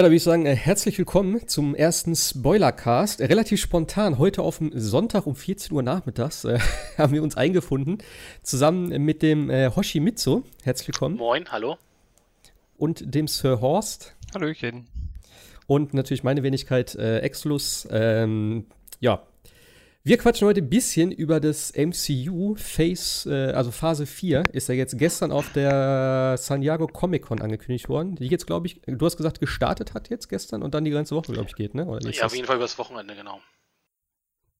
[0.00, 3.20] Ja, da würde ich sagen, äh, herzlich willkommen zum ersten Spoilercast.
[3.20, 6.58] Äh, relativ spontan, heute auf dem Sonntag um 14 Uhr nachmittags äh,
[6.96, 7.98] haben wir uns eingefunden,
[8.42, 10.44] zusammen mit dem äh, Hoshi Mitsu.
[10.62, 11.16] Herzlich willkommen.
[11.16, 11.76] Moin, hallo.
[12.78, 14.16] Und dem Sir Horst.
[14.32, 14.86] Hallöchen.
[15.66, 17.86] Und natürlich meine Wenigkeit äh, Exlus.
[17.90, 18.64] Ähm,
[19.00, 19.22] ja,
[20.02, 24.74] wir quatschen heute ein bisschen über das MCU Phase, äh, also Phase 4 ist ja
[24.74, 29.04] jetzt gestern auf der San Diego Comic Con angekündigt worden, die jetzt, glaube ich, du
[29.04, 31.86] hast gesagt, gestartet hat jetzt gestern und dann die ganze Woche, glaube ich, geht, ne?
[31.86, 32.22] ja, das?
[32.22, 33.40] auf jeden Fall übers Wochenende, genau.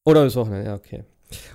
[0.04, 1.04] Oder übers Wochenende, ja, okay.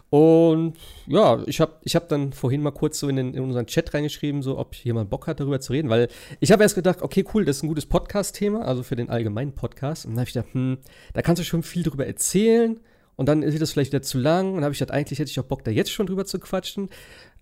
[0.10, 3.68] Und ja, ich habe ich hab dann vorhin mal kurz so in, den, in unseren
[3.68, 6.08] Chat reingeschrieben, so ob jemand Bock hat, darüber zu reden, weil
[6.40, 9.54] ich habe erst gedacht, okay, cool, das ist ein gutes Podcast-Thema, also für den allgemeinen
[9.54, 10.06] Podcast.
[10.06, 10.78] Und dann habe ich gedacht, hm,
[11.14, 12.80] da kannst du schon viel drüber erzählen
[13.16, 14.50] und dann ist das vielleicht wieder zu lang.
[14.50, 16.40] Und dann habe ich gedacht, eigentlich hätte ich auch Bock, da jetzt schon drüber zu
[16.40, 16.90] quatschen.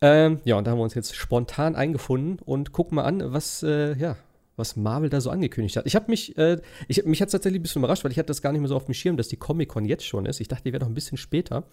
[0.02, 3.64] Ähm, ja, und da haben wir uns jetzt spontan eingefunden und gucken mal an, was,
[3.64, 4.18] äh, ja,
[4.56, 5.86] was Marvel da so angekündigt hat.
[5.86, 8.42] Ich habe mich, äh, ich, mich hat tatsächlich ein bisschen überrascht, weil ich hatte das
[8.42, 10.40] gar nicht mehr so auf dem Schirm, dass die Comic-Con jetzt schon ist.
[10.40, 11.64] Ich dachte, die wäre noch ein bisschen später.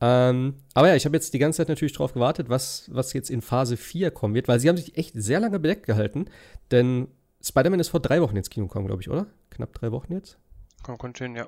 [0.00, 3.30] Ähm, aber ja, ich habe jetzt die ganze Zeit natürlich darauf gewartet, was, was jetzt
[3.30, 6.26] in Phase 4 kommen wird, weil sie haben sich echt sehr lange bedeckt gehalten.
[6.70, 7.08] Denn
[7.42, 9.26] Spider-Man ist vor drei Wochen ins Kino gekommen, glaube ich, oder?
[9.50, 10.38] Knapp drei Wochen jetzt?
[10.82, 11.46] Komm, kommt schön, ja.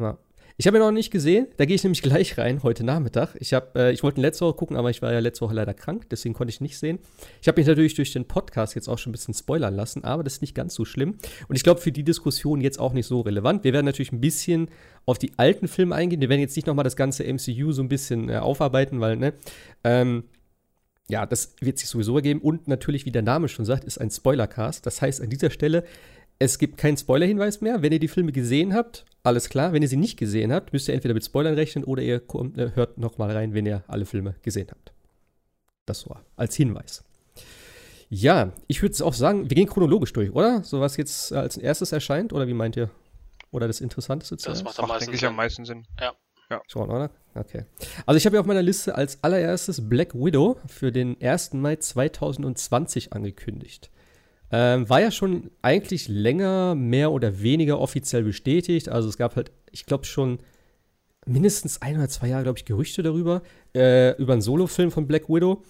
[0.00, 0.18] Ja.
[0.60, 1.46] Ich habe ihn noch nicht gesehen.
[1.56, 3.36] Da gehe ich nämlich gleich rein heute Nachmittag.
[3.38, 6.08] Ich äh, ich wollte letzte Woche gucken, aber ich war ja letzte Woche leider krank,
[6.10, 6.98] deswegen konnte ich nicht sehen.
[7.40, 10.24] Ich habe mich natürlich durch den Podcast jetzt auch schon ein bisschen spoilern lassen, aber
[10.24, 11.16] das ist nicht ganz so schlimm.
[11.46, 13.62] Und ich glaube für die Diskussion jetzt auch nicht so relevant.
[13.62, 14.68] Wir werden natürlich ein bisschen
[15.06, 16.20] auf die alten Filme eingehen.
[16.20, 19.34] Wir werden jetzt nicht nochmal das ganze MCU so ein bisschen äh, aufarbeiten, weil ne.
[19.84, 20.24] Ähm,
[21.10, 22.40] ja, das wird sich sowieso ergeben.
[22.40, 24.84] Und natürlich, wie der Name schon sagt, ist ein Spoilercast.
[24.84, 25.84] Das heißt, an dieser Stelle
[26.38, 27.82] es gibt keinen Spoiler-Hinweis mehr.
[27.82, 29.72] Wenn ihr die Filme gesehen habt, alles klar.
[29.72, 32.56] Wenn ihr sie nicht gesehen habt, müsst ihr entweder mit Spoilern rechnen oder ihr kommt,
[32.58, 34.92] äh, hört noch mal rein, wenn ihr alle Filme gesehen habt.
[35.86, 37.04] Das war als Hinweis.
[38.10, 40.62] Ja, ich würde auch sagen, wir gehen chronologisch durch, oder?
[40.62, 42.90] So was jetzt als erstes erscheint, oder wie meint ihr?
[43.50, 45.28] Oder das Interessanteste Das macht Macht, am meisten denke ich, Sinn.
[45.28, 45.86] am meisten Sinn.
[46.66, 47.10] Schon, oder?
[47.34, 47.64] Okay.
[48.06, 51.54] Also ich habe ja auf meiner Liste als allererstes Black Widow für den 1.
[51.54, 53.90] Mai 2020 angekündigt.
[54.50, 58.88] Ähm, war ja schon eigentlich länger mehr oder weniger offiziell bestätigt.
[58.88, 60.38] Also es gab halt, ich glaube schon
[61.26, 63.42] mindestens ein oder zwei Jahre, glaube ich, Gerüchte darüber,
[63.74, 65.62] äh, über einen Solo-Film von Black Widow.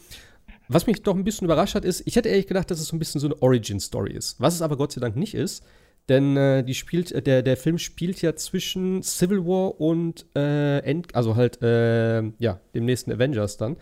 [0.69, 2.97] Was mich doch ein bisschen überrascht hat, ist, ich hätte ehrlich gedacht, dass es so
[2.97, 4.41] ein bisschen so eine Origin-Story ist.
[4.41, 5.65] Was es aber Gott sei Dank nicht ist.
[6.09, 10.79] Denn äh, die spielt, äh, der, der Film spielt ja zwischen Civil War und äh,
[10.81, 13.77] End, also halt, äh, ja, dem nächsten Avengers dann.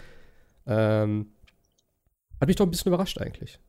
[0.67, 1.33] Ähm,
[2.41, 3.61] hat mich doch ein bisschen überrascht eigentlich.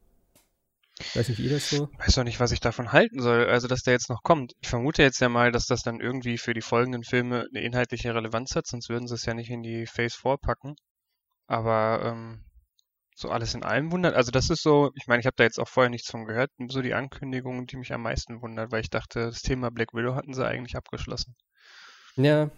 [1.13, 1.89] Weiß nicht, wie ihr das so.
[1.97, 4.53] Weiß doch nicht, was ich davon halten soll, also dass der jetzt noch kommt.
[4.61, 8.13] Ich vermute jetzt ja mal, dass das dann irgendwie für die folgenden Filme eine inhaltliche
[8.13, 10.75] Relevanz hat, sonst würden sie es ja nicht in die Phase 4 packen.
[11.45, 12.43] Aber ähm,
[13.15, 14.15] so alles in allem wundert.
[14.15, 16.51] Also das ist so, ich meine, ich habe da jetzt auch vorher nichts von gehört,
[16.67, 20.15] so die Ankündigung, die mich am meisten wundert, weil ich dachte, das Thema Black Widow
[20.15, 21.35] hatten sie eigentlich abgeschlossen.
[22.15, 22.51] Ja.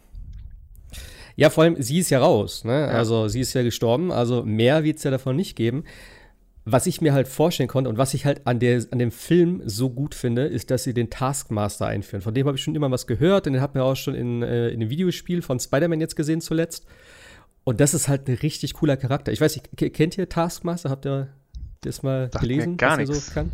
[1.35, 2.81] Ja, vor allem, sie ist ja raus, ne?
[2.81, 2.87] Ja.
[2.87, 5.85] Also, sie ist ja gestorben, also mehr wird es ja davon nicht geben.
[6.71, 9.61] Was ich mir halt vorstellen konnte und was ich halt an, der, an dem Film
[9.65, 12.21] so gut finde, ist, dass sie den Taskmaster einführen.
[12.21, 14.43] Von dem habe ich schon immer was gehört und den hat man auch schon in,
[14.43, 16.85] äh, in dem Videospiel von Spider-Man jetzt gesehen zuletzt.
[17.63, 19.31] Und das ist halt ein richtig cooler Charakter.
[19.31, 20.89] Ich weiß nicht, ke- kennt ihr Taskmaster?
[20.89, 21.29] Habt ihr
[21.81, 22.77] das mal Sagt gelesen?
[22.77, 23.51] gar was er so kann?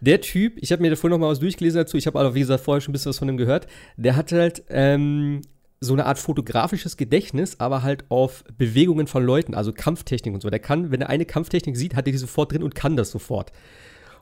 [0.00, 2.40] Der Typ, ich habe mir davor noch mal was durchgelesen dazu, ich habe aber, wie
[2.40, 5.42] gesagt, vorher schon ein bisschen was von ihm gehört, der hat halt ähm,
[5.82, 10.48] so eine Art fotografisches Gedächtnis, aber halt auf Bewegungen von Leuten, also Kampftechnik und so.
[10.48, 13.10] Der kann, wenn er eine Kampftechnik sieht, hat er die sofort drin und kann das
[13.10, 13.52] sofort.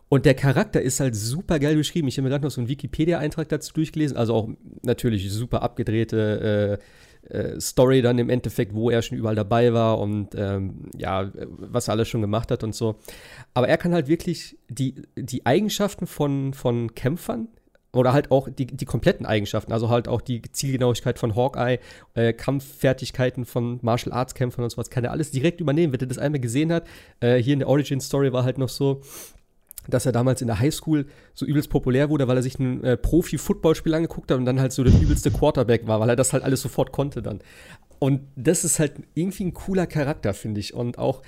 [0.09, 2.09] Und der Charakter ist halt super geil beschrieben.
[2.09, 4.17] Ich habe mir gerade noch so einen Wikipedia-Eintrag dazu durchgelesen.
[4.17, 4.49] Also auch
[4.83, 9.99] natürlich super abgedrehte äh, äh, Story dann im Endeffekt, wo er schon überall dabei war
[9.99, 12.97] und ähm, ja, was er alles schon gemacht hat und so.
[13.53, 17.49] Aber er kann halt wirklich die, die Eigenschaften von, von Kämpfern
[17.93, 21.79] oder halt auch die, die kompletten Eigenschaften, also halt auch die Zielgenauigkeit von Hawkeye,
[22.15, 26.07] äh, Kampffertigkeiten von Martial Arts Kämpfern und sowas, kann er alles direkt übernehmen, wenn er
[26.07, 26.87] das einmal gesehen hat.
[27.21, 29.01] Äh, hier in der Origin Story war halt noch so,
[29.89, 32.97] dass er damals in der Highschool so übelst populär wurde, weil er sich ein äh,
[32.97, 36.45] Profi-Footballspiel angeguckt hat und dann halt so der übelste Quarterback war, weil er das halt
[36.45, 37.41] alles sofort konnte dann.
[37.99, 40.75] Und das ist halt irgendwie ein cooler Charakter, finde ich.
[40.75, 41.23] Und auch,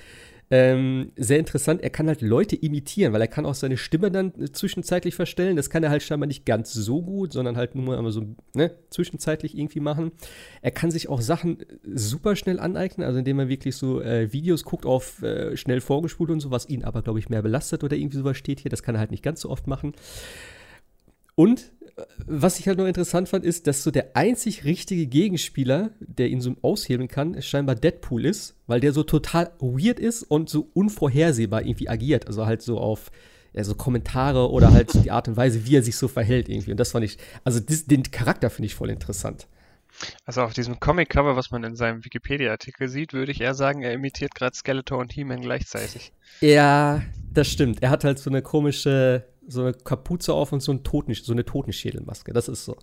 [0.49, 4.33] Ähm, sehr interessant, er kann halt Leute imitieren, weil er kann auch seine Stimme dann
[4.53, 5.55] zwischenzeitlich verstellen.
[5.55, 8.71] Das kann er halt scheinbar nicht ganz so gut, sondern halt nur mal so ne,
[8.89, 10.11] zwischenzeitlich irgendwie machen.
[10.61, 14.63] Er kann sich auch Sachen super schnell aneignen, also indem er wirklich so äh, Videos
[14.63, 17.95] guckt auf äh, schnell vorgespult und so, was ihn aber, glaube ich, mehr belastet oder
[17.95, 18.69] irgendwie sowas steht hier.
[18.69, 19.93] Das kann er halt nicht ganz so oft machen.
[21.35, 21.71] Und
[22.25, 26.41] was ich halt noch interessant fand, ist, dass so der einzig richtige Gegenspieler, der ihn
[26.41, 31.61] so aushebeln kann, scheinbar Deadpool ist, weil der so total weird ist und so unvorhersehbar
[31.61, 32.27] irgendwie agiert.
[32.27, 33.11] Also halt so auf
[33.53, 36.49] ja, so Kommentare oder halt so die Art und Weise, wie er sich so verhält
[36.49, 36.71] irgendwie.
[36.71, 39.47] Und das fand ich, also das, den Charakter finde ich voll interessant.
[40.25, 43.93] Also auf diesem Comic-Cover, was man in seinem Wikipedia-Artikel sieht, würde ich eher sagen, er
[43.93, 46.13] imitiert gerade Skeletor und He-Man gleichzeitig.
[46.41, 47.01] Ja,
[47.31, 47.81] das stimmt.
[47.81, 51.31] Er hat halt so eine komische, so eine Kapuze auf und so, ein Toten, so
[51.31, 52.33] eine Totenschädelmaske.
[52.33, 52.77] Das ist so.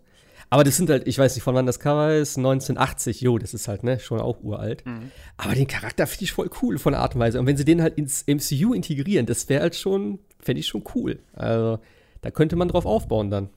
[0.48, 3.54] Aber das sind halt, ich weiß nicht, von wann das Cover ist, 1980, jo, das
[3.54, 4.84] ist halt, ne, schon auch uralt.
[4.86, 5.12] Mhm.
[5.36, 7.38] Aber den Charakter finde ich voll cool von der Art und Weise.
[7.38, 10.84] Und wenn sie den halt ins MCU integrieren, das wäre halt schon, fände ich schon
[10.94, 11.20] cool.
[11.34, 11.78] Also,
[12.22, 13.50] da könnte man drauf aufbauen dann.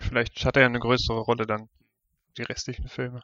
[0.00, 1.68] Vielleicht hat er ja eine größere Rolle dann,
[2.38, 3.22] die restlichen Filme.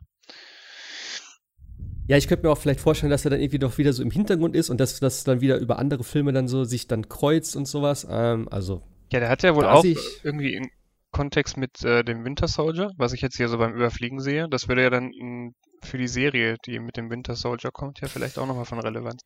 [2.09, 4.11] Ja, ich könnte mir auch vielleicht vorstellen, dass er dann irgendwie doch wieder so im
[4.11, 7.57] Hintergrund ist und dass das dann wieder über andere Filme dann so sich dann kreuzt
[7.57, 8.07] und sowas.
[8.11, 8.83] Ähm, also
[9.13, 9.85] ja, der hat ja wohl auch
[10.23, 10.71] irgendwie in
[11.13, 14.49] Kontext mit äh, dem Winter Soldier, was ich jetzt hier so beim Überfliegen sehe.
[14.49, 18.09] Das würde ja dann in, für die Serie, die mit dem Winter Soldier kommt, ja
[18.09, 19.21] vielleicht auch nochmal von Relevanz.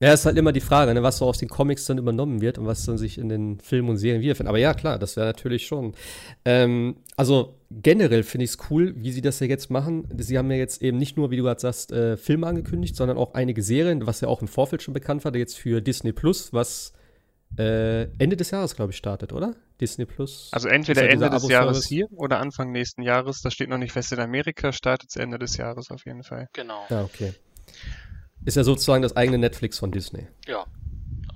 [0.00, 2.58] Ja, ist halt immer die Frage, ne, was so aus den Comics dann übernommen wird
[2.58, 4.48] und was dann sich in den Filmen und Serien wiederfindet.
[4.48, 5.94] Aber ja, klar, das wäre natürlich schon.
[6.44, 10.08] Ähm, also generell finde ich es cool, wie sie das ja jetzt machen.
[10.16, 13.18] Sie haben ja jetzt eben nicht nur, wie du gerade sagst, äh, Filme angekündigt, sondern
[13.18, 16.52] auch einige Serien, was ja auch im Vorfeld schon bekannt war, jetzt für Disney Plus,
[16.52, 16.92] was
[17.56, 19.54] äh, Ende des Jahres, glaube ich, startet, oder?
[19.80, 20.48] Disney Plus.
[20.52, 23.42] Also entweder ja Ende des Jahres hier oder Anfang nächsten Jahres.
[23.42, 26.48] Das steht noch nicht fest in Amerika, startet es Ende des Jahres auf jeden Fall.
[26.52, 26.84] Genau.
[26.88, 27.34] Ja, okay.
[28.44, 30.26] Ist ja sozusagen das eigene Netflix von Disney.
[30.46, 30.66] Ja.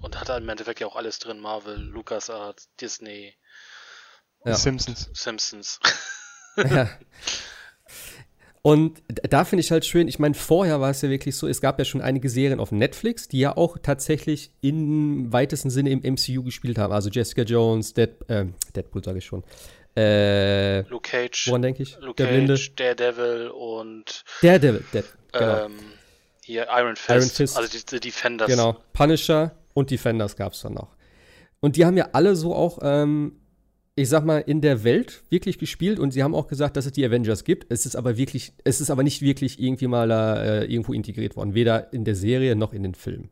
[0.01, 3.35] Und hat im Endeffekt ja auch alles drin: Marvel, LucasArts, Disney.
[4.45, 4.55] Ja.
[4.55, 5.11] Simpsons.
[5.13, 5.79] Simpsons.
[6.57, 6.89] Ja.
[8.63, 11.61] Und da finde ich halt schön, ich meine, vorher war es ja wirklich so, es
[11.61, 15.99] gab ja schon einige Serien auf Netflix, die ja auch tatsächlich im weitesten Sinne im
[15.99, 16.93] MCU gespielt haben.
[16.93, 18.47] Also Jessica Jones, Dead, äh,
[18.77, 19.43] Deadpool sage ich schon.
[19.97, 21.49] Äh, Luke Cage.
[21.49, 21.99] Woran denke ich?
[22.01, 25.65] Luke Der Cage, Daredevil und Daredevil, Dead, genau.
[25.65, 25.73] Ähm,
[26.45, 27.57] hier Iron Fist, Iron Fist.
[27.57, 28.49] also die, die Defenders.
[28.49, 30.95] Genau, Punisher und Defenders gab es dann noch.
[31.61, 33.42] Und die haben ja alle so auch ähm,
[33.95, 36.93] ich sag mal, in der Welt wirklich gespielt und sie haben auch gesagt, dass es
[36.93, 37.67] die Avengers gibt.
[37.71, 41.55] Es ist aber wirklich, es ist aber nicht wirklich irgendwie mal äh, irgendwo integriert worden,
[41.55, 43.31] weder in der Serie noch in den Filmen.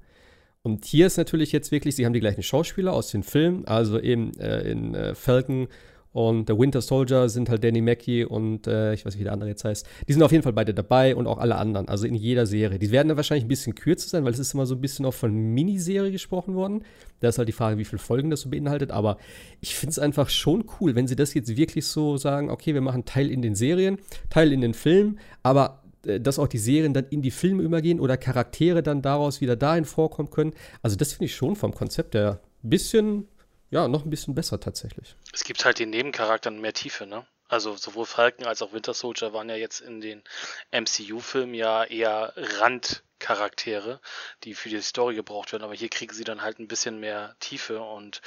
[0.62, 3.98] Und hier ist natürlich jetzt wirklich, sie haben die gleichen Schauspieler aus den Filmen, also
[3.98, 5.68] eben äh, in äh, Falcon
[6.12, 9.32] und der Winter Soldier sind halt Danny Mackie und äh, ich weiß nicht, wie der
[9.32, 9.86] andere jetzt heißt.
[10.08, 12.80] Die sind auf jeden Fall beide dabei und auch alle anderen, also in jeder Serie.
[12.80, 15.06] Die werden dann wahrscheinlich ein bisschen kürzer sein, weil es ist immer so ein bisschen
[15.06, 16.84] auch von Miniserie gesprochen worden.
[17.20, 18.90] Da ist halt die Frage, wie viele Folgen das so beinhaltet.
[18.90, 19.18] Aber
[19.60, 22.80] ich finde es einfach schon cool, wenn sie das jetzt wirklich so sagen, okay, wir
[22.80, 23.98] machen Teil in den Serien,
[24.30, 28.00] Teil in den Filmen, aber äh, dass auch die Serien dann in die Filme übergehen
[28.00, 30.54] oder Charaktere dann daraus wieder dahin vorkommen können.
[30.82, 33.28] Also das finde ich schon vom Konzept her ein bisschen
[33.70, 35.16] ja, noch ein bisschen besser tatsächlich.
[35.32, 37.26] Es gibt halt den Nebencharakteren mehr Tiefe, ne?
[37.50, 40.22] Also sowohl Falcon als auch Winter Soldier waren ja jetzt in den
[40.70, 44.00] MCU-Filmen ja eher Randcharaktere,
[44.44, 47.34] die für die Story gebraucht werden, aber hier kriegen sie dann halt ein bisschen mehr
[47.40, 48.22] Tiefe und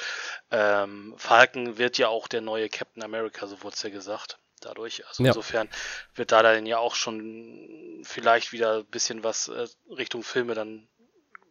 [0.52, 4.40] ähm, Falcon wird ja auch der neue Captain America, so wurde es ja gesagt.
[4.60, 5.30] Dadurch, also ja.
[5.30, 5.70] insofern
[6.16, 10.88] wird da dann ja auch schon vielleicht wieder ein bisschen was äh, Richtung Filme dann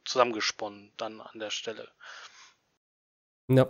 [0.04, 1.88] zusammengesponnen, dann an der Stelle.
[3.48, 3.68] Ja.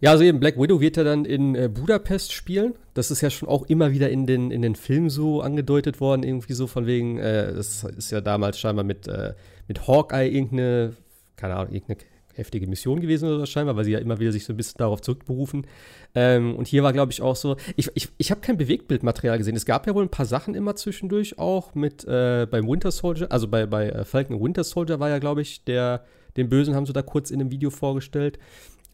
[0.00, 2.74] Ja, also eben Black Widow wird ja dann in äh, Budapest spielen.
[2.94, 6.22] Das ist ja schon auch immer wieder in den, in den Filmen so angedeutet worden,
[6.22, 9.34] irgendwie so von wegen, äh, das ist ja damals scheinbar mit, äh,
[9.66, 10.94] mit Hawkeye irgendeine,
[11.36, 11.98] keine Ahnung, irgendeine
[12.38, 15.00] heftige Mission gewesen oder scheinbar, weil sie ja immer wieder sich so ein bisschen darauf
[15.02, 15.66] zurückberufen.
[16.14, 19.56] Ähm, und hier war, glaube ich, auch so, ich, ich, ich habe kein Bewegtbildmaterial gesehen.
[19.56, 23.32] Es gab ja wohl ein paar Sachen immer zwischendurch auch mit äh, beim Winter Soldier,
[23.32, 26.04] also bei, bei äh, Falcon Winter Soldier war ja, glaube ich, der,
[26.36, 28.38] den Bösen haben sie da kurz in einem Video vorgestellt.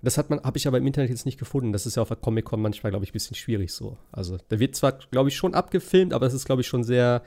[0.05, 1.73] Das hat man, habe ich aber im Internet jetzt nicht gefunden.
[1.73, 3.97] Das ist ja auf der Comic-Con manchmal, glaube ich, ein bisschen schwierig so.
[4.13, 7.23] Also, da wird zwar, glaube ich, schon abgefilmt, aber es ist, glaube ich, schon sehr,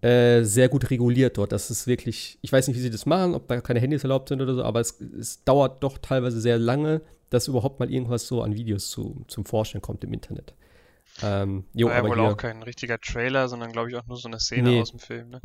[0.00, 1.52] äh, sehr gut reguliert dort.
[1.52, 4.28] Das ist wirklich, ich weiß nicht, wie sie das machen, ob da keine Handys erlaubt
[4.28, 7.00] sind oder so, aber es, es dauert doch teilweise sehr lange,
[7.30, 10.54] dass überhaupt mal irgendwas so an Videos zu, zum Vorstellen kommt im Internet.
[11.22, 14.06] Ähm, jo, War ja aber wohl hier, auch kein richtiger Trailer, sondern glaube ich auch
[14.06, 14.80] nur so eine Szene nee.
[14.80, 15.40] aus dem Film, ne?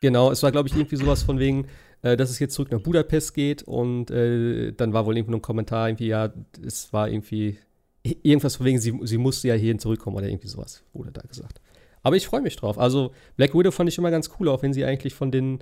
[0.00, 1.66] Genau, es war, glaube ich, irgendwie sowas von wegen,
[2.04, 5.42] äh, dass es jetzt zurück nach Budapest geht und äh, dann war wohl irgendwie ein
[5.42, 6.32] Kommentar, irgendwie, ja,
[6.64, 7.58] es war irgendwie
[8.02, 11.62] irgendwas von wegen, sie, sie musste ja hierhin zurückkommen oder irgendwie sowas, wurde da gesagt.
[12.02, 12.78] Aber ich freue mich drauf.
[12.78, 15.60] Also, Black Widow fand ich immer ganz cool, auch wenn sie eigentlich von den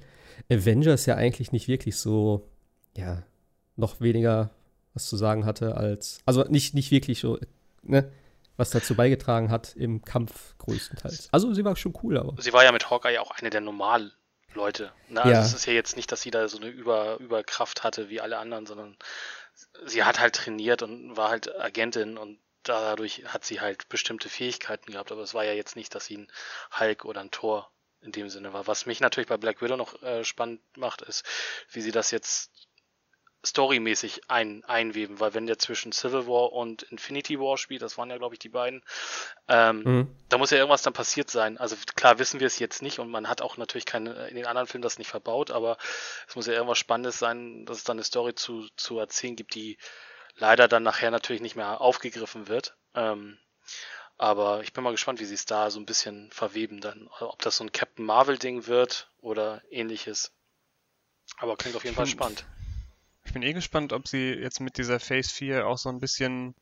[0.51, 2.49] Avengers ja eigentlich nicht wirklich so,
[2.97, 3.23] ja,
[3.77, 4.51] noch weniger
[4.95, 7.39] was zu sagen hatte als, also nicht, nicht wirklich so,
[7.85, 8.11] ne,
[8.57, 11.29] was dazu beigetragen hat im Kampf größtenteils.
[11.31, 12.35] Also sie war schon cool, aber.
[12.43, 14.11] Sie war ja mit Hawkeye auch eine der normalen
[14.55, 14.93] Leute.
[15.09, 15.23] Ne?
[15.23, 15.47] Also Ja.
[15.47, 18.39] es ist ja jetzt nicht, dass sie da so eine Über Überkraft hatte wie alle
[18.39, 18.97] anderen, sondern
[19.85, 24.93] sie hat halt trainiert und war halt Agentin und dadurch hat sie halt bestimmte Fähigkeiten
[24.93, 25.13] gehabt.
[25.13, 26.33] Aber es war ja jetzt nicht, dass sie ein
[26.79, 28.67] Hulk oder ein Tor in dem Sinne war.
[28.67, 31.25] Was mich natürlich bei Black Widow noch äh, spannend macht, ist,
[31.71, 32.51] wie sie das jetzt
[33.45, 38.09] storymäßig ein, einweben, weil wenn der zwischen Civil War und Infinity War spielt, das waren
[38.11, 38.83] ja glaube ich die beiden,
[39.49, 40.17] ähm, Mhm.
[40.29, 41.59] da muss ja irgendwas dann passiert sein.
[41.59, 44.47] Also klar wissen wir es jetzt nicht und man hat auch natürlich keine, in den
[44.47, 45.77] anderen Filmen das nicht verbaut, aber
[46.29, 49.55] es muss ja irgendwas Spannendes sein, dass es dann eine Story zu, zu erzählen gibt,
[49.55, 49.77] die
[50.37, 52.77] leider dann nachher natürlich nicht mehr aufgegriffen wird.
[52.95, 53.39] Ähm,
[54.19, 57.09] aber ich bin mal gespannt, wie sie es da so ein bisschen verweben dann.
[57.19, 60.33] Ob das so ein Captain Marvel-Ding wird oder ähnliches.
[61.39, 62.45] Aber klingt auf jeden Fall spannend.
[63.25, 66.55] Ich bin eh gespannt, ob sie jetzt mit dieser Phase 4 auch so ein bisschen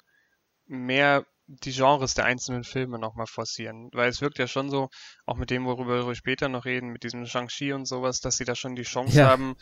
[0.66, 3.90] mehr die Genres der einzelnen Filme nochmal forcieren.
[3.92, 4.88] Weil es wirkt ja schon so,
[5.26, 8.44] auch mit dem, worüber wir später noch reden, mit diesem Shang-Chi und sowas, dass sie
[8.44, 9.30] da schon die Chance Ja.
[9.30, 9.56] haben,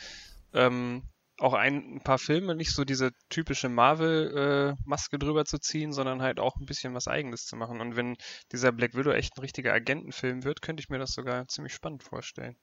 [0.53, 1.03] ähm,
[1.39, 6.41] auch ein, ein paar Filme nicht so diese typische Marvel-Maske drüber zu ziehen, sondern halt
[6.41, 7.81] auch ein bisschen was Eigenes zu machen.
[7.81, 8.17] Und wenn
[8.53, 12.03] dieser Black Widow echt ein richtiger Agentenfilm wird, könnte ich mir das sogar ziemlich spannend
[12.03, 12.57] vorstellen.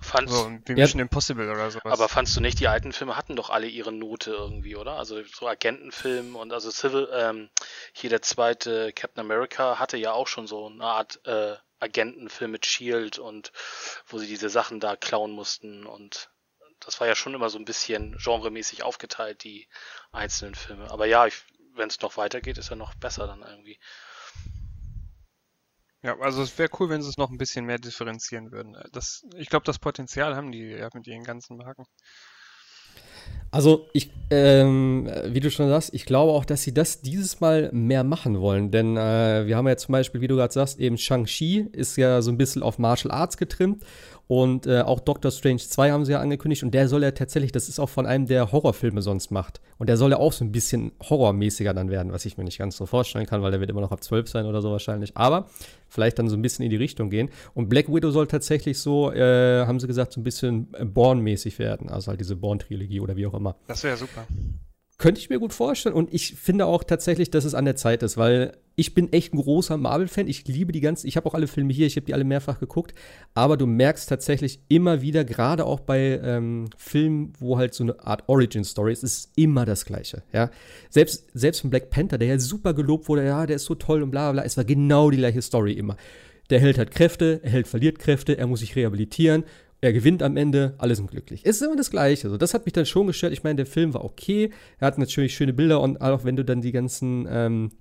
[0.00, 0.84] Fandst, So, wie Ja.
[0.84, 1.92] Mission Impossible oder sowas.
[1.92, 4.92] Aber fandst du nicht, die alten Filme hatten doch alle ihre Note irgendwie, oder?
[4.92, 7.50] Also so Agentenfilm und also Civil, ähm,
[7.92, 12.66] hier der zweite Captain America hatte ja auch schon so eine Art äh, Agentenfilm mit
[12.66, 13.52] Shield und
[14.06, 16.30] wo sie diese Sachen da klauen mussten und
[16.80, 19.68] das war ja schon immer so ein bisschen genremäßig aufgeteilt, die
[20.12, 20.90] einzelnen Filme.
[20.90, 21.26] Aber ja,
[21.74, 23.78] wenn es noch weitergeht, ist ja noch besser dann irgendwie.
[26.06, 28.76] Ja, also es wäre cool, wenn sie es noch ein bisschen mehr differenzieren würden.
[28.92, 31.84] Das, ich glaube, das Potenzial haben die ja mit ihren ganzen Marken.
[33.50, 37.70] Also, ich, ähm, wie du schon sagst, ich glaube auch, dass sie das dieses Mal
[37.72, 38.70] mehr machen wollen.
[38.70, 42.22] Denn äh, wir haben ja zum Beispiel, wie du gerade sagst, eben Shang-Chi ist ja
[42.22, 43.82] so ein bisschen auf Martial Arts getrimmt.
[44.28, 46.62] Und äh, auch Doctor Strange 2 haben sie ja angekündigt.
[46.62, 49.60] Und der soll ja tatsächlich, das ist auch von einem, der Horrorfilme sonst macht.
[49.78, 52.58] Und der soll ja auch so ein bisschen horrormäßiger dann werden, was ich mir nicht
[52.58, 55.16] ganz so vorstellen kann, weil der wird immer noch ab 12 sein oder so wahrscheinlich.
[55.16, 55.46] Aber
[55.88, 57.30] vielleicht dann so ein bisschen in die Richtung gehen.
[57.54, 61.58] Und Black Widow soll tatsächlich so, äh, haben sie gesagt, so ein bisschen äh, Born-mäßig
[61.58, 61.88] werden.
[61.88, 63.56] Also halt diese Born-Trilogie oder wie auch immer.
[63.68, 64.26] Das wäre super.
[64.98, 68.02] Könnte ich mir gut vorstellen und ich finde auch tatsächlich, dass es an der Zeit
[68.02, 70.26] ist, weil ich bin echt ein großer Marvel-Fan.
[70.26, 72.60] Ich liebe die ganzen, ich habe auch alle Filme hier, ich habe die alle mehrfach
[72.60, 72.94] geguckt,
[73.34, 78.06] aber du merkst tatsächlich immer wieder, gerade auch bei ähm, Filmen, wo halt so eine
[78.06, 80.22] Art Origin-Story ist, ist immer das Gleiche.
[80.32, 80.50] Ja?
[80.88, 84.02] Selbst, selbst von Black Panther, der ja super gelobt wurde, ja, der ist so toll
[84.02, 85.96] und bla bla, es war genau die gleiche Story immer.
[86.48, 89.44] Der Held hat Kräfte, er Held verliert Kräfte, er muss sich rehabilitieren,
[89.80, 91.42] er gewinnt am Ende, alle sind glücklich.
[91.44, 92.28] Es ist immer das Gleiche.
[92.28, 93.32] Also das hat mich dann schon gestört.
[93.32, 94.50] Ich meine, der Film war okay.
[94.78, 97.72] Er hat natürlich schöne Bilder und auch wenn du dann die ganzen, ähm,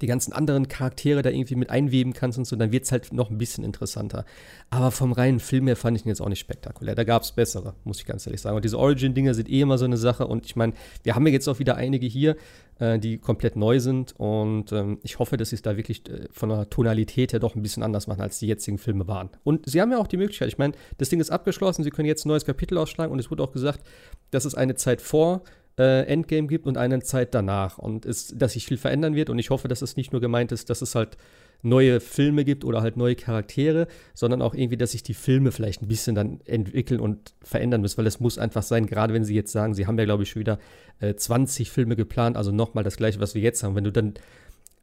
[0.00, 3.12] die ganzen anderen Charaktere da irgendwie mit einweben kannst und so, dann wird es halt
[3.12, 4.24] noch ein bisschen interessanter.
[4.70, 6.94] Aber vom reinen Film her fand ich ihn jetzt auch nicht spektakulär.
[6.94, 8.56] Da gab es bessere, muss ich ganz ehrlich sagen.
[8.56, 10.26] Und diese Origin-Dinger sind eh immer so eine Sache.
[10.26, 10.72] Und ich meine,
[11.02, 12.36] wir haben ja jetzt auch wieder einige hier,
[12.78, 14.14] äh, die komplett neu sind.
[14.18, 17.54] Und ähm, ich hoffe, dass sie es da wirklich äh, von der Tonalität her doch
[17.54, 19.30] ein bisschen anders machen, als die jetzigen Filme waren.
[19.44, 22.06] Und sie haben ja auch die Möglichkeit, ich meine, das Ding ist abgeschlossen, sie können
[22.06, 23.86] jetzt ein neues Kapitel ausschlagen und es wurde auch gesagt,
[24.30, 25.42] dass es eine Zeit vor
[25.78, 29.38] äh, Endgame gibt und eine Zeit danach und es, dass sich viel verändern wird und
[29.38, 31.16] ich hoffe, dass es nicht nur gemeint ist, dass es halt
[31.62, 35.82] neue Filme gibt oder halt neue Charaktere, sondern auch irgendwie, dass sich die Filme vielleicht
[35.82, 39.34] ein bisschen dann entwickeln und verändern müssen, weil es muss einfach sein, gerade wenn sie
[39.34, 40.58] jetzt sagen, sie haben ja glaube ich schon wieder
[41.00, 44.14] äh, 20 Filme geplant, also nochmal das gleiche, was wir jetzt haben, wenn du dann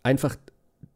[0.04, 0.36] einfach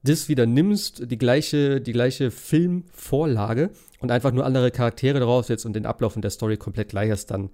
[0.04, 5.66] das wieder nimmst, die gleiche, die gleiche Filmvorlage und einfach nur andere Charaktere daraus setzt
[5.66, 7.50] und den Ablauf in der Story komplett gleich ist, dann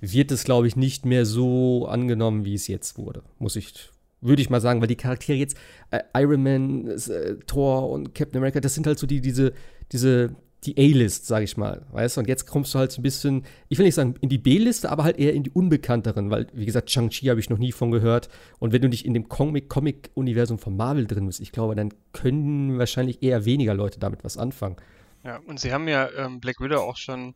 [0.00, 3.22] wird es, glaube ich, nicht mehr so angenommen, wie es jetzt wurde.
[3.38, 5.56] Muss ich, würde ich mal sagen, weil die Charaktere jetzt,
[5.90, 9.52] äh, Iron Man, äh, Thor und Captain America, das sind halt so die, diese,
[9.92, 10.34] diese,
[10.64, 12.20] die A-List, sage ich mal, weißt du?
[12.22, 14.90] Und jetzt kommst du halt so ein bisschen, ich will nicht sagen in die B-Liste,
[14.90, 17.90] aber halt eher in die unbekannteren, weil, wie gesagt, Shang-Chi habe ich noch nie von
[17.90, 18.30] gehört.
[18.60, 21.92] Und wenn du nicht in dem Comic- Comic-Universum von Marvel drin bist, ich glaube, dann
[22.12, 24.76] können wahrscheinlich eher weniger Leute damit was anfangen.
[25.22, 27.34] Ja, und sie haben ja ähm, Black Widow auch schon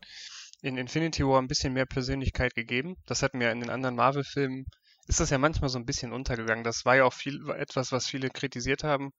[0.62, 2.96] in Infinity War ein bisschen mehr Persönlichkeit gegeben.
[3.06, 4.64] Das hatten wir in den anderen Marvel-Filmen,
[5.06, 6.64] ist das ja manchmal so ein bisschen untergegangen.
[6.64, 9.10] Das war ja auch viel etwas, was viele kritisiert haben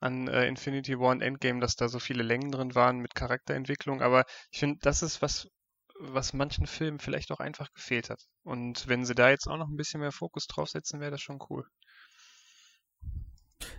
[0.00, 4.02] an äh, Infinity War und Endgame, dass da so viele Längen drin waren mit Charakterentwicklung.
[4.02, 5.48] Aber ich finde, das ist was,
[6.00, 8.22] was manchen Filmen vielleicht auch einfach gefehlt hat.
[8.42, 11.38] Und wenn sie da jetzt auch noch ein bisschen mehr Fokus draufsetzen, wäre das schon
[11.50, 11.64] cool.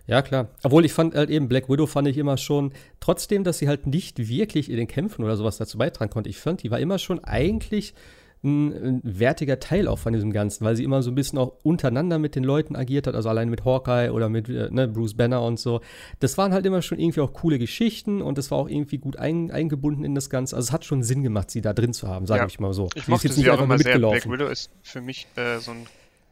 [0.08, 0.48] Ja, klar.
[0.62, 3.86] Obwohl ich fand halt eben, Black Widow fand ich immer schon, trotzdem, dass sie halt
[3.86, 6.30] nicht wirklich in den Kämpfen oder sowas dazu beitragen konnte.
[6.30, 7.94] Ich fand, die war immer schon eigentlich
[8.42, 11.56] ein, ein, wertiger Teil auch von diesem Ganzen, weil sie immer so ein bisschen auch
[11.62, 15.14] untereinander mit den Leuten agiert hat, also allein mit Hawkeye oder mit äh, ne, Bruce
[15.14, 15.80] Banner und so.
[16.20, 19.16] Das waren halt immer schon irgendwie auch coole Geschichten und das war auch irgendwie gut
[19.16, 20.56] ein, eingebunden in das Ganze.
[20.56, 22.46] Also es hat schon Sinn gemacht, sie da drin zu haben, sage ja.
[22.46, 22.88] ich mal so.
[22.94, 23.98] Ich mochte sie auch immer sehr.
[23.98, 25.86] Black Widow ist für mich äh, so ein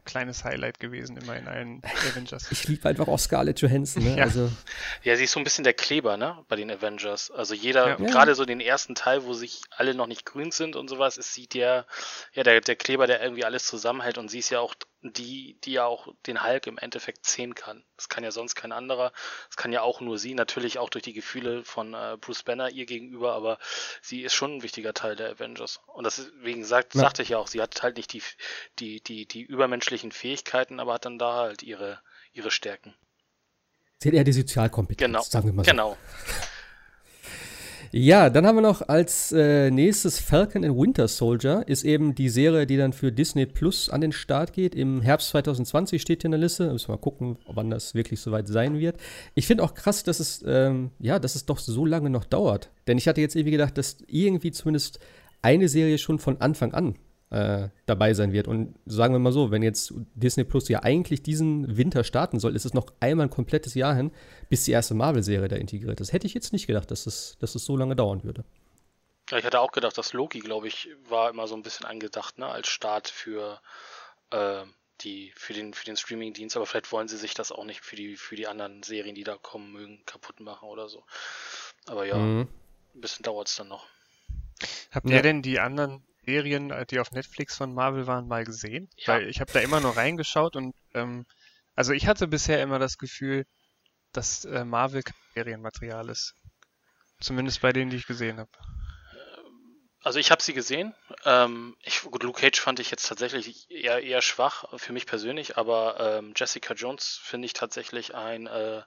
[0.07, 2.51] kleines Highlight gewesen, immer in allen Avengers.
[2.51, 4.03] Ich liebe einfach auch Scarlett Johansson.
[4.03, 4.17] Ne?
[4.17, 4.23] ja.
[4.23, 4.51] Also.
[5.03, 7.29] ja, sie ist so ein bisschen der Kleber, ne, bei den Avengers.
[7.29, 7.95] Also jeder, ja.
[7.95, 11.35] gerade so den ersten Teil, wo sich alle noch nicht grün sind und sowas, ist
[11.35, 11.85] sie der,
[12.33, 15.73] ja, der, der Kleber, der irgendwie alles zusammenhält und sie ist ja auch die, die
[15.73, 17.83] ja auch den Hulk im Endeffekt sehen kann.
[17.95, 19.11] Das kann ja sonst kein anderer.
[19.47, 22.69] Das kann ja auch nur sie, natürlich auch durch die Gefühle von äh, Bruce Banner
[22.69, 23.59] ihr gegenüber, aber
[24.01, 25.79] sie ist schon ein wichtiger Teil der Avengers.
[25.87, 27.01] Und deswegen sagt, ja.
[27.01, 28.23] sagte ich ja auch, sie hat halt nicht die,
[28.79, 32.01] die, die, die übermenschlichen Fähigkeiten, aber hat dann da halt ihre,
[32.33, 32.95] ihre Stärken.
[33.99, 35.21] Sie hat eher die Sozialkompetenz, genau.
[35.21, 35.71] sagen wir mal so.
[35.71, 35.97] Genau.
[37.91, 42.29] Ja, dann haben wir noch als äh, nächstes Falcon and Winter Soldier, ist eben die
[42.29, 44.75] Serie, die dann für Disney Plus an den Start geht.
[44.75, 46.71] Im Herbst 2020 steht hier in der Liste.
[46.71, 48.97] Müssen wir mal gucken, wann das wirklich soweit sein wird.
[49.35, 52.69] Ich finde auch krass, dass es, ähm, ja, dass es doch so lange noch dauert.
[52.87, 54.99] Denn ich hatte jetzt irgendwie gedacht, dass irgendwie zumindest
[55.41, 56.95] eine Serie schon von Anfang an
[57.29, 58.47] äh, dabei sein wird.
[58.47, 62.55] Und sagen wir mal so, wenn jetzt Disney Plus ja eigentlich diesen Winter starten soll,
[62.55, 64.11] ist es noch einmal ein komplettes Jahr hin,
[64.49, 66.13] bis die erste Marvel-Serie da integriert ist.
[66.13, 68.45] Hätte ich jetzt nicht gedacht, dass es, dass es so lange dauern würde.
[69.29, 72.37] Ja, ich hatte auch gedacht, dass Loki, glaube ich, war immer so ein bisschen angedacht,
[72.37, 73.59] ne, als Start für
[74.31, 74.63] äh,
[75.01, 77.97] die, für den, für den Streaming-Dienst, aber vielleicht wollen sie sich das auch nicht für
[77.97, 81.03] die, für die anderen Serien, die da kommen mögen, kaputt machen oder so.
[81.87, 82.47] Aber ja, mhm.
[82.95, 83.85] ein bisschen dauert es dann noch.
[84.91, 88.89] Habt ihr denn die anderen Serien, äh, die auf Netflix von Marvel waren, mal gesehen?
[88.97, 89.13] Ja.
[89.13, 91.25] Weil ich habe da immer nur reingeschaut und ähm,
[91.75, 93.45] also ich hatte bisher immer das Gefühl,
[94.11, 95.03] dass äh, Marvel
[95.35, 96.33] Serienmaterial ist.
[97.19, 98.51] Zumindest bei denen, die ich gesehen habe.
[100.01, 100.93] Also ich habe sie gesehen.
[101.25, 105.57] Ähm, ich, gut, Luke Cage fand ich jetzt tatsächlich eher, eher schwach für mich persönlich,
[105.57, 108.83] aber ähm, Jessica Jones finde ich tatsächlich ein äh,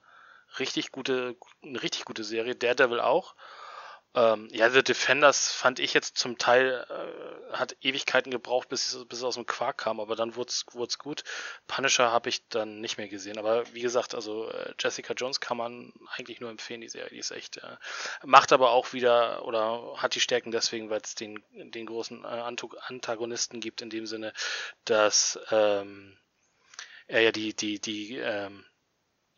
[0.58, 2.54] richtig gute, eine richtig gute Serie.
[2.54, 3.34] Daredevil auch.
[4.12, 9.18] Ähm, ja, The Defenders fand ich jetzt zum Teil, äh, hat Ewigkeiten gebraucht, bis, bis
[9.18, 11.22] es aus dem Quark kam, aber dann wurde es gut.
[11.68, 13.38] Punisher habe ich dann nicht mehr gesehen.
[13.38, 17.10] Aber wie gesagt, also äh, Jessica Jones kann man eigentlich nur empfehlen, die Serie.
[17.10, 17.76] Die ist echt, äh,
[18.24, 22.26] macht aber auch wieder oder hat die Stärken deswegen, weil es den, den großen äh,
[22.26, 24.32] Antagonisten gibt, in dem Sinne,
[24.84, 26.18] dass ähm,
[27.06, 28.64] er ja die, die, die, ähm,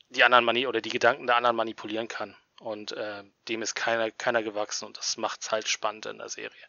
[0.08, 2.34] die anderen Mani oder die Gedanken der anderen manipulieren kann.
[2.62, 6.28] Und äh, dem ist keiner, keiner gewachsen und das macht es halt spannend in der
[6.28, 6.62] Serie.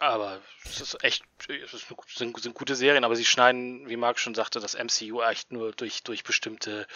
[0.00, 1.70] Aber es ist echt, es
[2.16, 5.72] sind, sind, gute Serien, aber sie schneiden, wie Marc schon sagte, das MCU echt nur
[5.72, 6.86] durch, durch bestimmte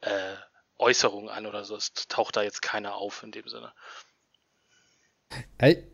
[0.00, 0.34] äh,
[0.78, 1.76] Äußerungen an oder so.
[1.76, 3.72] Es taucht da jetzt keiner auf in dem Sinne.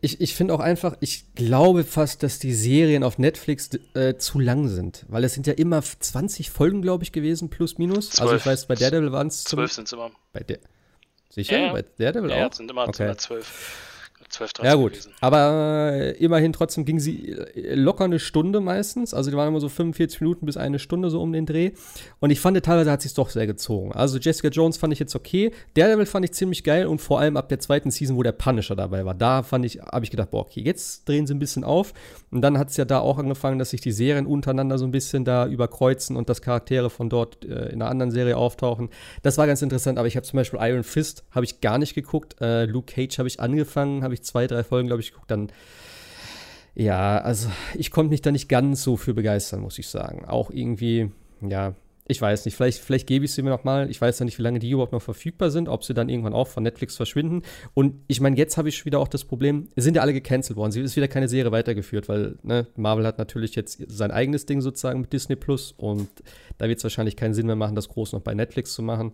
[0.00, 4.38] Ich, ich finde auch einfach, ich glaube fast, dass die Serien auf Netflix äh, zu
[4.38, 5.04] lang sind.
[5.08, 8.10] Weil es sind ja immer 20 Folgen, glaube ich, gewesen, plus minus.
[8.10, 8.20] 12.
[8.20, 10.10] Also ich weiß, bei Daredevil waren es 12 sind es immer.
[10.32, 10.58] Bei der
[11.36, 11.58] Sicher?
[11.58, 12.52] Ja, Bei Daredevil ja, auch?
[12.54, 13.14] sind immer okay.
[13.14, 13.95] 12.
[14.36, 15.12] 12, 13 Ja gut, gewesen.
[15.20, 19.14] aber äh, immerhin trotzdem ging sie äh, locker eine Stunde meistens.
[19.14, 21.72] Also die waren immer so 45 Minuten bis eine Stunde so um den Dreh.
[22.20, 23.92] Und ich fand, teilweise hat sich doch sehr gezogen.
[23.92, 25.52] Also Jessica Jones fand ich jetzt okay.
[25.74, 28.76] Daredevil fand ich ziemlich geil und vor allem ab der zweiten Season, wo der Punisher
[28.76, 31.64] dabei war, da fand ich, habe ich gedacht, boah, okay, jetzt drehen sie ein bisschen
[31.64, 31.92] auf.
[32.30, 34.90] Und dann hat es ja da auch angefangen, dass sich die Serien untereinander so ein
[34.90, 38.90] bisschen da überkreuzen und dass Charaktere von dort äh, in einer anderen Serie auftauchen.
[39.22, 41.94] Das war ganz interessant, aber ich habe zum Beispiel Iron Fist, habe ich gar nicht
[41.94, 42.36] geguckt.
[42.40, 45.50] Äh, Luke Cage habe ich angefangen, habe ich zwei, drei Folgen, glaube ich, geguckt, dann
[46.76, 50.26] ja, also ich konnte mich da nicht ganz so für begeistern, muss ich sagen.
[50.26, 51.10] Auch irgendwie,
[51.40, 51.74] ja,
[52.08, 53.90] ich weiß nicht, vielleicht, vielleicht gebe ich sie mir noch mal.
[53.90, 56.34] Ich weiß ja nicht, wie lange die überhaupt noch verfügbar sind, ob sie dann irgendwann
[56.34, 57.42] auch von Netflix verschwinden.
[57.72, 60.70] Und ich meine, jetzt habe ich wieder auch das Problem, sind ja alle gecancelt worden.
[60.70, 64.60] Sie ist wieder keine Serie weitergeführt, weil ne, Marvel hat natürlich jetzt sein eigenes Ding
[64.60, 66.08] sozusagen mit Disney Plus und
[66.58, 69.12] da wird es wahrscheinlich keinen Sinn mehr machen, das groß noch bei Netflix zu machen.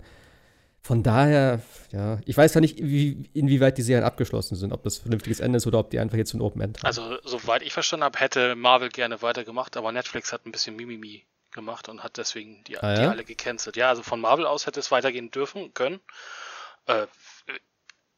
[0.84, 4.98] Von daher, ja, ich weiß ja nicht, wie, inwieweit die Serien abgeschlossen sind, ob das
[4.98, 6.86] ein vernünftiges Ende ist oder ob die einfach jetzt ein Open End haben.
[6.86, 11.24] Also, soweit ich verstanden habe, hätte Marvel gerne weitergemacht, aber Netflix hat ein bisschen Mimimi
[11.52, 13.00] gemacht und hat deswegen die, ah, ja?
[13.00, 13.76] die alle gecancelt.
[13.76, 16.00] Ja, also von Marvel aus hätte es weitergehen dürfen, können.
[16.86, 17.06] Äh,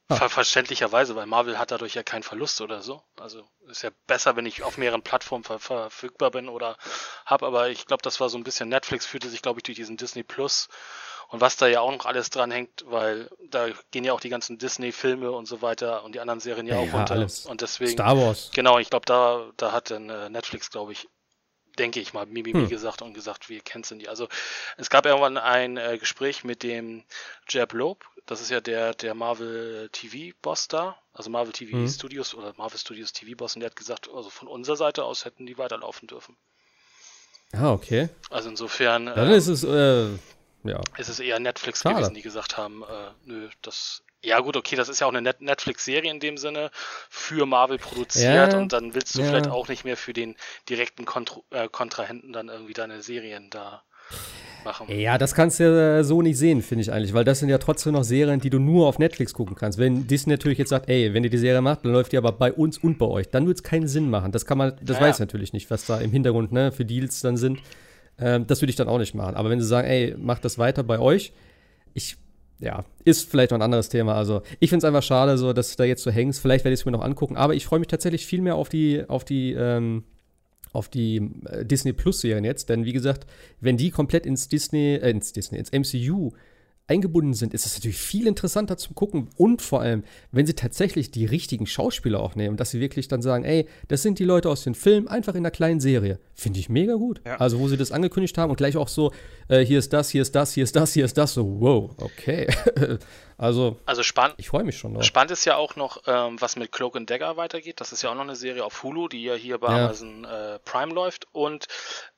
[0.08, 0.16] ah.
[0.16, 3.02] ver verständlicherweise, weil Marvel hat dadurch ja keinen Verlust oder so.
[3.18, 6.78] Also ist ja besser, wenn ich auf mehreren Plattformen ver verfügbar bin oder
[7.26, 9.76] habe, aber ich glaube, das war so ein bisschen Netflix fühlte sich, glaube ich, durch
[9.76, 10.68] diesen Disney Plus
[11.28, 14.28] und was da ja auch noch alles dran hängt, weil da gehen ja auch die
[14.28, 17.14] ganzen Disney-Filme und so weiter und die anderen Serien ja, ja auch runter.
[17.14, 17.46] Alles.
[17.46, 17.92] Und deswegen.
[17.92, 18.50] Star Wars.
[18.54, 21.08] Genau, ich glaube, da, da hat dann äh, Netflix, glaube ich,
[21.78, 22.68] denke ich mal, Mimimi hm.
[22.68, 24.08] gesagt und gesagt, wir kennen die.
[24.08, 24.28] Also
[24.76, 27.04] es gab irgendwann ein äh, Gespräch mit dem
[27.48, 31.88] Jeb Loeb, das ist ja der, der Marvel TV-Boss da, also Marvel TV hm.
[31.88, 35.46] Studios oder Marvel Studios TV-Boss, und der hat gesagt, also von unserer Seite aus hätten
[35.46, 36.36] die weiterlaufen dürfen.
[37.52, 38.08] Ah, okay.
[38.30, 39.06] Also insofern.
[39.06, 40.08] Dann äh, ist es, äh,
[40.64, 40.80] ja.
[40.98, 41.96] Ist es eher Netflix Schade.
[41.96, 45.20] gewesen, die gesagt haben, äh, nö, das ja, gut, okay, das ist ja auch eine
[45.20, 46.70] Net Netflix-Serie in dem Sinne
[47.10, 49.26] für Marvel produziert ja, und dann willst du ja.
[49.26, 50.34] vielleicht auch nicht mehr für den
[50.68, 53.82] direkten Kontra äh, Kontrahenten dann irgendwie deine Serien da
[54.64, 54.86] machen.
[54.88, 57.58] Ja, das kannst du ja so nicht sehen, finde ich eigentlich, weil das sind ja
[57.58, 59.78] trotzdem noch Serien, die du nur auf Netflix gucken kannst.
[59.78, 62.32] Wenn Disney natürlich jetzt sagt, ey, wenn ihr die Serie macht, dann läuft die aber
[62.32, 64.32] bei uns und bei euch, dann wird es keinen Sinn machen.
[64.32, 67.20] Das kann man, das ja, weiß natürlich nicht, was da im Hintergrund ne, für Deals
[67.20, 67.60] dann sind.
[68.18, 69.34] Ähm, das würde ich dann auch nicht machen.
[69.36, 71.32] Aber wenn sie sagen, ey, macht das weiter bei euch,
[71.94, 72.16] ich
[72.60, 74.14] ja, ist vielleicht noch ein anderes Thema.
[74.14, 76.40] Also ich finde es einfach schade, so, dass da jetzt so hängst.
[76.40, 78.68] Vielleicht werde ich es mir noch angucken, aber ich freue mich tatsächlich viel mehr auf
[78.68, 80.04] die, auf die, ähm,
[80.72, 83.26] auf die äh, Disney Plus Serien jetzt, denn wie gesagt,
[83.60, 86.32] wenn die komplett ins Disney, äh, ins Disney, ins MCU
[86.86, 91.10] eingebunden sind, ist es natürlich viel interessanter zu gucken und vor allem, wenn sie tatsächlich
[91.10, 94.50] die richtigen Schauspieler auch nehmen, dass sie wirklich dann sagen, ey, das sind die Leute
[94.50, 96.18] aus dem Film, einfach in einer kleinen Serie.
[96.34, 97.22] Finde ich mega gut.
[97.24, 97.36] Ja.
[97.36, 99.12] Also, wo sie das angekündigt haben und gleich auch so,
[99.48, 101.90] äh, hier ist das, hier ist das, hier ist das, hier ist das, so, wow,
[101.98, 102.48] okay.
[103.36, 104.36] Also, also spannend.
[104.38, 104.92] Ich freue mich schon.
[104.92, 105.02] Noch.
[105.02, 107.80] Spannend ist ja auch noch, ähm, was mit Cloak and Dagger weitergeht.
[107.80, 109.84] Das ist ja auch noch eine Serie auf Hulu, die ja hier bei ja.
[109.84, 111.26] Amazon äh, Prime läuft.
[111.32, 111.66] Und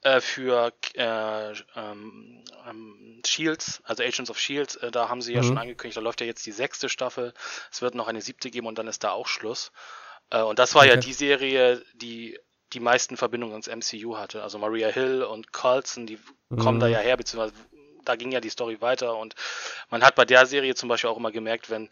[0.06, 5.42] äh, für äh, ähm, ähm, Shields, also Agents of Shields, äh, da haben sie ja
[5.42, 5.46] mhm.
[5.48, 7.34] schon angekündigt, da läuft ja jetzt die sechste Staffel.
[7.72, 9.72] Es wird noch eine siebte geben und dann ist da auch Schluss.
[10.30, 10.90] Äh, und das war okay.
[10.90, 12.38] ja die Serie, die
[12.72, 14.42] die meisten Verbindungen ins MCU hatte.
[14.44, 16.58] Also Maria Hill und Carlson, die mhm.
[16.58, 17.54] kommen da ja her, beziehungsweise
[18.04, 19.34] da ging ja die Story weiter und
[19.90, 21.90] man hat bei der Serie zum Beispiel auch immer gemerkt, wenn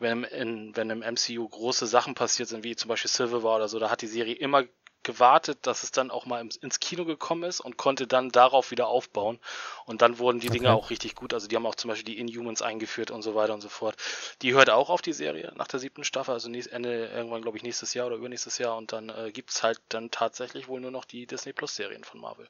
[0.00, 3.68] wenn, in, wenn im MCU große Sachen passiert sind, wie zum Beispiel Civil War oder
[3.68, 4.64] so, da hat die Serie immer
[5.04, 8.88] gewartet, dass es dann auch mal ins Kino gekommen ist und konnte dann darauf wieder
[8.88, 9.38] aufbauen.
[9.86, 10.58] Und dann wurden die okay.
[10.58, 11.32] Dinge auch richtig gut.
[11.32, 13.96] Also die haben auch zum Beispiel die Inhumans eingeführt und so weiter und so fort.
[14.42, 17.62] Die hört auch auf die Serie nach der siebten Staffel, also Ende irgendwann, glaube ich,
[17.62, 18.76] nächstes Jahr oder übernächstes Jahr.
[18.76, 22.04] Und dann äh, gibt es halt dann tatsächlich wohl nur noch die Disney Plus Serien
[22.04, 22.48] von Marvel.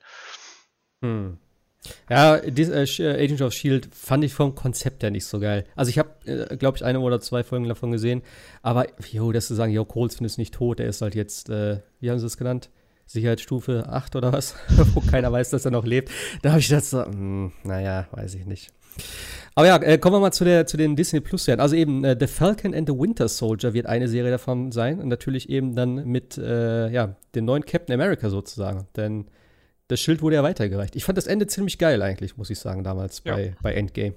[1.02, 1.38] Hm.
[2.08, 5.64] Ja, dies, äh, äh, Agent of Shield fand ich vom Konzept her nicht so geil.
[5.76, 8.22] Also ich habe, äh, glaube ich, eine oder zwei Folgen davon gesehen.
[8.62, 11.80] Aber, jo, das zu sagen, jo, Colson ist nicht tot, er ist halt jetzt, äh,
[12.00, 12.70] wie haben sie es genannt?
[13.06, 14.54] Sicherheitsstufe 8 oder was?
[14.94, 16.10] Wo keiner weiß, dass er noch lebt.
[16.42, 18.72] Da habe ich gedacht so, mh, hm, naja, weiß ich nicht.
[19.54, 21.60] Aber ja, äh, kommen wir mal zu, der, zu den Disney Plus Serien.
[21.60, 25.00] Also eben äh, The Falcon and the Winter Soldier wird eine Serie davon sein.
[25.00, 28.86] Und natürlich eben dann mit, äh, ja, dem neuen Captain America sozusagen.
[28.96, 29.26] Denn
[29.88, 30.96] das Schild wurde ja weitergereicht.
[30.96, 33.34] Ich fand das Ende ziemlich geil eigentlich, muss ich sagen, damals ja.
[33.34, 34.14] bei, bei Endgame.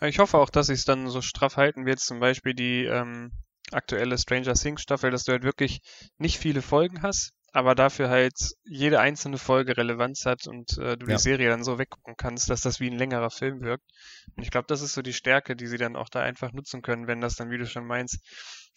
[0.00, 3.32] Ich hoffe auch, dass sie es dann so straff halten wird, zum Beispiel die ähm,
[3.72, 5.80] aktuelle Stranger Things Staffel, dass du halt wirklich
[6.18, 11.06] nicht viele Folgen hast, aber dafür halt jede einzelne Folge Relevanz hat und äh, du
[11.06, 11.16] ja.
[11.16, 13.84] die Serie dann so weggucken kannst, dass das wie ein längerer Film wirkt.
[14.36, 16.80] Und ich glaube, das ist so die Stärke, die sie dann auch da einfach nutzen
[16.80, 18.18] können, wenn das dann, wie du schon meinst,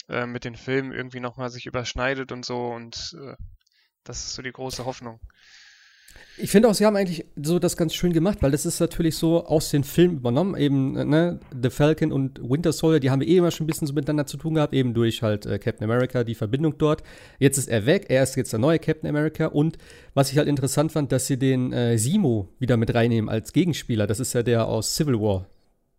[0.08, 3.34] äh, mit den Filmen irgendwie nochmal sich überschneidet und so und äh,
[4.04, 5.20] das ist so die große Hoffnung.
[6.38, 9.16] Ich finde auch, sie haben eigentlich so das ganz schön gemacht, weil das ist natürlich
[9.16, 10.56] so aus den Filmen übernommen.
[10.56, 13.86] Eben, ne, The Falcon und Winter Soldier, die haben wir eh immer schon ein bisschen
[13.86, 17.02] so miteinander zu tun gehabt, eben durch halt äh, Captain America, die Verbindung dort.
[17.38, 19.46] Jetzt ist er weg, er ist jetzt der neue Captain America.
[19.46, 19.78] Und
[20.14, 24.06] was ich halt interessant fand, dass sie den äh, Simo wieder mit reinnehmen als Gegenspieler.
[24.06, 25.46] Das ist ja der aus Civil War,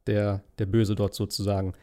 [0.05, 1.73] der, der Böse dort sozusagen.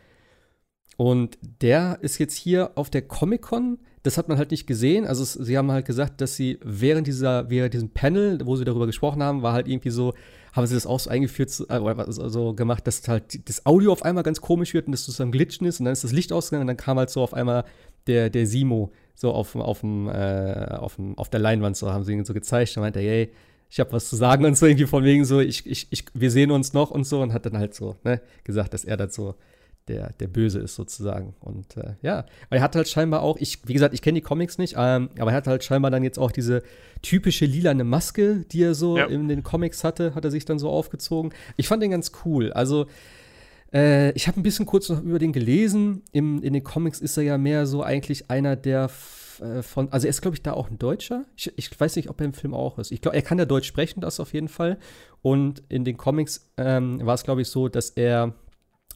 [0.96, 5.06] Und der ist jetzt hier auf der Comic-Con das hat man halt nicht gesehen.
[5.06, 8.64] Also es, sie haben halt gesagt, dass sie während dieser, während diesem Panel, wo sie
[8.64, 10.12] darüber gesprochen haben, war halt irgendwie so,
[10.52, 14.04] haben sie das auch so eingeführt, äh, oder so gemacht, dass halt das Audio auf
[14.04, 16.32] einmal ganz komisch wird und das so ein Glitchen ist und dann ist das Licht
[16.32, 17.64] ausgegangen und dann kam halt so auf einmal
[18.06, 22.04] der, der Simo so auf, auf, dem, äh, auf, dem, auf der Leinwand, so haben
[22.04, 23.32] sie ihn so gezeigt und meinte, hey,
[23.70, 26.30] ich habe was zu sagen und so irgendwie von wegen so, ich, ich, ich, wir
[26.30, 29.14] sehen uns noch und so und hat dann halt so ne, gesagt, dass er das
[29.14, 29.34] so
[29.88, 31.34] der, der Böse ist sozusagen.
[31.40, 34.58] Und äh, ja, er hat halt scheinbar auch, ich, wie gesagt, ich kenne die Comics
[34.58, 36.62] nicht, ähm, aber er hat halt scheinbar dann jetzt auch diese
[37.02, 39.06] typische lilane Maske, die er so ja.
[39.06, 41.32] in den Comics hatte, hat er sich dann so aufgezogen.
[41.56, 42.52] Ich fand den ganz cool.
[42.52, 42.86] Also,
[43.72, 46.02] äh, ich habe ein bisschen kurz noch über den gelesen.
[46.12, 48.88] Im, in den Comics ist er ja mehr so eigentlich einer der
[49.40, 51.24] äh, von, also er ist, glaube ich, da auch ein Deutscher.
[51.36, 52.92] Ich, ich, weiß nicht, ob er im Film auch ist.
[52.92, 54.78] Ich glaube, er kann ja Deutsch sprechen, das auf jeden Fall.
[55.22, 58.34] Und in den Comics ähm, war es, glaube ich, so, dass er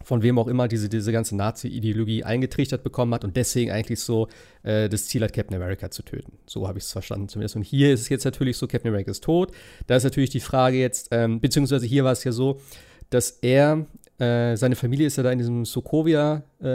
[0.05, 4.29] von wem auch immer diese, diese ganze Nazi-Ideologie eingetrichtert bekommen hat und deswegen eigentlich so
[4.63, 6.39] äh, das Ziel hat, Captain America zu töten.
[6.47, 7.57] So habe ich es verstanden zumindest.
[7.57, 9.53] Und hier ist es jetzt natürlich so, Captain America ist tot.
[9.87, 12.61] Da ist natürlich die Frage jetzt, ähm, beziehungsweise hier war es ja so,
[13.11, 13.87] dass er
[14.21, 16.67] Äh, seine Familie ist ja da in diesem Sokovia, äh,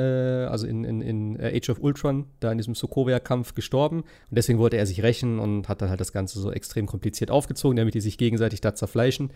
[0.47, 3.97] also in, in, in Age of Ultron, da in diesem Sokovia-Kampf gestorben.
[3.97, 7.31] Und deswegen wollte er sich rächen und hat dann halt das Ganze so extrem kompliziert
[7.31, 9.31] aufgezogen, damit die sich gegenseitig da zerfleischen.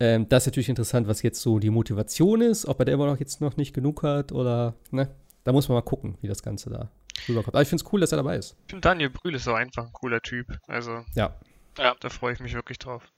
[0.00, 3.06] Ähm, das ist natürlich interessant, was jetzt so die Motivation ist, ob er da immer
[3.06, 5.08] noch jetzt noch nicht genug hat oder, ne?
[5.44, 6.90] Da muss man mal gucken, wie das Ganze da
[7.28, 7.54] rüberkommt.
[7.54, 8.56] Aber ich finde es cool, dass er dabei ist.
[8.66, 10.46] Ich finde Daniel Brühl ist auch einfach ein cooler Typ.
[10.66, 11.34] Also, ja.
[11.78, 11.94] ja.
[11.98, 13.10] da freue ich mich wirklich drauf.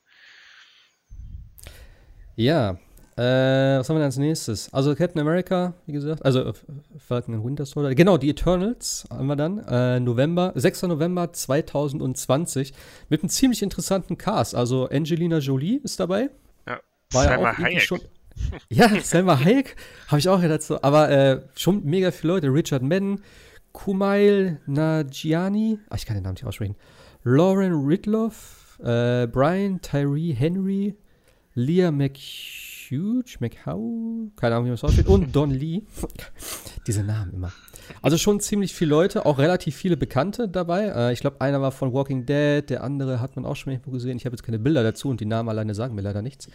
[2.37, 2.79] Ja,
[3.17, 4.73] äh, was haben wir denn als nächstes?
[4.73, 6.53] Also Captain America, wie gesagt, also äh,
[6.97, 7.95] Falcon and Winter Soldier.
[7.95, 9.59] Genau, die Eternals haben wir dann.
[9.59, 10.85] Äh, November, 6.
[10.85, 12.73] November 2020
[13.11, 14.55] mit einem ziemlich interessanten Cast.
[14.55, 16.31] Also Angelina Jolie ist dabei.
[17.13, 17.83] Ja, War Selma ja auch Hayek.
[17.83, 18.01] schon.
[18.69, 19.77] ja, Selma Hayek
[20.09, 20.81] habe ich auch gedacht so.
[20.83, 22.49] Aber äh, schon mega viele Leute.
[22.49, 23.23] Richard Madden,
[23.73, 26.77] Kumail Nagiani, ach, ich kann den Namen nicht aussprechen.
[27.23, 30.97] Lauren Ridloff, äh, Brian Tyree Henry,
[31.55, 32.71] Leah McHugh.
[33.39, 35.83] McHow, keine Ahnung, wie man es ausspricht, und Don Lee.
[36.89, 37.53] Diese Namen immer.
[38.03, 40.87] Also schon ziemlich viele Leute, auch relativ viele Bekannte dabei.
[40.89, 43.93] Äh, ich glaube, einer war von Walking Dead, der andere hat man auch schon irgendwo
[43.93, 44.17] gesehen.
[44.17, 46.49] Ich habe jetzt keine Bilder dazu und die Namen alleine sagen mir leider nichts.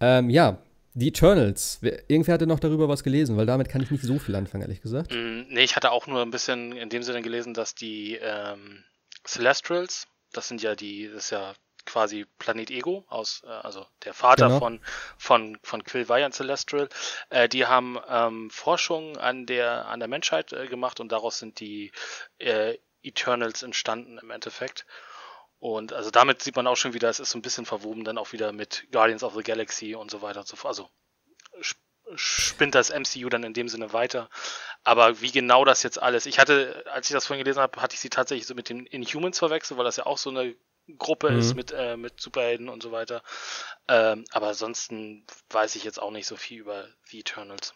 [0.00, 0.58] Ähm, ja,
[0.94, 1.78] die Eternals.
[1.82, 4.82] Irgendwer hatte noch darüber was gelesen, weil damit kann ich nicht so viel anfangen, ehrlich
[4.82, 5.12] gesagt.
[5.12, 8.84] Mm, nee, ich hatte auch nur ein bisschen in dem Sinne gelesen, dass die ähm,
[9.24, 11.54] Celestials, das sind ja die, das ist ja
[11.86, 14.58] quasi Planet Ego aus, äh, also der Vater genau.
[14.58, 14.80] von,
[15.16, 16.88] von, von Quill Vian Celestial,
[17.30, 21.60] äh, die haben ähm, Forschung an der, an der Menschheit äh, gemacht und daraus sind
[21.60, 21.92] die
[22.38, 24.86] äh, Eternals entstanden im Endeffekt.
[25.60, 28.18] Und also damit sieht man auch schon wieder, es ist so ein bisschen verwoben dann
[28.18, 30.70] auch wieder mit Guardians of the Galaxy und so weiter und so fort.
[30.70, 30.90] Also
[32.14, 34.30] spinnt das MCU dann in dem Sinne weiter.
[34.82, 37.94] Aber wie genau das jetzt alles, ich hatte, als ich das vorhin gelesen habe, hatte
[37.94, 40.56] ich sie tatsächlich so mit den Inhumans verwechselt, weil das ja auch so eine
[40.98, 41.38] Gruppe mhm.
[41.38, 43.22] ist mit, äh, mit Superhelden und so weiter.
[43.86, 47.74] Ähm, aber ansonsten weiß ich jetzt auch nicht so viel über The Eternals.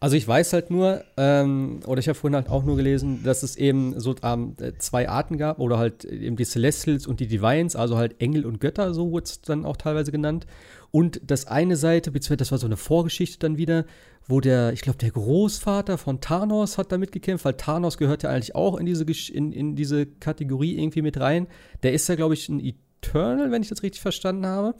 [0.00, 3.42] Also ich weiß halt nur, ähm, oder ich habe vorhin halt auch nur gelesen, dass
[3.42, 7.74] es eben so ähm, zwei Arten gab, oder halt eben die Celestials und die Divines,
[7.74, 10.46] also halt Engel und Götter, so wurde es dann auch teilweise genannt.
[10.90, 13.84] Und das eine Seite, beziehungsweise das war so eine Vorgeschichte dann wieder,
[14.26, 18.30] wo der, ich glaube, der Großvater von Thanos hat da mitgekämpft, weil Thanos gehört ja
[18.30, 21.46] eigentlich auch in diese, in, in diese Kategorie irgendwie mit rein.
[21.82, 24.74] Der ist ja, glaube ich, ein Eternal, wenn ich das richtig verstanden habe.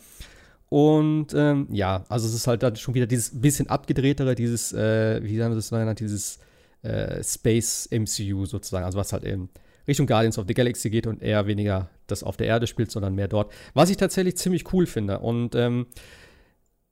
[0.75, 5.23] Und ähm, ja, also es ist halt dann schon wieder dieses bisschen abgedrehtere, dieses, äh,
[5.23, 6.41] wie haben wir das genannt, dieses
[6.83, 9.51] äh, Space MCU sozusagen, also was halt eben
[9.87, 13.15] Richtung Guardians of the Galaxy geht und eher weniger das auf der Erde spielt, sondern
[13.15, 13.53] mehr dort.
[13.75, 15.21] Was ich tatsächlich ziemlich cool finde.
[15.21, 15.87] Und ähm,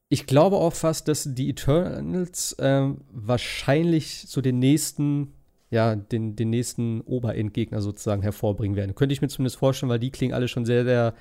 [0.09, 5.33] ich glaube auch fast, dass die Eternals ähm, wahrscheinlich so den nächsten,
[5.73, 8.95] ja, den, den nächsten Oberendgegner sozusagen hervorbringen werden.
[8.95, 11.15] Könnte ich mir zumindest vorstellen, weil die klingen alle schon sehr, sehr,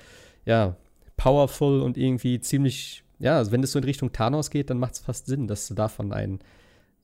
[0.44, 0.76] ja,
[1.22, 4.94] powerful und irgendwie ziemlich, ja, also wenn es so in Richtung Thanos geht, dann macht
[4.94, 6.40] es fast Sinn, dass du davon einen,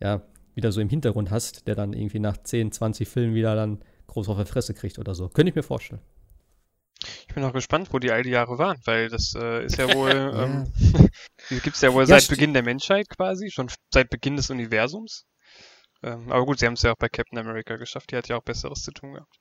[0.00, 0.22] ja,
[0.56, 3.78] wieder so im Hintergrund hast, der dann irgendwie nach 10, 20 Filmen wieder dann
[4.08, 5.28] groß auf der Fresse kriegt oder so.
[5.28, 6.02] Könnte ich mir vorstellen.
[7.28, 9.86] Ich bin auch gespannt, wo die all die Jahre waren, weil das äh, ist ja
[9.94, 10.64] wohl, ähm,
[11.50, 14.50] die gibt es ja wohl ja, seit Beginn der Menschheit quasi, schon seit Beginn des
[14.50, 15.26] Universums.
[16.02, 18.36] Ähm, aber gut, sie haben es ja auch bei Captain America geschafft, die hat ja
[18.36, 19.38] auch Besseres zu tun gehabt.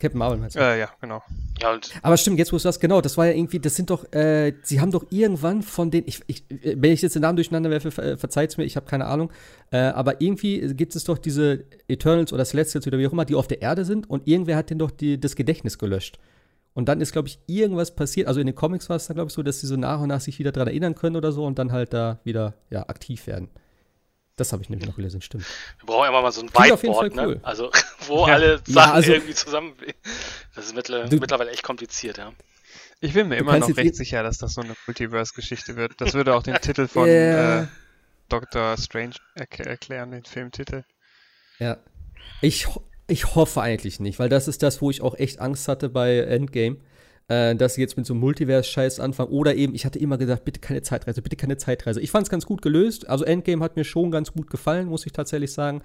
[0.00, 0.60] Captain Marvel meinst du?
[0.60, 1.22] Äh, ja, genau.
[1.60, 4.10] Ja, aber stimmt, jetzt wo du das genau, das war ja irgendwie, das sind doch,
[4.12, 7.70] äh, sie haben doch irgendwann von den, ich, ich, wenn ich jetzt den Namen durcheinander
[7.70, 9.30] werfe, ver, verzeiht's mir, ich habe keine Ahnung,
[9.70, 13.34] äh, aber irgendwie gibt es doch diese Eternals oder Celestials oder wie auch immer, die
[13.34, 16.18] auf der Erde sind und irgendwer hat denen doch die, das Gedächtnis gelöscht.
[16.72, 18.28] Und dann ist, glaube ich, irgendwas passiert.
[18.28, 20.08] Also in den Comics war es dann, glaube ich, so, dass sie so nach und
[20.08, 23.26] nach sich wieder daran erinnern können oder so und dann halt da wieder ja, aktiv
[23.26, 23.48] werden.
[24.40, 25.44] Das habe ich nämlich noch gelesen, stimmt.
[25.80, 27.26] Wir brauchen immer mal so ein Whiteboard, ne?
[27.26, 27.40] Cool.
[27.42, 27.70] Also,
[28.06, 28.34] wo ja.
[28.34, 29.74] alle Sachen ja, also, irgendwie zusammen.
[30.54, 32.32] Das ist mittlerweile, du, mittlerweile echt kompliziert, ja.
[33.00, 36.00] Ich bin mir immer noch recht sicher, dass das so eine Multiverse-Geschichte wird.
[36.00, 37.64] Das würde auch den Titel von yeah.
[37.64, 37.66] äh,
[38.30, 40.84] Doctor Strange erk erklären, den Filmtitel.
[41.58, 41.76] Ja.
[42.40, 42.66] Ich,
[43.08, 46.16] ich hoffe eigentlich nicht, weil das ist das, wo ich auch echt Angst hatte bei
[46.16, 46.78] Endgame
[47.30, 49.30] äh, dass sie jetzt mit so einem Multiverse-Scheiß anfangen.
[49.30, 52.00] Oder eben, ich hatte immer gesagt, bitte keine Zeitreise, bitte keine Zeitreise.
[52.00, 53.08] Ich fand es ganz gut gelöst.
[53.08, 55.82] Also Endgame hat mir schon ganz gut gefallen, muss ich tatsächlich sagen.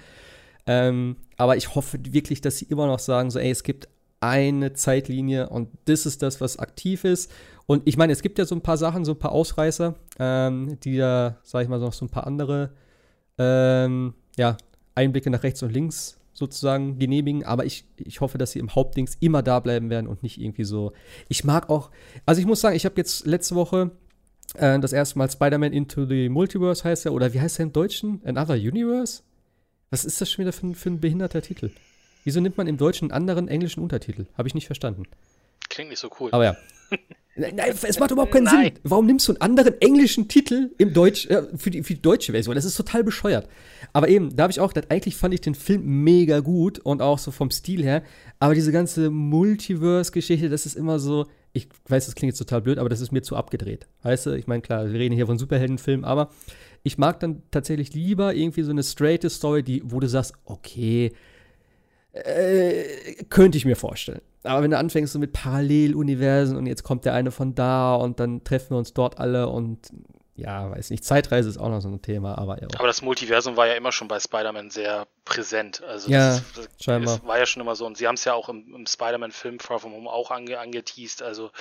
[0.65, 3.87] Ähm, aber ich hoffe wirklich, dass sie immer noch sagen, so, ey, es gibt
[4.21, 7.31] eine Zeitlinie und das ist das, was aktiv ist.
[7.67, 10.79] Und ich meine, es gibt ja so ein paar Sachen, so ein paar Ausreißer, ähm,
[10.83, 12.71] die da, sag ich mal, noch so ein paar andere
[13.37, 14.57] ähm, ja,
[14.95, 19.17] Einblicke nach rechts und links sozusagen genehmigen, aber ich, ich hoffe, dass sie im Hauptdings
[19.21, 20.91] immer da bleiben werden und nicht irgendwie so.
[21.29, 21.89] Ich mag auch,
[22.25, 23.91] also ich muss sagen, ich habe jetzt letzte Woche
[24.53, 27.73] äh, das erste Mal Spider-Man Into the Multiverse heißt er, oder wie heißt er im
[27.73, 28.21] Deutschen?
[28.25, 29.23] Another Universe?
[29.89, 31.71] Was ist das schon wieder für, für ein behinderter Titel?
[32.25, 34.25] Wieso nimmt man im Deutschen einen anderen englischen Untertitel?
[34.37, 35.03] Habe ich nicht verstanden.
[35.69, 36.31] Klingt nicht so cool.
[36.31, 36.57] Aber ja.
[37.37, 38.65] Nein, es macht überhaupt keinen Nein.
[38.65, 38.79] Sinn.
[38.83, 42.31] Warum nimmst du einen anderen englischen Titel im Deutsch, äh, für, die, für die deutsche
[42.31, 42.55] Version?
[42.55, 43.49] Das ist total bescheuert.
[43.91, 47.01] Aber eben, da habe ich auch gedacht, eigentlich fand ich den Film mega gut und
[47.01, 48.03] auch so vom Stil her.
[48.39, 52.77] Aber diese ganze Multiverse-Geschichte, das ist immer so, ich weiß, das klingt jetzt total blöd,
[52.77, 53.87] aber das ist mir zu abgedreht.
[54.03, 56.29] Weißt du, ich meine, klar, wir reden hier von Superheldenfilmen, aber
[56.83, 61.11] ich mag dann tatsächlich lieber irgendwie so eine straighte Story, die, wo du sagst, okay,
[62.13, 64.21] äh, könnte ich mir vorstellen.
[64.45, 68.19] Aber wenn du anfängst so mit Paralleluniversen und jetzt kommt der eine von da und
[68.19, 69.89] dann treffen wir uns dort alle und
[70.37, 72.67] ja, weiß nicht, Zeitreise ist auch noch so ein Thema, aber ja.
[72.77, 75.81] Aber das Multiversum war ja immer schon bei Spider-Man sehr präsent.
[75.83, 77.25] Also ja, das, das, scheinbar.
[77.25, 77.85] War ja schon immer so.
[77.85, 81.21] Und sie haben es ja auch im, im Spider-Man-Film Far From Home auch ange, angeteased.
[81.21, 81.51] Also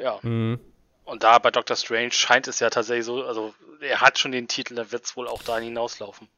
[0.00, 0.18] ja.
[0.22, 0.60] Mhm.
[1.04, 4.46] Und da bei Doctor Strange scheint es ja tatsächlich so, also er hat schon den
[4.46, 6.28] Titel, da wird es wohl auch dahin hinauslaufen.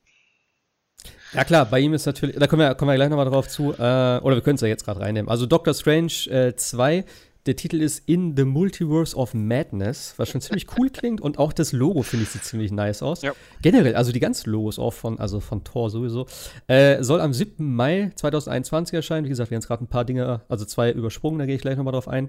[1.32, 3.72] Ja klar, bei ihm ist natürlich, da kommen wir, kommen wir gleich nochmal drauf zu,
[3.72, 5.30] äh, oder wir können es ja jetzt gerade reinnehmen.
[5.30, 7.04] Also Doctor Strange 2, äh,
[7.46, 11.52] der Titel ist In the Multiverse of Madness, was schon ziemlich cool klingt und auch
[11.52, 13.22] das Logo finde ich sieht ziemlich nice aus.
[13.22, 13.32] Ja.
[13.62, 16.26] Generell, also die ganzen Logos auch von, also von Thor sowieso,
[16.66, 17.74] äh, soll am 7.
[17.74, 19.24] Mai 2021 erscheinen.
[19.24, 21.62] Wie gesagt, wir haben jetzt gerade ein paar Dinge, also zwei übersprungen, da gehe ich
[21.62, 22.28] gleich nochmal drauf ein.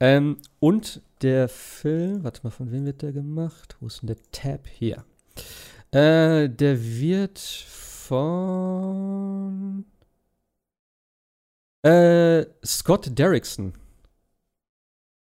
[0.00, 3.76] Ähm, und der Film, warte mal, von wem wird der gemacht?
[3.80, 4.66] Wo ist denn der Tab?
[4.66, 5.04] Hier.
[5.92, 7.38] Äh, der wird
[8.10, 9.84] von
[11.82, 13.72] äh, Scott Derrickson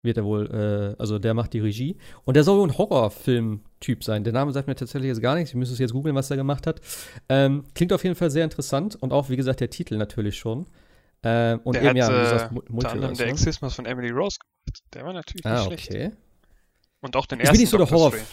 [0.01, 1.95] wird er wohl, äh, also der macht die Regie.
[2.25, 4.25] Und der soll wohl ein Horrorfilm-Typ sein.
[4.25, 5.51] Der Name sagt mir tatsächlich jetzt gar nichts.
[5.51, 6.81] Ich müsste es jetzt googeln, was er gemacht hat.
[7.29, 10.65] Ähm, klingt auf jeden Fall sehr interessant und auch, wie gesagt, der Titel natürlich schon.
[11.23, 13.31] Ähm, und der eben, hat, ja, äh, unter anderem der ne?
[13.31, 14.83] Exismus von Emily Rose gemacht.
[14.93, 15.77] Der war natürlich ah, nicht okay.
[15.77, 16.17] schlecht.
[16.99, 18.27] Und auch den ich ersten bin nicht so der Horror Strange.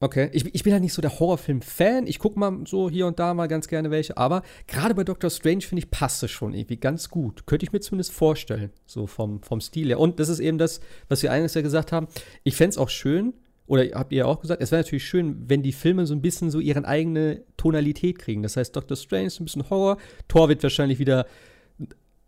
[0.00, 2.06] Okay, ich, ich bin halt nicht so der Horrorfilm-Fan.
[2.06, 4.16] Ich gucke mal so hier und da mal ganz gerne welche.
[4.16, 7.46] Aber gerade bei Doctor Strange, finde ich, passt es schon irgendwie ganz gut.
[7.46, 9.98] Könnte ich mir zumindest vorstellen, so vom, vom Stil her.
[9.98, 12.06] Und das ist eben das, was wir eines ja gesagt haben.
[12.44, 13.34] Ich fände es auch schön,
[13.66, 16.50] oder habt ihr auch gesagt, es wäre natürlich schön, wenn die Filme so ein bisschen
[16.50, 18.42] so ihre eigene Tonalität kriegen.
[18.42, 19.98] Das heißt, Doctor Strange ist ein bisschen Horror.
[20.28, 21.26] Thor wird wahrscheinlich wieder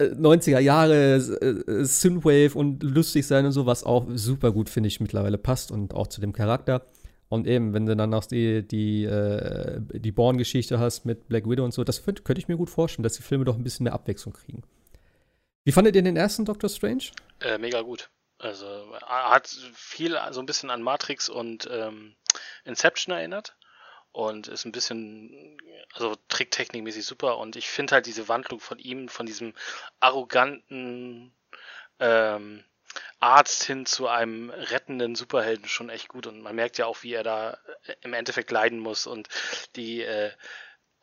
[0.01, 4.89] 90er äh, Jahre äh, Synthwave und lustig sein und so, was auch super gut, finde
[4.89, 6.85] ich, mittlerweile passt und auch zu dem Charakter.
[7.31, 11.65] Und eben, wenn du dann noch die, die, äh, die Born-Geschichte hast mit Black Widow
[11.65, 13.85] und so, das könnte könnt ich mir gut vorstellen, dass die Filme doch ein bisschen
[13.85, 14.65] mehr Abwechslung kriegen.
[15.63, 17.05] Wie fandet ihr den ersten Doctor Strange?
[17.39, 18.11] Äh, mega gut.
[18.39, 18.67] Also
[19.07, 22.17] hat viel so ein bisschen an Matrix und ähm,
[22.65, 23.57] Inception erinnert
[24.11, 25.57] und ist ein bisschen,
[25.93, 29.55] also tricktechnikmäßig super und ich finde halt diese Wandlung von ihm, von diesem
[30.01, 31.33] arroganten
[32.01, 32.65] ähm,
[33.19, 36.27] Arzt hin zu einem rettenden Superhelden schon echt gut.
[36.27, 39.29] Und man merkt ja auch, wie er da äh, im Endeffekt leiden muss und
[39.77, 40.33] die äh,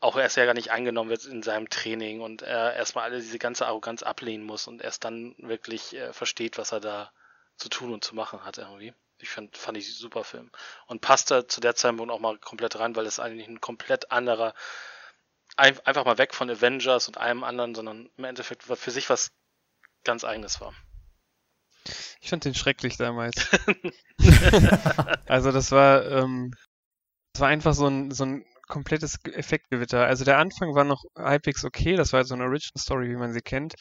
[0.00, 3.38] auch erst ja gar nicht eingenommen wird in seinem Training und er erstmal alle diese
[3.38, 7.12] ganze Arroganz ablehnen muss und erst dann wirklich äh, versteht, was er da
[7.56, 8.94] zu tun und zu machen hat irgendwie.
[9.20, 10.50] Ich fand, fand ich super Film.
[10.86, 14.12] Und passt da zu der Zeitpunkt auch mal komplett rein, weil es eigentlich ein komplett
[14.12, 14.54] anderer,
[15.56, 19.32] ein, einfach mal weg von Avengers und allem anderen, sondern im Endeffekt für sich was
[20.04, 20.72] ganz eigenes war.
[22.20, 23.48] Ich fand den schrecklich damals.
[25.26, 26.52] also das war, ähm,
[27.32, 30.06] das war einfach so ein, so ein komplettes Effektgewitter.
[30.06, 33.16] Also der Anfang war noch halbwegs okay, das war halt so eine Origin Story, wie
[33.16, 33.74] man sie kennt.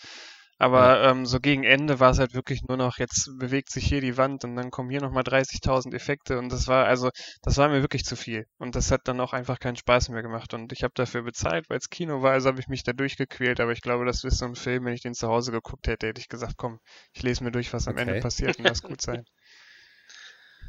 [0.60, 1.12] Aber ja.
[1.12, 4.18] ähm, so gegen Ende war es halt wirklich nur noch, jetzt bewegt sich hier die
[4.18, 7.12] Wand und dann kommen hier nochmal 30.000 Effekte und das war, also,
[7.44, 8.48] das war mir wirklich zu viel.
[8.58, 10.54] Und das hat dann auch einfach keinen Spaß mehr gemacht.
[10.54, 13.60] Und ich habe dafür bezahlt, weil es Kino war, also habe ich mich da durchgequält.
[13.60, 16.08] Aber ich glaube, das ist so ein Film, wenn ich den zu Hause geguckt hätte,
[16.08, 16.80] hätte ich gesagt, komm,
[17.14, 18.02] ich lese mir durch, was am okay.
[18.02, 19.24] Ende passiert und lass gut sein.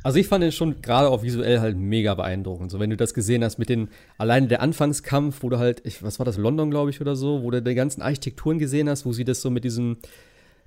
[0.03, 2.71] Also ich fand den schon gerade auch visuell halt mega beeindruckend.
[2.71, 6.03] So, wenn du das gesehen hast mit den, alleine der Anfangskampf, wo du halt, ich,
[6.03, 9.05] was war das, London, glaube ich, oder so, wo du die ganzen Architekturen gesehen hast,
[9.05, 9.97] wo sie das so mit diesem,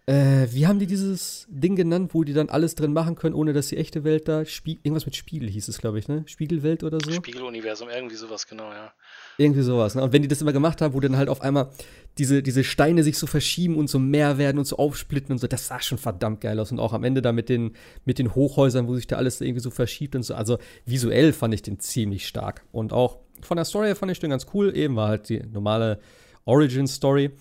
[0.07, 3.53] äh, wie haben die dieses Ding genannt, wo die dann alles drin machen können, ohne
[3.53, 6.23] dass die echte Welt da, Spie irgendwas mit Spiegel hieß es, glaube ich, ne?
[6.25, 7.11] Spiegelwelt oder so?
[7.11, 8.91] Spiegeluniversum, irgendwie sowas, genau, ja.
[9.37, 10.01] Irgendwie sowas, ne?
[10.01, 11.69] Und wenn die das immer gemacht haben, wo dann halt auf einmal
[12.17, 15.45] diese, diese Steine sich so verschieben und so mehr werden und so aufsplitten und so,
[15.45, 16.71] das sah schon verdammt geil aus.
[16.71, 19.61] Und auch am Ende da mit den, mit den Hochhäusern, wo sich da alles irgendwie
[19.61, 20.33] so verschiebt und so.
[20.33, 22.63] Also visuell fand ich den ziemlich stark.
[22.71, 24.75] Und auch von der Story her fand ich den ganz cool.
[24.75, 25.99] Eben war halt die normale
[26.45, 27.31] Origin-Story.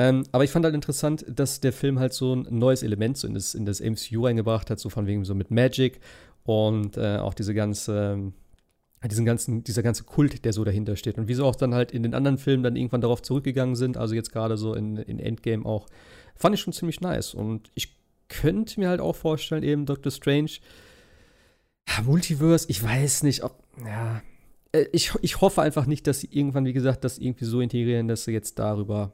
[0.00, 3.26] Ähm, aber ich fand halt interessant, dass der Film halt so ein neues Element so
[3.26, 5.98] in das, in das MCU reingebracht hat, so von wegen so mit Magic
[6.44, 8.30] und äh, auch diese ganze,
[9.02, 11.18] äh, diesen ganzen, dieser ganze Kult, der so dahinter steht.
[11.18, 14.14] Und wieso auch dann halt in den anderen Filmen dann irgendwann darauf zurückgegangen sind, also
[14.14, 15.88] jetzt gerade so in, in Endgame auch,
[16.36, 17.34] fand ich schon ziemlich nice.
[17.34, 17.96] Und ich
[18.28, 20.52] könnte mir halt auch vorstellen, eben Doctor Strange,
[21.88, 24.22] ja, Multiverse, ich weiß nicht, ob, ja,
[24.70, 28.06] äh, ich, ich hoffe einfach nicht, dass sie irgendwann, wie gesagt, das irgendwie so integrieren,
[28.06, 29.12] dass sie jetzt darüber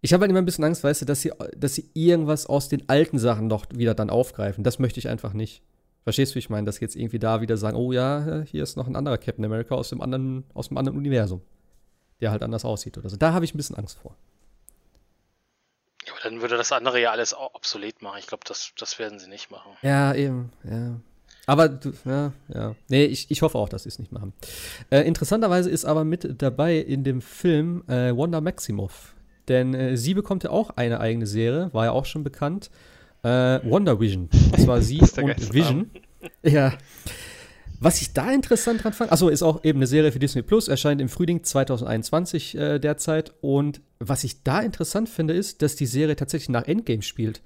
[0.00, 2.68] Ich habe halt immer ein bisschen Angst, weißt du, dass sie, dass sie irgendwas aus
[2.68, 4.62] den alten Sachen noch wieder dann aufgreifen.
[4.62, 5.62] Das möchte ich einfach nicht.
[6.04, 6.64] Verstehst du, wie ich meine?
[6.66, 9.44] Dass sie jetzt irgendwie da wieder sagen, oh ja, hier ist noch ein anderer Captain
[9.44, 11.42] America aus dem anderen, aus dem anderen Universum.
[12.20, 13.16] Der halt anders aussieht oder so.
[13.16, 14.16] Da habe ich ein bisschen Angst vor.
[16.06, 18.18] Ja, aber dann würde das andere ja alles obsolet machen.
[18.20, 19.72] Ich glaube, das, das werden sie nicht machen.
[19.82, 21.00] Ja, eben, ja.
[21.46, 22.74] Aber, du, ja, ja.
[22.88, 24.32] Nee, ich, ich hoffe auch, dass sie es nicht machen.
[24.90, 29.14] Äh, interessanterweise ist aber mit dabei in dem Film äh, Wanda Maximoff.
[29.48, 32.70] Denn äh, sie bekommt ja auch eine eigene Serie, war ja auch schon bekannt.
[33.22, 34.28] Äh, Wonder Vision.
[34.52, 35.90] Das war sie Das und Vision.
[36.42, 36.76] Ja.
[37.80, 40.66] Was ich da interessant dran fand, achso, ist auch eben eine Serie für Disney Plus,
[40.66, 43.34] erscheint im Frühling 2021 äh, derzeit.
[43.40, 47.40] Und was ich da interessant finde, ist, dass die Serie tatsächlich nach Endgame spielt.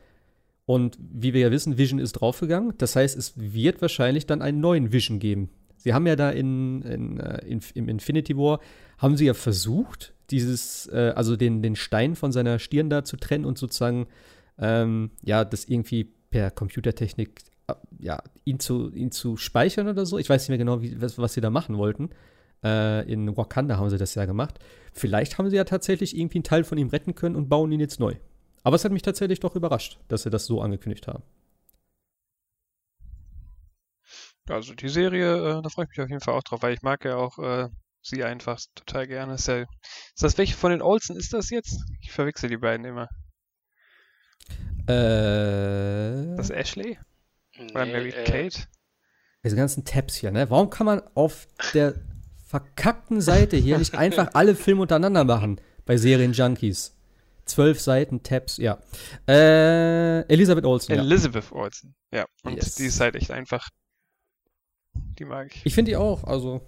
[0.64, 2.72] Und wie wir ja wissen, Vision ist draufgegangen.
[2.78, 5.50] Das heißt, es wird wahrscheinlich dann einen neuen Vision geben.
[5.76, 8.60] Sie haben ja da in, in, äh, in, im Infinity War,
[8.96, 13.16] haben sie ja versucht, dieses, äh, also den, den Stein von seiner Stirn da zu
[13.16, 14.06] trennen und sozusagen,
[14.58, 20.18] ähm, ja, das irgendwie per Computertechnik, äh, ja, ihn zu, ihn zu speichern oder so.
[20.18, 22.10] Ich weiß nicht mehr genau, wie, was, was sie da machen wollten.
[22.64, 24.58] Äh, in Wakanda haben sie das ja gemacht.
[24.92, 27.80] Vielleicht haben sie ja tatsächlich irgendwie einen Teil von ihm retten können und bauen ihn
[27.80, 28.14] jetzt neu.
[28.64, 31.22] Aber es hat mich tatsächlich doch überrascht, dass sie das so angekündigt haben.
[34.48, 36.82] Also die Serie, äh, da freue ich mich auf jeden Fall auch drauf, weil ich
[36.82, 37.68] mag ja auch äh,
[38.02, 39.34] sie einfach total gerne.
[39.34, 39.68] Ist, ja, ist
[40.22, 41.78] das welche von den Olsen ist das jetzt?
[42.00, 43.08] Ich verwechsel die beiden immer.
[44.88, 46.98] Äh, Das Ashley?
[47.70, 48.66] Oder Nee, Mary äh, Kate?
[49.44, 50.48] diese ganzen Tabs hier, ne?
[50.50, 51.94] Warum kann man auf der
[52.46, 56.96] verkackten Seite hier nicht einfach alle Filme untereinander machen bei Serienjunkies?
[57.44, 58.78] Zwölf Seiten, Tabs, ja.
[59.26, 61.00] Äh, Elisabeth Olsen, ja.
[61.02, 61.94] Elizabeth Olsen.
[62.12, 62.76] Ja, und Yes.
[62.76, 63.68] die ist halt echt einfach.
[64.94, 65.66] Die mag ich.
[65.66, 66.60] Ich finde die auch, also.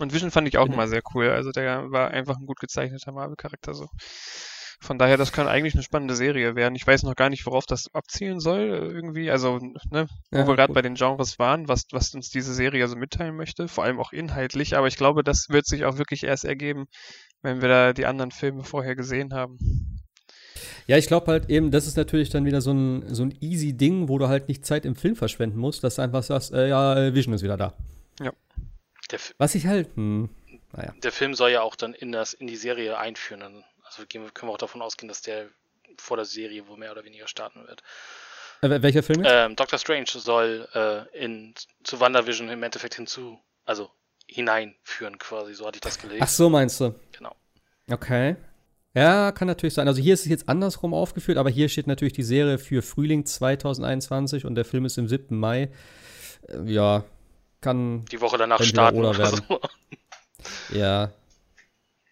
[0.00, 1.30] Und Vision fand ich auch Bin- immer sehr cool.
[1.30, 3.88] Also der war einfach ein gut gezeichneter Marvel-Charakter so.
[4.80, 6.74] Von daher, das kann eigentlich eine spannende Serie werden.
[6.74, 9.30] Ich weiß noch gar nicht, worauf das abzielen soll, äh, irgendwie.
[9.30, 12.86] Also, ne, wo Ja, wir gerade bei den Genres waren, was, was uns diese Serie
[12.88, 14.76] so mitteilen möchte, vor allem auch inhaltlich.
[14.76, 16.86] Aber ich glaube, das wird sich auch wirklich erst ergeben,
[17.40, 19.58] wenn wir da die anderen Filme vorher gesehen haben.
[20.86, 23.74] Ja, ich glaube halt eben, das ist natürlich dann wieder so ein, so ein easy
[23.74, 26.68] Ding, wo du halt nicht Zeit im Film verschwenden musst, dass du einfach sagst, äh,
[26.68, 27.74] ja, Vision ist wieder da.
[28.20, 28.32] F-
[29.38, 30.28] Was ich halt, hm,
[30.72, 30.94] naja.
[31.02, 33.42] der Film soll ja auch dann in, das, in die Serie einführen.
[33.84, 35.46] Also gehen können wir auch davon ausgehen, dass der
[35.98, 37.82] vor der Serie wohl mehr oder weniger starten wird.
[38.62, 39.30] Äh, wel- welcher Film jetzt?
[39.32, 43.90] Ähm, Doctor Strange soll äh, in, zu WandaVision im Endeffekt hinzu, also
[44.26, 46.20] hineinführen quasi, so hatte ich das gelesen.
[46.22, 46.94] Ach so, meinst du?
[47.12, 47.34] Genau.
[47.90, 48.36] Okay.
[48.94, 49.88] Ja, kann natürlich sein.
[49.88, 53.26] Also hier ist es jetzt andersrum aufgeführt, aber hier steht natürlich die Serie für Frühling
[53.26, 55.36] 2021 und der Film ist im 7.
[55.38, 55.68] Mai.
[56.48, 57.04] Äh, Ja,
[57.64, 59.40] kann, Die Woche danach starten oder werden.
[59.48, 59.60] so.
[60.76, 61.10] ja.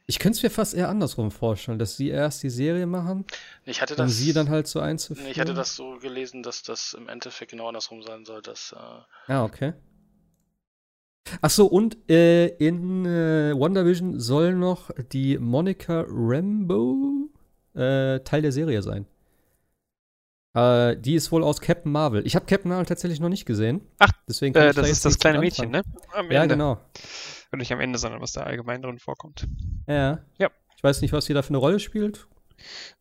[0.07, 3.25] Ich könnte es mir fast eher andersrum vorstellen, dass sie erst die Serie machen,
[3.65, 5.31] Ich hatte um das, sie dann halt so einzuführen.
[5.31, 9.33] ich hatte das so gelesen, dass das im Endeffekt genau andersrum sein soll, dass äh,
[9.33, 9.75] Ah, okay.
[11.41, 17.29] Ach so, und äh, in äh, WandaVision soll noch die Monica Rambo
[17.75, 19.07] äh, Teil der Serie sein.
[20.55, 22.27] Äh, die ist wohl aus Captain Marvel.
[22.27, 23.81] Ich habe Captain Marvel tatsächlich noch nicht gesehen.
[23.99, 25.83] Ach, deswegen Äh, da das jetzt ist das kleine Mädchen, ne?
[26.13, 26.55] Am Ja, Ende.
[26.57, 26.79] genau.
[27.51, 29.47] Und nicht am Ende, sondern was da allgemein drin vorkommt.
[29.87, 30.21] Ja.
[30.39, 30.51] Ja.
[30.77, 32.27] Ich weiß nicht, was sie da für eine Rolle spielt.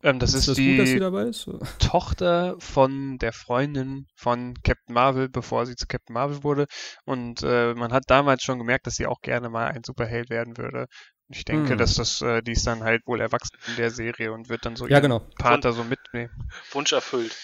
[0.02, 1.48] Ähm, das ist, das die gut, dass sie dabei ist?
[1.78, 6.66] Tochter von der Freundin von Captain Marvel, bevor sie zu Captain Marvel wurde.
[7.04, 10.56] Und äh, man hat damals schon gemerkt, dass sie auch gerne mal ein Superheld werden
[10.56, 10.86] würde.
[11.34, 11.78] Ich denke, Hm.
[11.78, 14.76] dass das, äh, die ist dann halt wohl erwachsen in der Serie und wird dann
[14.76, 15.18] so Ja, ihren genau.
[15.38, 16.30] Part da so mitnehmen.
[16.72, 17.36] Wunsch erfüllt.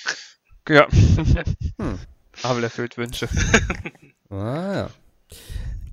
[0.68, 0.86] Ja.
[1.80, 1.98] Hm.
[2.42, 3.28] Marvel erfüllt Wünsche.
[4.30, 4.90] Ah, ja.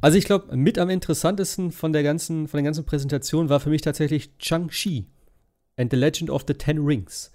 [0.01, 3.69] Also ich glaube, mit am interessantesten von der ganzen, von der ganzen Präsentation war für
[3.69, 5.07] mich tatsächlich Chang-Chi
[5.77, 7.31] and the Legend of the Ten Rings.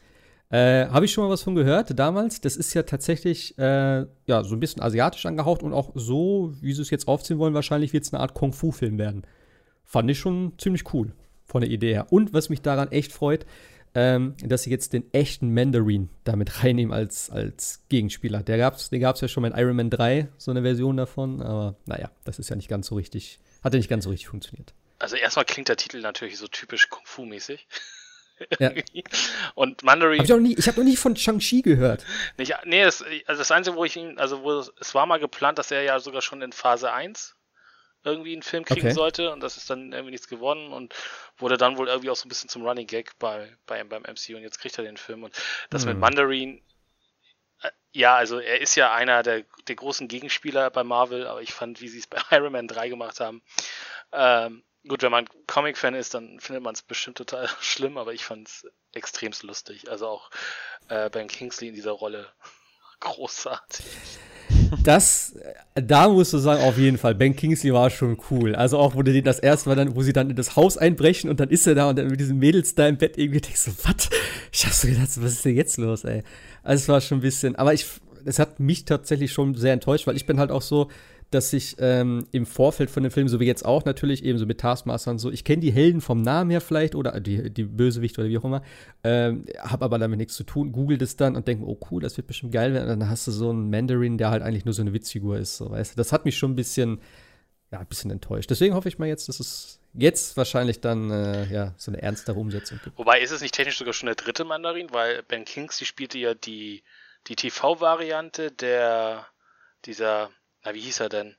[0.50, 2.40] Äh, Habe ich schon mal was von gehört damals.
[2.42, 6.72] Das ist ja tatsächlich äh, ja, so ein bisschen asiatisch angehaucht und auch so, wie
[6.74, 9.22] sie es jetzt aufziehen wollen, wahrscheinlich wird es eine Art Kung-Fu-Film werden.
[9.91, 11.11] Fand ich schon ziemlich cool
[11.45, 12.07] von der Idee her.
[12.11, 13.45] Und was mich daran echt freut,
[13.93, 18.45] ähm, dass sie jetzt den echten Mandarin damit reinnehmen als, als Gegenspieler.
[18.45, 20.97] Der gab's, den gab es ja schon mal in Iron Man 3, so eine Version
[20.97, 24.11] davon, aber naja, das ist ja nicht ganz so richtig, hat ja nicht ganz so
[24.11, 24.74] richtig funktioniert.
[25.01, 27.66] Also erstmal klingt der Titel natürlich so typisch Kung Fu mäßig.
[28.61, 28.70] Ja.
[29.57, 30.20] Und Mandarin.
[30.20, 32.07] Hab ich, auch nie, ich habe noch nie von Shang-Chi gehört.
[32.38, 35.18] Nicht, nee, das, also das Einzige, wo ich ihn, also wo es, es war mal
[35.18, 37.34] geplant, dass er ja sogar schon in Phase 1
[38.05, 38.94] irgendwie einen Film kriegen Okay.
[38.94, 40.94] sollte und das ist dann irgendwie nichts geworden und
[41.36, 44.36] wurde dann wohl irgendwie auch so ein bisschen zum Running Gag bei, bei, beim MCU
[44.36, 45.34] und jetzt kriegt er den Film und
[45.70, 46.01] das mit Hm.
[46.01, 46.62] Mandarin,
[47.62, 51.53] äh, ja, also er ist ja einer der, der großen Gegenspieler bei Marvel, aber ich
[51.53, 53.42] fand, wie sie es bei Iron Man 3 gemacht haben,
[54.12, 58.24] ähm, Gut, wenn man Comic-Fan ist, dann findet man es bestimmt total schlimm, aber ich
[58.24, 59.90] fand es extremst lustig.
[59.90, 60.30] Also auch
[60.88, 62.32] äh, Ben Kingsley in dieser Rolle
[63.01, 63.84] großartig.
[64.84, 65.34] Das,
[65.74, 68.54] da musst du sagen, auf jeden Fall, Ben Kingsley war schon cool.
[68.54, 71.30] Also auch, wo die das erste Mal dann, wo sie dann in das Haus einbrechen
[71.30, 73.64] und dann ist er da und dann mit diesen Mädels da im Bett irgendwie denkst
[73.64, 74.10] du, was?
[74.52, 76.22] Ich hab so gedacht, was ist denn jetzt los, ey?
[76.62, 77.86] Also es war schon ein bisschen, aber ich,
[78.24, 80.88] es hat mich tatsächlich schon sehr enttäuscht, weil ich bin halt auch so,
[81.30, 84.46] dass ich ähm, im Vorfeld von dem Film, so wie jetzt auch natürlich, eben so
[84.46, 87.64] mit Taskmaster und so, ich kenne die Helden vom Namen her vielleicht oder die, die
[87.64, 88.62] Bösewicht oder wie auch immer,
[89.04, 92.16] ähm, habe aber damit nichts zu tun, google das dann und denke, oh cool, das
[92.16, 92.90] wird bestimmt geil werden.
[92.90, 95.56] Und dann hast du so einen Mandarin, der halt eigentlich nur so eine Witzfigur ist,
[95.56, 95.96] so, weißt du.
[95.96, 97.00] Das hat mich schon ein bisschen,
[97.70, 98.50] ja, ein bisschen enttäuscht.
[98.50, 102.40] Deswegen hoffe ich mal jetzt, dass es jetzt wahrscheinlich dann äh, ja, so eine ernstere
[102.40, 102.98] Umsetzung gibt.
[102.98, 106.34] Wobei ist es nicht technisch sogar schon der dritte Mandarin, weil Ben Kingsley spielte ja
[106.34, 106.82] die,
[107.28, 109.26] die TV-Variante der
[109.86, 110.30] dieser
[110.64, 111.36] na, wie hieß er denn?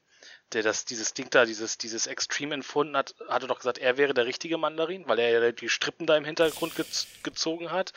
[0.53, 4.13] Der das, dieses Ding da, dieses, dieses Extreme empfunden hat, hatte doch gesagt, er wäre
[4.13, 7.93] der richtige Mandarin, weil er ja die Strippen da im Hintergrund gez gezogen hat.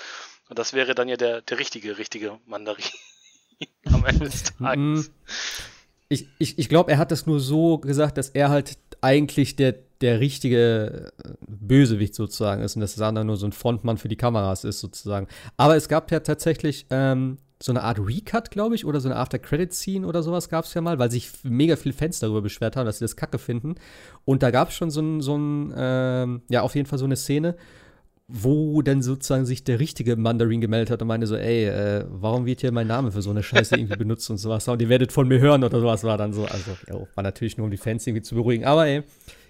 [0.49, 2.85] Und das wäre dann ja der, der richtige, richtige Mandarin
[3.87, 5.09] am Ende des Tages.
[5.09, 5.13] Mm.
[6.09, 9.75] Ich, ich, ich glaube, er hat das nur so gesagt, dass er halt eigentlich der,
[10.01, 14.17] der richtige äh, Bösewicht sozusagen ist und dass Sander nur so ein Frontmann für die
[14.17, 15.29] Kameras ist sozusagen.
[15.57, 19.17] Aber es gab ja tatsächlich ähm, so eine Art Recut, glaube ich, oder so eine
[19.17, 22.85] After-Credit-Scene oder sowas gab es ja mal, weil sich mega viele Fans darüber beschwert haben,
[22.85, 23.77] dass sie das kacke finden.
[24.27, 27.07] Und da gab es schon so ein, so ein ähm, ja, auf jeden Fall so
[27.07, 27.57] eine Szene,
[28.29, 32.45] wo dann sozusagen sich der richtige Mandarin gemeldet hat und meinte so, ey, äh, warum
[32.45, 34.69] wird hier mein Name für so eine Scheiße irgendwie benutzt und sowas.
[34.69, 36.45] Und ihr werdet von mir hören oder sowas war dann so.
[36.45, 38.67] Also, ja, war natürlich nur, um die Fans irgendwie zu beruhigen.
[38.67, 39.05] Aber ey,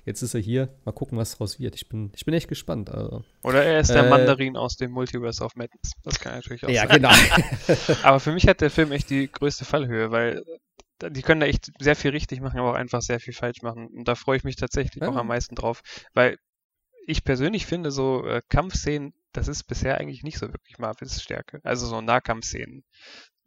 [0.05, 0.75] jetzt ist er hier.
[0.85, 1.75] Mal gucken, was daraus wird.
[1.75, 2.91] Ich bin, ich bin echt gespannt.
[2.91, 5.93] Also, Oder er ist der äh, Mandarin aus dem Multiverse of Madness.
[6.03, 7.03] Das kann natürlich auch ja, sein.
[7.03, 7.97] Ja, genau.
[8.03, 10.45] aber für mich hat der Film echt die größte Fallhöhe, weil
[11.11, 13.89] die können da echt sehr viel richtig machen, aber auch einfach sehr viel falsch machen.
[13.89, 15.09] Und da freue ich mich tatsächlich ja.
[15.09, 15.83] auch am meisten drauf,
[16.15, 16.39] weil
[17.07, 21.61] ich persönlich finde, so äh, Kampfszenen das ist bisher eigentlich nicht so wirklich Marvels Stärke.
[21.65, 22.85] Also so Nahkampfszenen.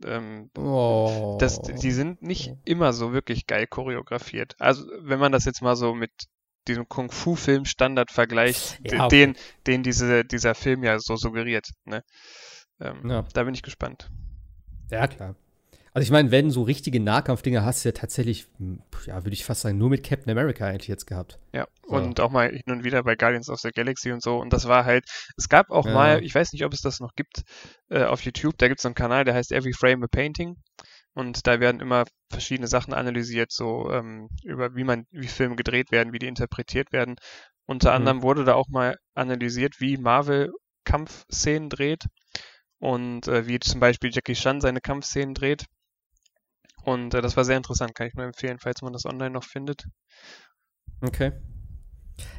[0.03, 1.37] Ähm, oh.
[1.39, 4.55] das, die sind nicht immer so wirklich geil choreografiert.
[4.59, 6.11] Also wenn man das jetzt mal so mit
[6.67, 9.25] diesem Kung-Fu-Film Standard vergleicht, ja, okay.
[9.25, 11.69] den, den diese, dieser Film ja so suggeriert.
[11.85, 12.03] Ne?
[12.79, 13.25] Ähm, ja.
[13.33, 14.09] Da bin ich gespannt.
[14.91, 15.35] Ja, klar.
[15.97, 19.43] Also ich meine, wenn so richtige Nahkampfdinger hast du ja tatsächlich, hm, ja, würde ich
[19.43, 21.39] fast sagen, nur mit Captain America eigentlich jetzt gehabt.
[21.53, 21.95] Ja, so.
[21.95, 24.37] und auch mal hin und wieder bei Guardians of the Galaxy und so.
[24.37, 25.05] Und das war halt,
[25.37, 25.93] es gab auch ja.
[25.93, 27.41] mal, ich weiß nicht, ob es das noch gibt,
[27.89, 30.57] äh, auf YouTube, da gibt es so einen Kanal, der heißt Every Frame a Painting.
[31.17, 35.89] Und da werden immer verschiedene Sachen analysiert, so ähm, über wie man, wie Filme gedreht
[35.91, 37.15] werden, wie die interpretiert werden.
[37.65, 37.95] Unter mhm.
[37.95, 40.53] anderem wurde da auch mal analysiert, wie Marvel
[40.83, 42.05] Kampfszenen dreht
[42.77, 45.65] und äh, wie zum Beispiel Jackie Chan seine Kampfszenen dreht.
[46.83, 49.43] Und äh, das war sehr interessant, kann ich nur empfehlen, falls man das online noch
[49.43, 49.85] findet.
[51.01, 51.31] Okay.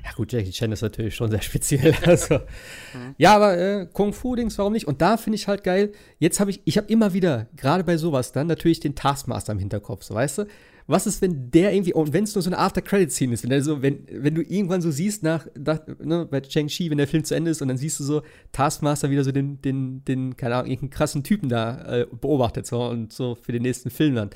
[0.05, 1.95] Ja gut, Jackie Chan ist natürlich schon sehr speziell.
[2.05, 2.37] Also.
[2.37, 3.14] mhm.
[3.18, 4.87] Ja, aber äh, Kung Fu-Dings, warum nicht?
[4.87, 7.97] Und da finde ich halt geil, jetzt habe ich, ich habe immer wieder, gerade bei
[7.97, 10.47] sowas dann, natürlich den Taskmaster im Hinterkopf, so weißt du?
[10.89, 13.62] was ist, wenn der irgendwie, und wenn es nur so eine After-Credit-Scene ist, wenn, der
[13.62, 17.24] so, wenn, wenn du irgendwann so siehst nach, nach ne, bei Shang-Chi, wenn der Film
[17.24, 18.22] zu Ende ist und dann siehst du so
[18.53, 22.83] Taskmaster wieder so den, den, den keine Ahnung, irgendeinen krassen Typen da äh, beobachtet so,
[22.85, 24.31] und so für den nächsten Film dann.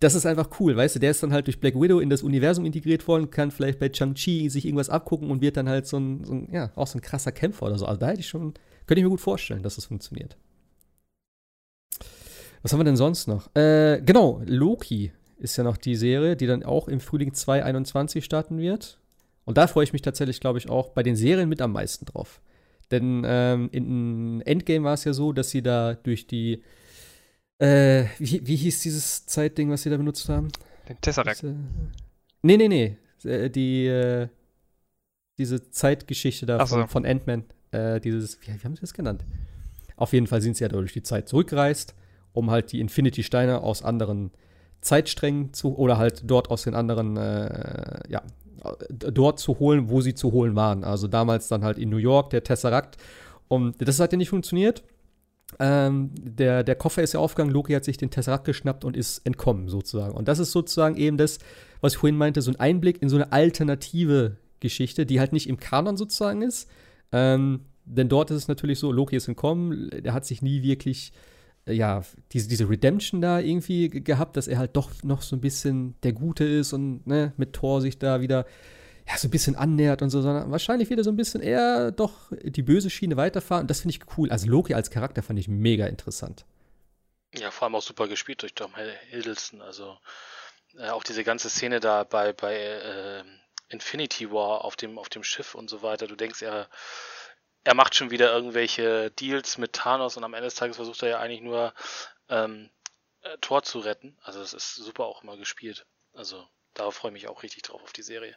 [0.00, 2.22] Das ist einfach cool, weißt du, der ist dann halt durch Black Widow in das
[2.22, 5.98] Universum integriert worden, kann vielleicht bei Shang-Chi sich irgendwas abgucken und wird dann halt so
[5.98, 7.86] ein, so ein, ja, auch so ein krasser Kämpfer oder so.
[7.86, 8.54] Also da hätte ich schon,
[8.86, 10.36] könnte ich mir gut vorstellen, dass das funktioniert.
[12.62, 13.54] Was haben wir denn sonst noch?
[13.56, 18.58] Äh, genau, Loki ist ja noch die Serie, die dann auch im Frühling 2021 starten
[18.58, 18.98] wird.
[19.44, 22.04] Und da freue ich mich tatsächlich, glaube ich, auch bei den Serien mit am meisten
[22.04, 22.40] drauf.
[22.90, 26.62] Denn ähm, in Endgame war es ja so, dass sie da durch die,
[27.58, 30.48] äh, wie, wie hieß dieses Zeitding, was sie da benutzt haben?
[30.88, 31.42] Den Tesseract.
[31.42, 31.56] Diese,
[32.42, 32.96] nee, nee, nee.
[33.24, 34.28] Äh, die, äh,
[35.38, 36.76] diese Zeitgeschichte da so.
[36.76, 37.44] von, von Ant-Man.
[37.70, 39.24] Äh, dieses, wie, wie haben sie das genannt?
[39.96, 41.94] Auf jeden Fall sind sie ja durch die Zeit zurückgereist,
[42.32, 44.30] um halt die Infinity-Steine aus anderen
[44.80, 48.22] Zeitsträngen zu oder halt dort aus den anderen, äh, ja,
[48.88, 50.84] dort zu holen, wo sie zu holen waren.
[50.84, 52.96] Also damals dann halt in New York, der Tesseract.
[53.48, 54.84] Und das hat ja nicht funktioniert.
[55.58, 59.26] Ähm, der, der Koffer ist ja aufgegangen, Loki hat sich den Tesseract geschnappt und ist
[59.26, 60.14] entkommen, sozusagen.
[60.14, 61.38] Und das ist sozusagen eben das,
[61.80, 65.48] was ich vorhin meinte, so ein Einblick in so eine alternative Geschichte, die halt nicht
[65.48, 66.68] im Kanon sozusagen ist.
[67.12, 71.12] Ähm, denn dort ist es natürlich so, Loki ist entkommen, der hat sich nie wirklich
[71.66, 75.94] ja, diese, diese Redemption da irgendwie gehabt, dass er halt doch noch so ein bisschen
[76.02, 78.46] der Gute ist und ne, mit Thor sich da wieder
[79.08, 82.12] ja, so ein bisschen annähert und so, sondern wahrscheinlich wieder so ein bisschen eher doch
[82.30, 83.62] die böse Schiene weiterfahren.
[83.62, 84.30] Und das finde ich cool.
[84.30, 86.44] Also Loki als Charakter fand ich mega interessant.
[87.34, 88.74] Ja, vor allem auch super gespielt durch Tom
[89.10, 89.62] Hiddleston.
[89.62, 89.96] Also
[90.76, 93.24] äh, auch diese ganze Szene da bei, bei äh,
[93.70, 96.06] Infinity War auf dem, auf dem Schiff und so weiter.
[96.06, 96.68] Du denkst, er,
[97.64, 101.08] er macht schon wieder irgendwelche Deals mit Thanos und am Ende des Tages versucht er
[101.08, 101.72] ja eigentlich nur
[102.28, 102.68] ähm,
[103.22, 104.18] äh, Tor zu retten.
[104.22, 105.86] Also das ist super auch immer gespielt.
[106.12, 108.36] Also darauf freue ich mich auch richtig drauf auf die Serie.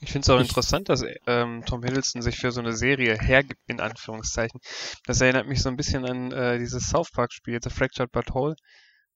[0.00, 3.16] Ich finde es auch ich, interessant, dass ähm, Tom Hiddleston sich für so eine Serie
[3.18, 4.60] hergibt, in Anführungszeichen.
[5.06, 8.56] Das erinnert mich so ein bisschen an äh, dieses South Park-Spiel, The Fractured But Whole,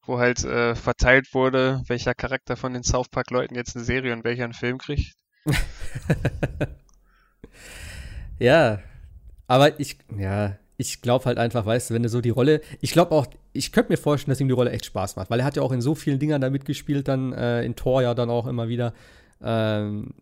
[0.07, 4.25] wo halt äh, verteilt wurde, welcher Charakter von den South Park-Leuten jetzt eine Serie und
[4.25, 5.15] welcher einen Film kriegt.
[8.39, 8.81] ja,
[9.47, 12.93] aber ich, ja, ich glaube halt einfach, weißt du, wenn du so die Rolle, ich
[12.93, 15.45] glaube auch, ich könnte mir vorstellen, dass ihm die Rolle echt Spaß macht, weil er
[15.45, 18.31] hat ja auch in so vielen Dingern da mitgespielt, dann äh, in Tor ja dann
[18.31, 18.95] auch immer wieder.
[19.43, 20.15] Ähm,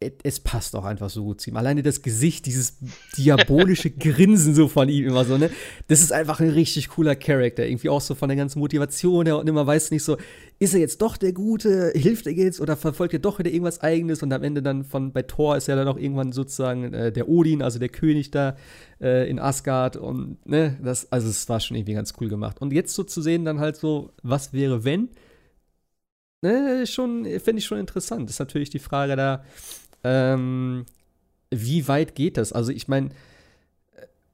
[0.00, 1.56] es passt auch einfach so gut zu ihm.
[1.56, 2.78] Alleine das Gesicht, dieses
[3.16, 5.50] diabolische Grinsen so von ihm immer so, ne?
[5.88, 7.66] Das ist einfach ein richtig cooler Charakter.
[7.66, 10.16] Irgendwie auch so von der ganzen Motivation her und immer weiß nicht so,
[10.58, 13.80] ist er jetzt doch der Gute, hilft er jetzt oder verfolgt er doch wieder irgendwas
[13.80, 17.12] Eigenes und am Ende dann von, bei Thor ist er dann auch irgendwann sozusagen äh,
[17.12, 18.56] der Odin, also der König da
[19.00, 20.78] äh, in Asgard und, ne?
[20.82, 22.60] Das, also es war schon irgendwie ganz cool gemacht.
[22.60, 25.08] Und jetzt so zu sehen dann halt so, was wäre wenn?
[26.44, 28.28] Ne, schon, finde ich schon interessant.
[28.28, 29.42] Das ist natürlich die Frage da,
[30.04, 30.84] ähm,
[31.50, 32.52] wie weit geht das?
[32.52, 33.10] Also ich meine,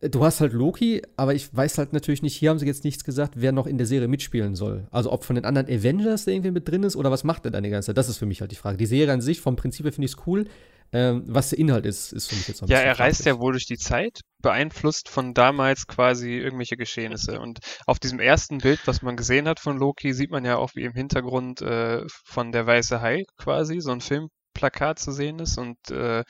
[0.00, 2.84] äh, du hast halt Loki, aber ich weiß halt natürlich nicht, hier haben sie jetzt
[2.84, 4.86] nichts gesagt, wer noch in der Serie mitspielen soll.
[4.90, 7.50] Also ob von den anderen Avengers der irgendwie mit drin ist oder was macht er
[7.50, 7.98] dann die ganze Zeit?
[7.98, 8.76] Das ist für mich halt die Frage.
[8.76, 10.46] Die Serie an sich, vom Prinzip her finde ich es cool.
[10.92, 13.38] Ähm, was der Inhalt ist, ist für mich jetzt noch ein Ja, er reist ja
[13.38, 17.38] wohl durch die Zeit, beeinflusst von damals quasi irgendwelche Geschehnisse.
[17.38, 20.74] Und auf diesem ersten Bild, was man gesehen hat von Loki, sieht man ja auch
[20.74, 25.38] wie im Hintergrund äh, von der Weiße Hai quasi, so ein Film Plakat zu sehen
[25.38, 26.24] ist und äh,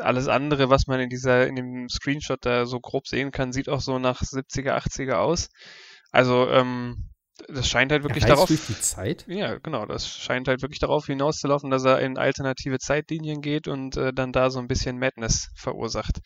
[0.00, 3.68] alles andere, was man in dieser, in dem Screenshot da so grob sehen kann, sieht
[3.68, 5.48] auch so nach 70er, 80er aus.
[6.12, 7.10] Also, ähm,
[7.48, 8.48] das scheint halt wirklich darauf.
[8.48, 9.26] Durch die Zeit?
[9.28, 9.84] Ja, genau.
[9.84, 14.32] Das scheint halt wirklich darauf hinauszulaufen, dass er in alternative Zeitlinien geht und äh, dann
[14.32, 16.20] da so ein bisschen Madness verursacht.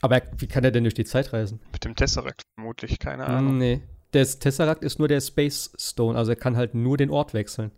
[0.00, 1.60] Aber wie kann er denn durch die Zeit reisen?
[1.72, 3.58] Mit dem Tesseract vermutlich, keine Ahnung.
[3.58, 3.82] Nee.
[4.14, 7.70] Der Tesseract ist nur der Space Stone, also er kann halt nur den Ort wechseln.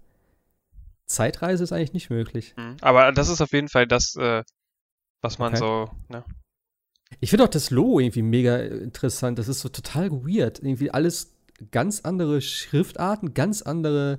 [1.12, 2.54] Zeitreise ist eigentlich nicht möglich.
[2.56, 2.76] Mhm.
[2.80, 4.42] Aber das ist auf jeden Fall das, äh,
[5.20, 5.58] was man okay.
[5.58, 6.24] so, ne?
[7.20, 9.38] Ich finde auch das Logo irgendwie mega interessant.
[9.38, 10.60] Das ist so total weird.
[10.60, 11.34] Irgendwie alles
[11.70, 14.18] ganz andere Schriftarten, ganz andere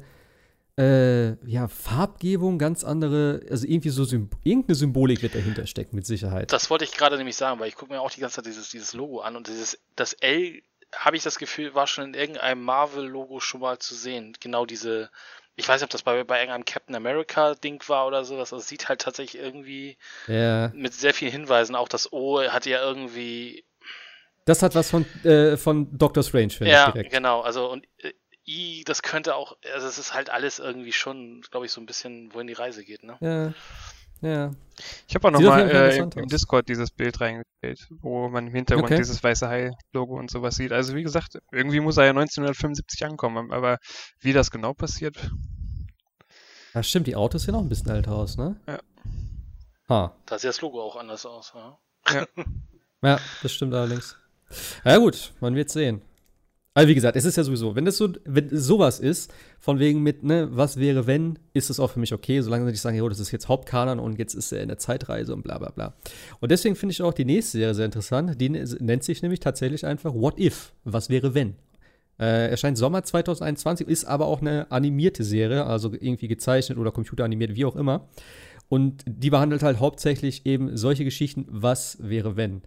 [0.77, 6.05] äh, ja, Farbgebung, ganz andere, also irgendwie so Symb irgendeine Symbolik wird dahinter stecken, mit
[6.05, 6.51] Sicherheit.
[6.51, 8.69] Das wollte ich gerade nämlich sagen, weil ich gucke mir auch die ganze Zeit dieses,
[8.69, 10.61] dieses Logo an und dieses, das L,
[10.95, 14.33] habe ich das Gefühl, war schon in irgendeinem Marvel-Logo schon mal zu sehen.
[14.39, 15.09] Genau diese,
[15.55, 18.53] ich weiß nicht, ob das bei, bei irgendeinem Captain America-Ding war oder sowas.
[18.53, 19.97] Also sieht halt tatsächlich irgendwie
[20.27, 20.71] ja.
[20.73, 21.75] mit sehr vielen Hinweisen.
[21.75, 23.63] Auch das O hat ja irgendwie.
[24.45, 27.13] Das hat was von, äh, von Doctor Strange, finde ja, ich direkt.
[27.13, 27.41] genau.
[27.41, 28.13] Also und äh,
[28.45, 31.85] I, das könnte auch, also es ist halt alles irgendwie schon, glaube ich, so ein
[31.85, 33.17] bisschen, wohin die Reise geht, ne?
[33.21, 33.53] Ja.
[34.21, 34.51] Ja.
[35.07, 38.85] Ich habe auch nochmal äh, im, im, Discord dieses Bild reingestellt, wo man im Hintergrund
[38.85, 38.97] okay.
[38.97, 40.71] dieses weiße Hai-Logo und sowas sieht.
[40.71, 43.77] Also wie gesagt, irgendwie muss er ja 1975 ankommen, aber
[44.19, 45.17] wie das genau passiert.
[46.73, 48.55] Ja, stimmt, die Autos sehen auch ein bisschen älter aus, ne?
[48.67, 48.79] Ja.
[49.89, 50.15] Ha.
[50.25, 51.77] Da sieht das Logo auch anders aus, ja.
[52.11, 52.27] Ja,
[53.03, 54.17] ja das stimmt allerdings.
[54.83, 56.01] Ja gut, man wird sehen.
[56.75, 60.01] Also wie gesagt, es ist ja sowieso, wenn das so, wenn sowas ist, von wegen
[60.01, 62.97] mit, ne, was wäre wenn, ist es auch für mich okay, solange sie nicht sagen,
[62.97, 65.69] jo, das ist jetzt Hauptkanon und jetzt ist er in der Zeitreise und bla bla
[65.69, 65.93] bla.
[66.39, 68.41] Und deswegen finde ich auch die nächste Serie sehr interessant.
[68.41, 70.73] Die nennt sich nämlich tatsächlich einfach What If?
[70.83, 71.55] Was wäre wenn?
[72.19, 77.55] Äh, erscheint Sommer 2021, ist aber auch eine animierte Serie, also irgendwie gezeichnet oder computeranimiert,
[77.55, 78.07] wie auch immer.
[78.67, 82.63] Und die behandelt halt hauptsächlich eben solche Geschichten, was wäre wenn.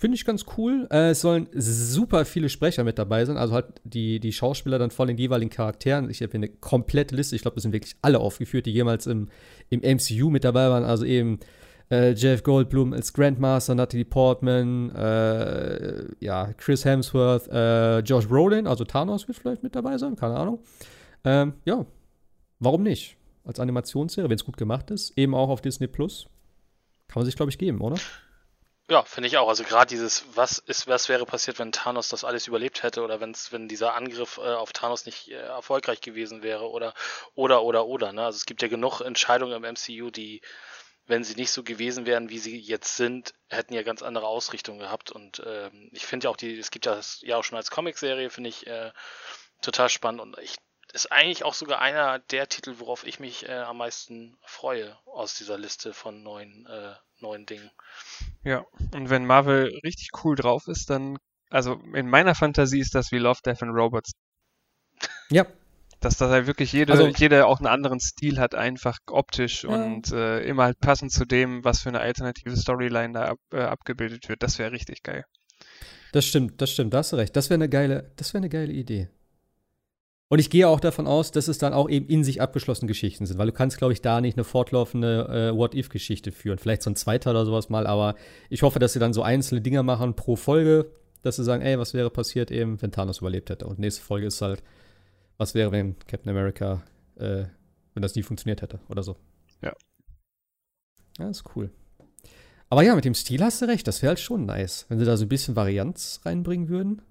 [0.00, 0.88] Finde ich ganz cool.
[0.90, 4.90] Äh, es sollen super viele Sprecher mit dabei sein, also halt die, die Schauspieler dann
[4.90, 6.08] von den jeweiligen Charakteren.
[6.08, 9.06] Ich habe hier eine komplette Liste, ich glaube, das sind wirklich alle aufgeführt, die jemals
[9.06, 9.28] im,
[9.68, 10.84] im MCU mit dabei waren.
[10.84, 11.38] Also eben
[11.90, 18.84] äh, Jeff Goldblum als Grandmaster, Natalie Portman, äh, ja, Chris Hemsworth, äh, Josh Brolin, also
[18.84, 20.60] Thanos wird vielleicht mit dabei sein, keine Ahnung.
[21.24, 21.84] Ähm, ja,
[22.58, 23.18] warum nicht?
[23.44, 26.24] Als Animationsserie, wenn es gut gemacht ist, eben auch auf Disney Plus.
[27.08, 27.96] Kann man sich, glaube ich, geben, oder?
[28.90, 29.48] Ja, finde ich auch.
[29.48, 33.20] Also gerade dieses, was ist, was wäre passiert, wenn Thanos das alles überlebt hätte oder
[33.20, 36.92] wenn's, wenn dieser Angriff äh, auf Thanos nicht äh, erfolgreich gewesen wäre oder
[37.36, 38.12] oder oder oder.
[38.12, 38.24] Ne?
[38.24, 40.40] Also es gibt ja genug Entscheidungen im MCU, die,
[41.06, 44.80] wenn sie nicht so gewesen wären, wie sie jetzt sind, hätten ja ganz andere Ausrichtungen
[44.80, 45.12] gehabt.
[45.12, 48.28] Und ähm, ich finde ja auch die, es gibt das ja auch schon als Comicserie,
[48.28, 48.90] finde ich äh,
[49.62, 50.56] total spannend und ich
[50.92, 55.34] ist eigentlich auch sogar einer der Titel, worauf ich mich äh, am meisten freue aus
[55.36, 57.70] dieser Liste von neuen, äh, neuen Dingen.
[58.42, 58.64] Ja,
[58.94, 61.18] und wenn Marvel richtig cool drauf ist, dann,
[61.50, 64.12] also in meiner Fantasie ist das wie Love, Death and Robots.
[65.30, 65.46] Ja,
[66.00, 69.68] Dass das halt wirklich jede, Also- jeder auch einen anderen Stil hat, einfach optisch Ja.
[69.70, 73.60] und äh, immer halt passend zu dem, was für eine alternative Storyline da ab, äh,
[73.60, 74.42] abgebildet wird.
[74.42, 75.24] Das wäre richtig geil.
[76.12, 77.36] Das stimmt, das stimmt, da hast du recht.
[77.36, 79.08] Das wäre eine geile, das wäre eine geile Idee.
[80.32, 83.26] Und ich gehe auch davon aus, dass es dann auch eben in sich abgeschlossene Geschichten
[83.26, 86.58] sind, weil du kannst, glaube ich, da nicht eine fortlaufende äh, What-If-Geschichte führen.
[86.58, 88.14] Vielleicht so ein zweiter oder sowas mal, aber
[88.48, 91.80] ich hoffe, dass sie dann so einzelne Dinger machen pro Folge, dass sie sagen, ey,
[91.80, 93.66] was wäre passiert eben, wenn Thanos überlebt hätte.
[93.66, 94.62] Und nächste Folge ist halt,
[95.36, 96.84] was wäre, wenn Captain America,
[97.16, 97.46] äh,
[97.94, 99.16] wenn das nie funktioniert hätte oder so.
[99.62, 99.74] Ja.
[101.18, 101.70] Ja, ist cool.
[102.68, 105.04] Aber ja, mit dem Stil hast du recht, das wäre halt schon nice, wenn sie
[105.04, 107.02] da so ein bisschen Varianz reinbringen würden.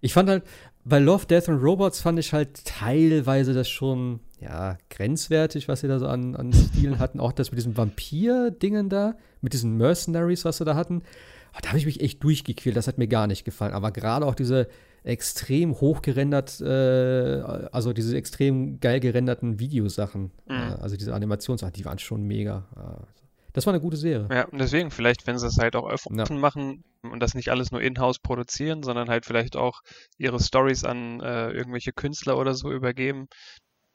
[0.00, 0.44] Ich fand halt,
[0.84, 5.88] bei Love, Death and Robots fand ich halt teilweise das schon, ja, grenzwertig, was sie
[5.88, 7.20] da so an, an Stilen hatten.
[7.20, 11.02] Auch das mit diesen Vampir-Dingen da, mit diesen Mercenaries, was sie da hatten.
[11.52, 13.72] Ah, Da habe ich mich echt durchgequält, das hat mir gar nicht gefallen.
[13.74, 14.68] Aber gerade auch diese
[15.02, 17.40] extrem hochgerendert, äh,
[17.72, 20.54] also diese extrem geil gerenderten Videosachen, Mhm.
[20.54, 22.66] äh, also diese Animationssachen, die waren schon mega.
[22.76, 23.04] Äh,
[23.52, 24.28] Das war eine gute Serie.
[24.30, 27.70] Ja, und deswegen, vielleicht, wenn sie es halt auch offen machen und das nicht alles
[27.70, 29.80] nur in-house produzieren, sondern halt vielleicht auch
[30.18, 33.28] ihre Stories an äh, irgendwelche Künstler oder so übergeben,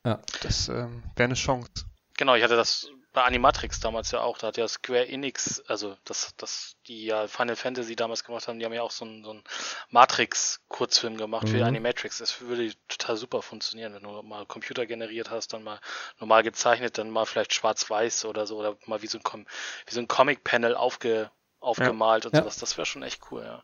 [0.06, 0.22] Ja.
[0.40, 1.86] das ähm, wäre eine Chance.
[2.18, 4.38] Genau, ich hatte das bei Animatrix damals ja auch.
[4.38, 8.60] Da hat ja Square Enix, also das, das, die ja Final Fantasy damals gemacht haben,
[8.60, 9.44] die haben ja auch so einen, so einen
[9.90, 11.66] Matrix-Kurzfilm gemacht für Mhm.
[11.66, 12.18] Animatrix.
[12.20, 15.80] Das würde total super funktionieren, wenn du mal Computer generiert hast, dann mal
[16.20, 19.46] normal gezeichnet, dann mal vielleicht schwarz-weiß oder so, oder mal wie so ein, Com
[19.86, 21.32] wie so ein Comic-Panel aufge
[21.66, 22.42] aufgemalt und Ja.
[22.42, 22.58] sowas.
[22.58, 23.64] Das wäre schon echt cool, ja.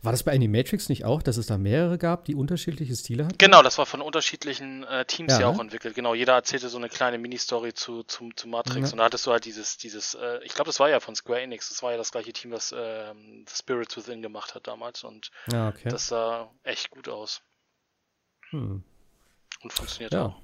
[0.00, 3.36] War das bei Animatrix nicht auch, dass es da mehrere gab, die unterschiedliche Stile hatten?
[3.36, 5.94] Genau, das war von unterschiedlichen äh, Teams Ja, ja, auch entwickelt.
[5.96, 8.88] Genau, jeder erzählte so eine kleine Mini-Story zu, zu, zu Matrix.
[8.90, 8.92] Ja.
[8.92, 11.40] Und da hattest du halt dieses, dieses, äh, ich glaube, das war ja von Square
[11.42, 13.12] Enix, das war ja das gleiche Team, das The
[13.52, 15.02] Spirits Within gemacht hat damals.
[15.04, 15.88] Und Ja, okay.
[15.88, 17.42] das sah echt gut aus
[18.50, 18.84] Hm.
[19.62, 20.26] und funktioniert Ja.
[20.26, 20.42] auch.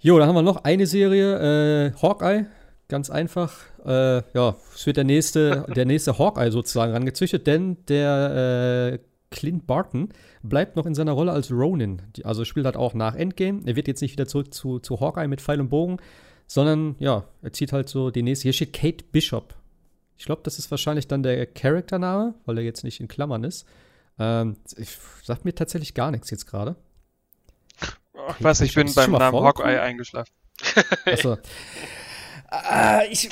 [0.00, 2.46] Jo, da haben wir noch eine Serie, äh, Hawkeye.
[2.90, 3.56] Ganz einfach.
[3.86, 8.98] Äh, ja, es wird der nächste, der nächste Hawkeye sozusagen rangezüchtet, denn der äh,
[9.30, 10.08] Clint Barton
[10.42, 12.02] bleibt noch in seiner Rolle als Ronin.
[12.24, 13.62] Also spielt halt auch nach Endgame.
[13.64, 15.98] Er wird jetzt nicht wieder zurück zu, zu Hawkeye mit Pfeil und Bogen,
[16.48, 18.42] sondern ja, er zieht halt so die nächste.
[18.42, 19.54] Hier steht Kate Bishop.
[20.18, 23.68] Ich glaube, das ist wahrscheinlich dann der Charaktername, weil er jetzt nicht in Klammern ist.
[24.18, 26.74] Ähm, ich, sagt mir tatsächlich gar nichts jetzt gerade.
[28.40, 29.44] Was, ich Ist bin das beim Namen?
[29.44, 30.32] Hawkeye eingeschlafen.
[31.04, 31.38] Achso.
[32.50, 33.30] äh, ich,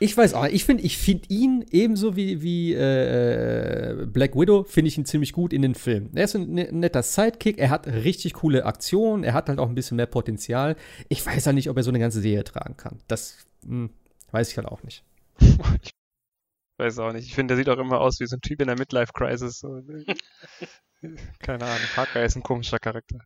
[0.00, 4.88] ich weiß auch, ich finde ich find ihn ebenso wie, wie äh, Black Widow, finde
[4.88, 6.10] ich ihn ziemlich gut in den Film.
[6.14, 9.68] Er ist ein ne- netter Sidekick, er hat richtig coole Aktionen, er hat halt auch
[9.68, 10.76] ein bisschen mehr Potenzial.
[11.08, 12.98] Ich weiß halt nicht, ob er so eine ganze Serie tragen kann.
[13.08, 13.90] Das hm,
[14.30, 15.04] weiß ich halt auch nicht.
[15.40, 15.92] ich
[16.78, 17.26] weiß auch nicht.
[17.26, 19.62] Ich finde, der sieht auch immer aus wie so ein Typ in der Midlife-Crisis.
[19.62, 20.04] Ne?
[21.38, 21.88] Keine Ahnung.
[21.96, 23.20] Hawkeye ist ein komischer Charakter.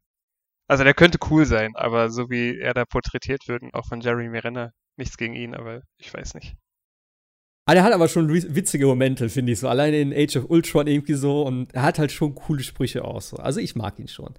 [0.69, 4.39] Also der könnte cool sein, aber so wie er da porträtiert wird, auch von Jeremy
[4.39, 6.57] Renner, nichts gegen ihn, aber ich weiß nicht.
[7.67, 9.69] Ah, der hat aber schon wi- witzige Momente, finde ich so.
[9.69, 11.43] Alleine in Age of Ultron irgendwie so.
[11.43, 13.37] Und er hat halt schon coole Sprüche auch so.
[13.37, 14.35] Also ich mag ihn schon.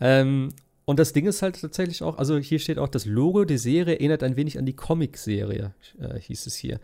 [0.00, 0.48] Ähm,
[0.86, 3.94] und das Ding ist halt tatsächlich auch, also hier steht auch, das Logo der Serie
[3.94, 6.80] erinnert ein wenig an die Comic-Serie, äh, hieß es hier.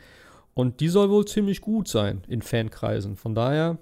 [0.55, 3.17] Und die soll wohl ziemlich gut sein in Fankreisen.
[3.17, 3.79] Von daher,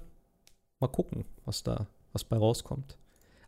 [0.80, 2.96] mal gucken, was da, was bei rauskommt.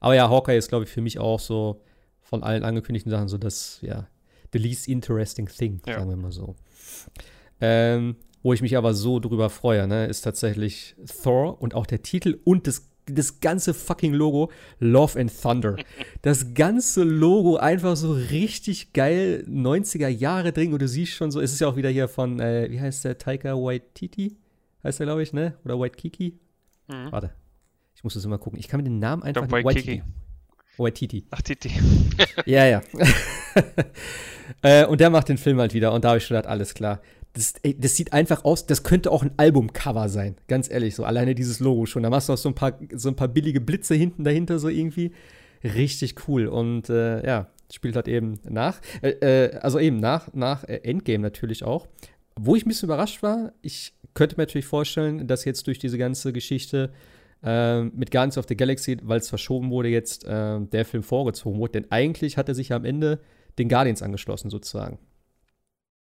[0.01, 1.81] Aber ja, Hawkeye ist, glaube ich, für mich auch so
[2.21, 4.07] von allen angekündigten Sachen so das, ja,
[4.53, 5.99] the least interesting thing, Ja.
[5.99, 6.55] sagen wir mal so.
[7.61, 12.03] Ähm, wo ich mich aber so drüber freue, ne, ist tatsächlich Thor und auch der
[12.03, 15.77] Titel und das, das ganze fucking Logo Love and Thunder.
[16.23, 21.41] Das ganze Logo einfach so richtig geil 90er Jahre drin und du siehst schon so,
[21.41, 24.37] es ist ja auch wieder hier von, äh, wie heißt der, Taika Waititi?
[24.85, 25.55] Heißt er, glaube ich, ne?
[25.65, 26.39] Oder Waitiki?
[26.87, 27.11] Mhm.
[27.11, 27.33] Warte.
[27.99, 28.61] Ich muss das immer gucken.
[28.61, 30.05] Ich kann mir den Namen einfach glaub, Waititi.
[30.77, 31.27] Waititi.
[31.33, 31.73] Ach, Titi.
[32.47, 32.81] Ja, ja.
[34.63, 36.75] äh, und der macht den Film halt wieder und da habe ich schon gedacht, alles
[36.75, 37.01] klar.
[37.33, 41.03] Das, ey, das sieht einfach aus, das könnte auch ein Albumcover sein, ganz ehrlich, so
[41.03, 42.05] alleine dieses Logo schon.
[42.05, 44.69] Da machst du auch so ein paar, so ein paar billige Blitze hinten dahinter, so
[44.69, 45.11] irgendwie.
[45.65, 46.47] Richtig cool.
[46.47, 48.81] Und äh, ja, spielt halt eben nach.
[49.03, 51.89] Äh, äh, also eben nach, nach äh, Endgame natürlich auch.
[52.37, 55.99] Wo ich ein bisschen überrascht war, ich könnte mir natürlich vorstellen, dass jetzt durch diese
[55.99, 56.93] ganze Geschichte
[57.43, 61.59] ähm, mit Guardians of the Galaxy, weil es verschoben wurde, jetzt ähm, der Film vorgezogen
[61.59, 61.81] wurde.
[61.81, 63.21] Denn eigentlich hat er sich ja am Ende
[63.59, 64.99] den Guardians angeschlossen, sozusagen.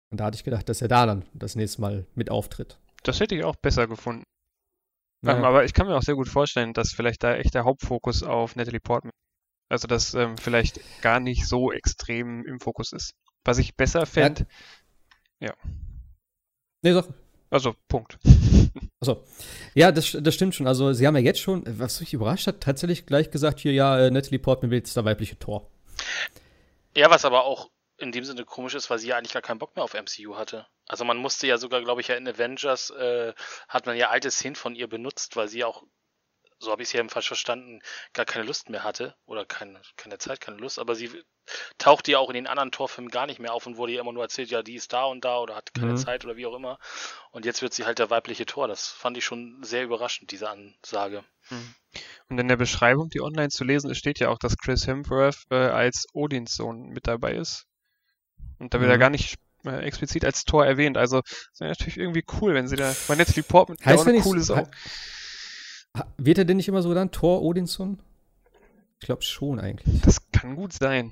[0.10, 2.80] Und da hatte ich gedacht, dass er da dann das nächste Mal mit auftritt.
[3.04, 4.24] Das hätte ich auch besser gefunden.
[5.24, 5.38] Ja.
[5.38, 8.24] Ähm, aber ich kann mir auch sehr gut vorstellen, dass vielleicht da echt der Hauptfokus
[8.24, 9.12] auf Natalie Portman.
[9.70, 13.12] Also dass ähm, vielleicht gar nicht so extrem im Fokus ist.
[13.46, 14.46] Was ich besser fände,
[16.84, 17.06] Nee, sag.
[17.50, 18.18] also Punkt.
[19.00, 19.24] Achso.
[19.74, 20.68] Ja, das, das stimmt schon.
[20.68, 23.98] Also, sie haben ja jetzt schon, was mich überrascht hat, tatsächlich gleich gesagt: hier, ja,
[24.00, 25.70] äh, Natalie Portman will jetzt der weibliche Tor.
[26.96, 29.60] Ja, was aber auch in dem Sinne komisch ist, weil sie ja eigentlich gar keinen
[29.60, 30.66] Bock mehr auf MCU hatte.
[30.88, 33.34] Also man musste ja sogar, glaube ich, ja in Avengers äh,
[33.70, 35.84] hat man ja alte Szenen von ihr benutzt, weil sie auch
[36.62, 37.82] so habe ich es ja falsch verstanden,
[38.14, 39.16] gar keine Lust mehr hatte.
[39.26, 40.80] Oder keine, keine Zeit, keine Lust.
[40.80, 41.10] Aber sie
[41.78, 44.14] tauchte ja auch in den anderen Torfilmen gar nicht mehr auf und wurde ja immer
[44.14, 45.98] nur erzählt, ja, die ist da und da oder hat keine mhm.
[45.98, 46.78] Zeit oder wie auch immer.
[47.32, 48.68] Und jetzt wird sie halt der weibliche Tor.
[48.68, 51.24] Das fand ich schon sehr überraschend, diese Ansage.
[51.50, 51.76] Mhm.
[52.30, 55.44] Und in der Beschreibung, die online zu lesen ist, steht ja auch, dass Chris Hemsworth
[55.50, 57.66] äh, als Odins Sohn mit dabei ist.
[58.60, 58.94] Und da wird mhm.
[58.94, 60.98] er gar nicht äh, explizit als Tor erwähnt.
[60.98, 64.22] Also, das wäre natürlich irgendwie cool, wenn sie da, bei Natalie Portman, heißt auch eine
[64.22, 64.68] coole Sau.
[66.18, 68.00] Wird er denn nicht immer so dann Thor Odinson?
[69.00, 70.02] Ich glaube schon eigentlich.
[70.02, 71.12] Das kann gut sein.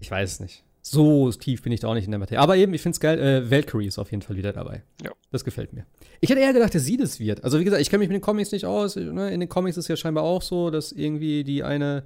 [0.00, 0.64] Ich weiß es nicht.
[0.80, 2.40] So tief bin ich da auch nicht in der Materie.
[2.40, 3.18] Aber eben, ich finde es geil.
[3.18, 4.82] Äh, Valkyrie ist auf jeden Fall wieder dabei.
[5.02, 5.10] Ja.
[5.30, 5.84] Das gefällt mir.
[6.20, 7.44] Ich hätte eher gedacht, dass sie das wird.
[7.44, 8.96] Also, wie gesagt, ich kenne mich mit den Comics nicht aus.
[8.96, 9.30] Ne?
[9.30, 12.04] In den Comics ist es ja scheinbar auch so, dass irgendwie die eine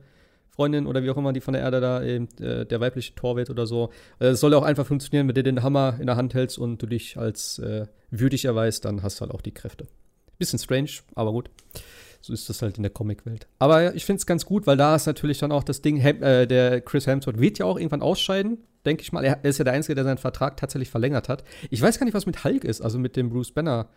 [0.51, 3.37] Freundin oder wie auch immer, die von der Erde da eben äh, der weibliche Tor
[3.37, 3.91] wird oder so.
[4.19, 6.83] Äh, es soll auch einfach funktionieren, wenn du den Hammer in der Hand hältst und
[6.83, 9.87] du dich als äh, würdig erweist, dann hast du halt auch die Kräfte.
[10.43, 11.51] Bisschen strange, aber gut.
[12.21, 13.47] So ist das halt in der Comicwelt.
[13.61, 16.47] Aber ich finde es ganz gut, weil da ist natürlich dann auch das Ding, äh,
[16.49, 19.25] der Chris Hemsworth wird ja auch irgendwann ausscheiden, denke ich mal.
[19.25, 21.45] Er ist ja der Einzige, der seinen Vertrag tatsächlich verlängert hat.
[21.71, 23.89] Ich weiß gar nicht, was mit Hulk ist, also mit dem Bruce Banner.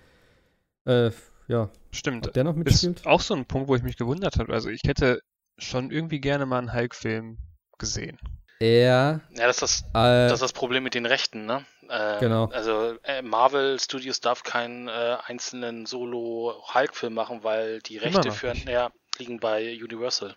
[0.86, 1.10] Äh,
[1.48, 1.72] ja.
[1.92, 2.28] Stimmt.
[2.28, 3.00] Ob der noch mitspielt?
[3.00, 4.54] Ist auch so ein Punkt, wo ich mich gewundert habe.
[4.54, 5.22] Also ich hätte
[5.58, 7.40] schon irgendwie gerne mal einen Hulk-Film
[7.80, 8.20] gesehen.
[8.62, 9.22] Ja.
[9.32, 11.66] Ja, das ist das, äh, das ist das Problem mit den Rechten, ne?
[11.90, 12.46] Äh, genau.
[12.48, 18.92] Also äh, Marvel Studios darf keinen äh, einzelnen Solo-Hulk-Film machen, weil die Rechte für ja,
[19.18, 20.36] liegen bei Universal.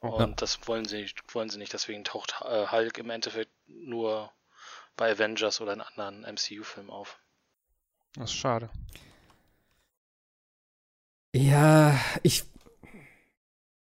[0.00, 0.34] Oh, und ja.
[0.36, 1.72] das wollen sie nicht, wollen sie nicht.
[1.72, 4.30] Deswegen taucht äh, Hulk im Endeffekt nur
[4.96, 7.18] bei Avengers oder in anderen MCU-Filmen auf.
[8.14, 8.70] Das ist schade.
[11.34, 12.44] Ja, ich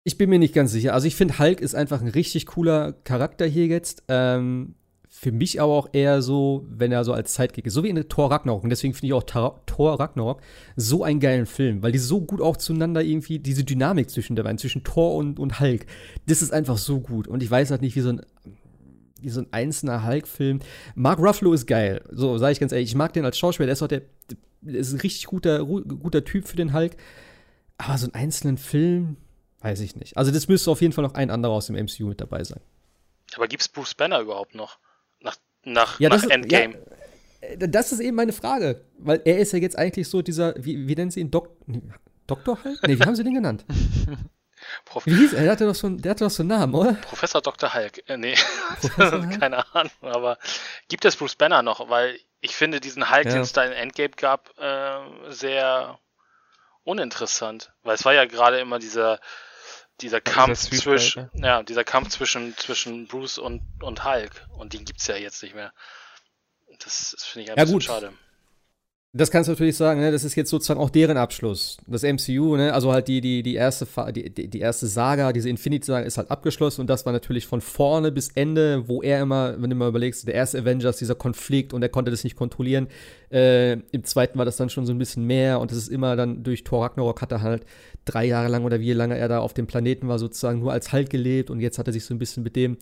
[0.05, 0.95] ich bin mir nicht ganz sicher.
[0.95, 4.03] Also ich finde, Hulk ist einfach ein richtig cooler Charakter hier jetzt.
[4.09, 4.75] Ähm,
[5.23, 7.75] für mich aber auch eher so, wenn er so als Zeitkick ist.
[7.75, 8.65] So wie in Thor Ragnarok.
[8.65, 10.41] Und deswegen finde ich auch Thor Ragnarok
[10.75, 14.43] so einen geilen Film, weil die so gut auch zueinander irgendwie, diese Dynamik zwischen der
[14.43, 15.87] beiden, zwischen Thor und, und Hulk,
[16.27, 17.29] das ist einfach so gut.
[17.29, 18.23] Und ich weiß halt nicht, wie so ein,
[19.21, 20.59] wie so ein einzelner Hulk-Film.
[20.97, 22.03] Mark Ruffalo ist geil.
[22.11, 22.91] So, sage ich ganz ehrlich.
[22.91, 23.67] Ich mag den als Schauspieler.
[23.67, 24.03] Der ist auch der,
[24.61, 26.97] der ist ein richtig guter, guter Typ für den Hulk.
[27.79, 29.17] Aber so einen einzelnen Film,
[29.63, 30.17] Weiß ich nicht.
[30.17, 32.61] Also das müsste auf jeden Fall noch ein anderer aus dem MCU mit dabei sein.
[33.37, 34.79] Aber gibt es Bruce Banner überhaupt noch?
[35.23, 36.75] Nach, nach, ja, nach Endgame?
[36.75, 38.85] Ja, äh, das ist eben meine Frage.
[38.99, 41.31] Weil er ist ja jetzt eigentlich so dieser, wie, wie nennen sie ihn?
[41.31, 41.51] Dok
[42.27, 42.79] Doktor halt?
[42.87, 43.65] Nee, wie haben sie den genannt?
[44.85, 45.43] Prof wie hieß er?
[45.43, 46.95] Der hatte doch so, der hatte doch so einen Namen, oder?
[46.95, 47.75] Professor Dr.
[47.75, 48.09] Hulk.
[48.09, 48.35] Äh, nee,
[49.41, 49.93] keine Ahnung.
[50.01, 50.39] Aber
[50.89, 51.89] gibt es Bruce Banner noch?
[51.91, 53.33] Weil ich finde diesen Hulk, ja.
[53.33, 55.01] den es da in Endgame gab, äh,
[55.31, 55.99] sehr
[56.85, 57.73] uninteressant.
[57.83, 59.21] Weil es war ja gerade immer dieser
[60.01, 64.47] dieser Kampf zwischen, ja, dieser Kampf zwischen, zwischen Bruce und, und Hulk.
[64.51, 65.73] Und den gibt's ja jetzt nicht mehr.
[66.81, 67.85] Das, das finde ich ein ja, bisschen gut.
[67.85, 68.13] schade.
[69.15, 70.11] Das kannst du natürlich sagen, ne?
[70.11, 71.77] das ist jetzt sozusagen auch deren Abschluss.
[71.87, 72.73] Das MCU, ne?
[72.73, 76.81] also halt die, die, die, erste, die, die erste Saga, diese Infinity-Saga ist halt abgeschlossen
[76.81, 80.27] und das war natürlich von vorne bis Ende, wo er immer, wenn du mal überlegst,
[80.27, 82.89] der erste Avengers, dieser Konflikt und er konnte das nicht kontrollieren.
[83.31, 86.17] Äh, Im zweiten war das dann schon so ein bisschen mehr und das ist immer
[86.17, 87.67] dann durch Thor Ragnarok hat er halt
[88.07, 90.91] drei Jahre lang oder wie lange er da auf dem Planeten war, sozusagen nur als
[90.91, 92.79] Halt gelebt und jetzt hat er sich so ein bisschen mit dem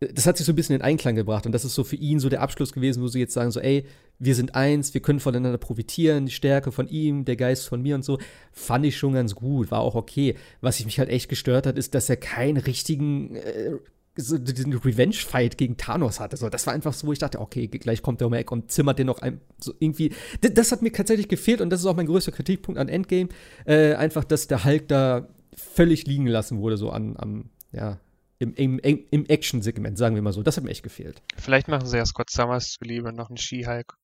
[0.00, 2.20] das hat sich so ein bisschen in Einklang gebracht und das ist so für ihn
[2.20, 3.86] so der Abschluss gewesen, wo sie jetzt sagen so, ey,
[4.18, 7.94] wir sind eins, wir können voneinander profitieren, die Stärke von ihm, der Geist von mir
[7.94, 8.18] und so,
[8.52, 10.36] fand ich schon ganz gut, war auch okay.
[10.60, 13.72] Was ich mich halt echt gestört hat, ist, dass er keinen richtigen äh,
[14.16, 16.36] so diesen Revenge-Fight gegen Thanos hatte.
[16.36, 18.70] So, das war einfach so, wo ich dachte, okay, gleich kommt der um Eck und
[18.70, 20.12] zimmert den noch ein, so irgendwie.
[20.40, 23.28] Das, das, hat mir tatsächlich gefehlt und das ist auch mein größter Kritikpunkt an Endgame.
[23.64, 27.98] Äh, einfach, dass der Hulk da völlig liegen lassen wurde, so an, am, ja,
[28.38, 30.42] im, im, im Action-Segment, sagen wir mal so.
[30.42, 31.22] Das hat mir echt gefehlt.
[31.36, 33.96] Vielleicht machen sie ja Scott Summers zuliebe noch einen She-Hulk.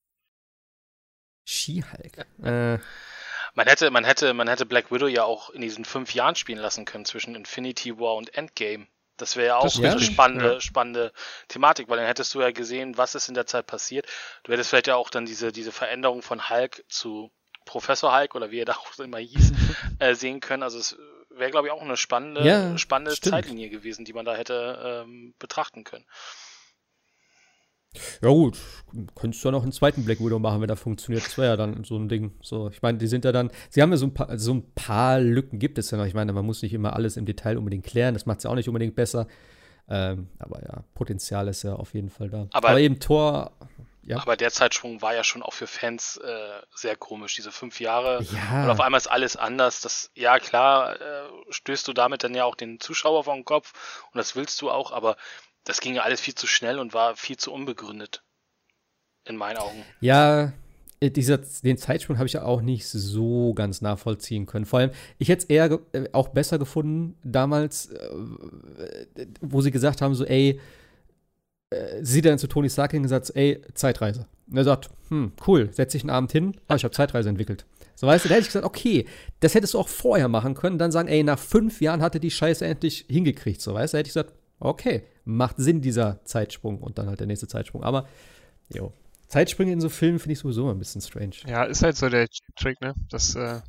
[1.44, 2.26] She-Hulk?
[2.42, 2.78] Äh.
[3.54, 6.58] Man hätte, man hätte, man hätte Black Widow ja auch in diesen fünf Jahren spielen
[6.58, 8.86] lassen können zwischen Infinity War und Endgame.
[9.16, 10.60] Das wäre ja auch eine spannende, ja.
[10.60, 11.12] spannende
[11.48, 14.06] Thematik, weil dann hättest du ja gesehen, was ist in der Zeit passiert.
[14.44, 17.30] Du hättest vielleicht ja auch dann diese, diese Veränderung von Hulk zu
[17.66, 19.52] Professor Hulk oder wie er da auch immer hieß,
[19.98, 20.62] äh, sehen können.
[20.62, 20.96] Also es
[21.30, 25.34] wäre, glaube ich, auch eine spannende, ja, spannende Zeitlinie gewesen, die man da hätte ähm,
[25.38, 26.04] betrachten können.
[28.22, 28.56] Ja gut,
[29.16, 31.26] könntest du ja noch einen zweiten Black Widow machen, wenn das funktioniert.
[31.26, 32.32] Das wäre ja dann so ein Ding.
[32.40, 34.72] So, ich meine, die sind ja dann, sie haben ja so ein paar, so ein
[34.74, 36.06] paar Lücken gibt es ja noch.
[36.06, 38.14] Ich meine, man muss nicht immer alles im Detail unbedingt klären.
[38.14, 39.26] Das macht es ja auch nicht unbedingt besser.
[39.88, 42.46] Ähm, aber ja, Potenzial ist ja auf jeden Fall da.
[42.52, 43.52] Aber, aber eben Tor.
[44.02, 44.18] Ja.
[44.18, 48.22] Aber der Zeitsprung war ja schon auch für Fans äh, sehr komisch, diese fünf Jahre.
[48.22, 48.64] Ja.
[48.64, 49.80] Und auf einmal ist alles anders.
[49.80, 53.72] Das, ja klar, äh, stößt du damit dann ja auch den Zuschauer den Kopf
[54.12, 55.16] und das willst du auch, aber
[55.64, 58.22] das ging ja alles viel zu schnell und war viel zu unbegründet.
[59.24, 59.84] In meinen Augen.
[60.00, 60.52] Ja,
[61.00, 64.64] äh, dieser, den Zeitsprung habe ich ja auch nicht so ganz nachvollziehen können.
[64.64, 68.08] Vor allem, ich hätte es eher äh, auch besser gefunden damals, äh,
[69.40, 70.60] wo sie gesagt haben, so, ey, äh,
[72.02, 74.26] sie dann zu Tony Stark hingesagt, ey, Zeitreise.
[74.50, 77.64] Und er sagt, hm, cool, setz dich einen Abend hin, ah, ich habe Zeitreise entwickelt.
[77.94, 79.06] So, weißt du, da hätte ich gesagt, okay,
[79.40, 82.30] das hättest du auch vorher machen können, dann sagen, ey, nach fünf Jahren hatte die
[82.30, 86.78] Scheiße endlich hingekriegt, so, weißt du, da hätte ich gesagt, okay, macht Sinn, dieser Zeitsprung
[86.78, 87.84] und dann halt der nächste Zeitsprung.
[87.84, 88.08] Aber,
[88.74, 88.92] jo,
[89.28, 91.34] Zeitsprünge in so Filmen finde ich sowieso ein bisschen strange.
[91.46, 92.94] Ja, ist halt so der Trick, ne?
[93.10, 93.60] Das äh,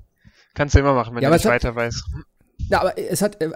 [0.55, 2.03] kannst du immer machen, wenn Ja, du nicht hat- weiter weißt.
[2.69, 3.51] Ja, aber es hat, äh,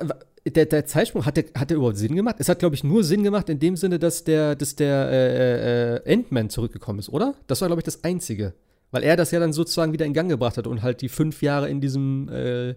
[0.45, 2.35] der, der Zeitsprung, hat der, hat der überhaupt Sinn gemacht?
[2.39, 5.95] Es hat, glaube ich, nur Sinn gemacht in dem Sinne, dass der, dass der äh,
[6.05, 7.33] äh, Ant-Man zurückgekommen ist, oder?
[7.47, 8.53] Das war, glaube ich, das Einzige.
[8.91, 11.41] Weil er das ja dann sozusagen wieder in Gang gebracht hat und halt die fünf
[11.41, 12.75] Jahre in diesem äh,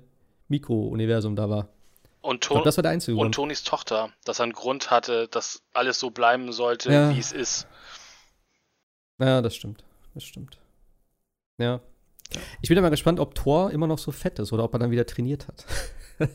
[0.48, 1.68] Mikro-Universum da war.
[2.20, 3.34] Und, Ton einzige und Grund.
[3.34, 7.14] Tonys Tochter, dass er einen Grund hatte, dass alles so bleiben sollte, Ja.
[7.14, 7.68] wie es ist.
[9.20, 9.84] Ja, das stimmt.
[10.14, 10.58] Das stimmt.
[11.58, 11.80] Ja.
[12.60, 14.78] Ich bin ja mal gespannt, ob Thor immer noch so fett ist oder ob er
[14.78, 15.64] dann wieder trainiert hat.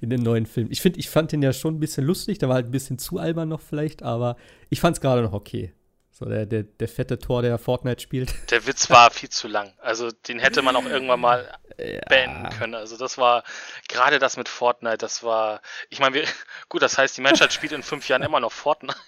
[0.00, 0.68] In den neuen Film.
[0.70, 2.98] Ich finde, ich fand den ja schon ein bisschen lustig, der war halt ein bisschen
[2.98, 4.36] zu albern noch vielleicht, aber
[4.70, 5.72] ich fand es gerade noch okay.
[6.12, 8.32] So der, der, der fette Tor, der Fortnite spielt.
[8.50, 9.72] Der Witz war viel zu lang.
[9.80, 11.58] Also den hätte man auch irgendwann mal
[12.08, 12.74] beenden können.
[12.74, 13.42] Also das war
[13.88, 15.62] gerade das mit Fortnite, das war.
[15.88, 16.22] Ich meine,
[16.68, 18.98] gut, das heißt, die Menschheit spielt in fünf Jahren immer noch Fortnite.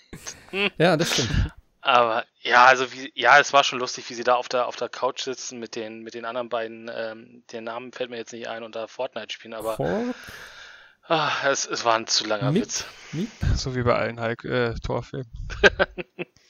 [0.78, 1.52] Ja, das stimmt.
[1.87, 4.76] Aber ja, also wie, ja, es war schon lustig, wie sie da auf der auf
[4.76, 6.91] der Couch sitzen mit den mit den anderen beiden.
[6.93, 9.53] Ähm, den Namen fällt mir jetzt nicht ein und da Fortnite spielen.
[9.53, 10.14] Aber Fort,
[11.09, 12.85] ah, es, es war ein zu langer Mit- Witz.
[13.12, 13.30] Miep.
[13.55, 15.30] So wie bei allen Hulk äh, Torfilmen.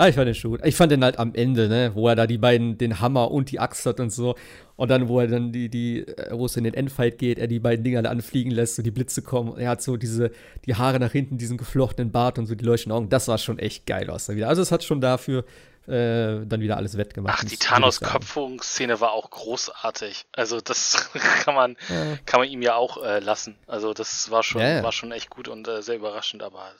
[0.00, 0.60] Ah, ich fand den schon gut.
[0.64, 3.50] Ich fand den halt am Ende, ne, wo er da die beiden, den Hammer und
[3.50, 4.36] die Axt hat und so.
[4.76, 7.48] Und dann, wo er dann die, die, äh, wo es in den Endfight geht, er
[7.48, 9.58] die beiden Dinger da anfliegen lässt und die Blitze kommen.
[9.58, 10.30] Er hat so diese,
[10.66, 13.08] die Haare nach hinten, diesen geflochtenen Bart und so die leuchtenden Augen.
[13.08, 14.48] Das war schon echt geil aus da wieder.
[14.48, 15.44] Also es hat schon dafür
[15.88, 17.40] äh, dann wieder alles wettgemacht.
[17.40, 17.56] Ach, die.
[17.56, 20.26] Thanos-Köpfungsszene war auch großartig.
[20.32, 21.10] Also das
[21.44, 22.18] kann man Ja.
[22.26, 23.56] kann man ihm ja auch äh, lassen.
[23.66, 24.82] Also das war schon Ja, ja.
[24.82, 26.70] war schon echt gut und äh, sehr überraschend, aber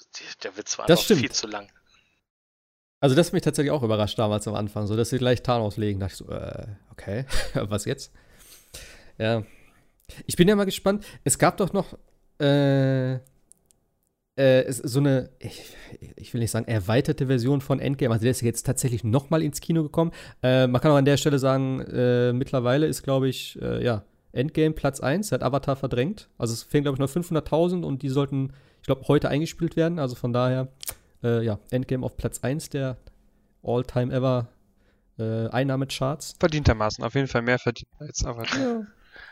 [0.45, 1.69] der Witz war einfach viel zu lang.
[3.01, 5.77] Also das hat mich tatsächlich auch überrascht damals am Anfang, so dass sie gleich Thanos
[5.77, 6.01] legen.
[6.01, 7.25] Da dachte ich so, äh, okay,
[7.55, 8.13] was jetzt?
[9.19, 9.45] Ja.
[10.27, 11.05] Ich bin ja mal gespannt.
[11.23, 11.97] Es gab doch noch
[12.41, 13.19] äh,
[14.39, 15.75] äh, so eine, ich,
[16.17, 18.13] ich will nicht sagen, erweiterte Version von Endgame.
[18.13, 20.13] Also der ist jetzt tatsächlich noch mal ins Kino gekommen.
[20.43, 24.05] Äh, man kann auch an der Stelle sagen, äh, mittlerweile ist, glaube ich, äh, ja,
[24.33, 26.29] Endgame Platz 1, hat Avatar verdrängt.
[26.39, 29.99] Also es fehlen, glaube ich, noch 500.000 und die sollten, ich glaube, heute eingespielt werden.
[29.99, 30.69] Also von daher,
[31.23, 32.97] äh, ja, Endgame auf Platz 1 der
[33.63, 34.49] All-Time-Ever
[35.19, 36.35] äh, Einnahmecharts.
[36.39, 37.03] Verdientermaßen.
[37.05, 38.59] Auf jeden Fall mehr verdient als Avatar.
[38.61, 38.83] Ja.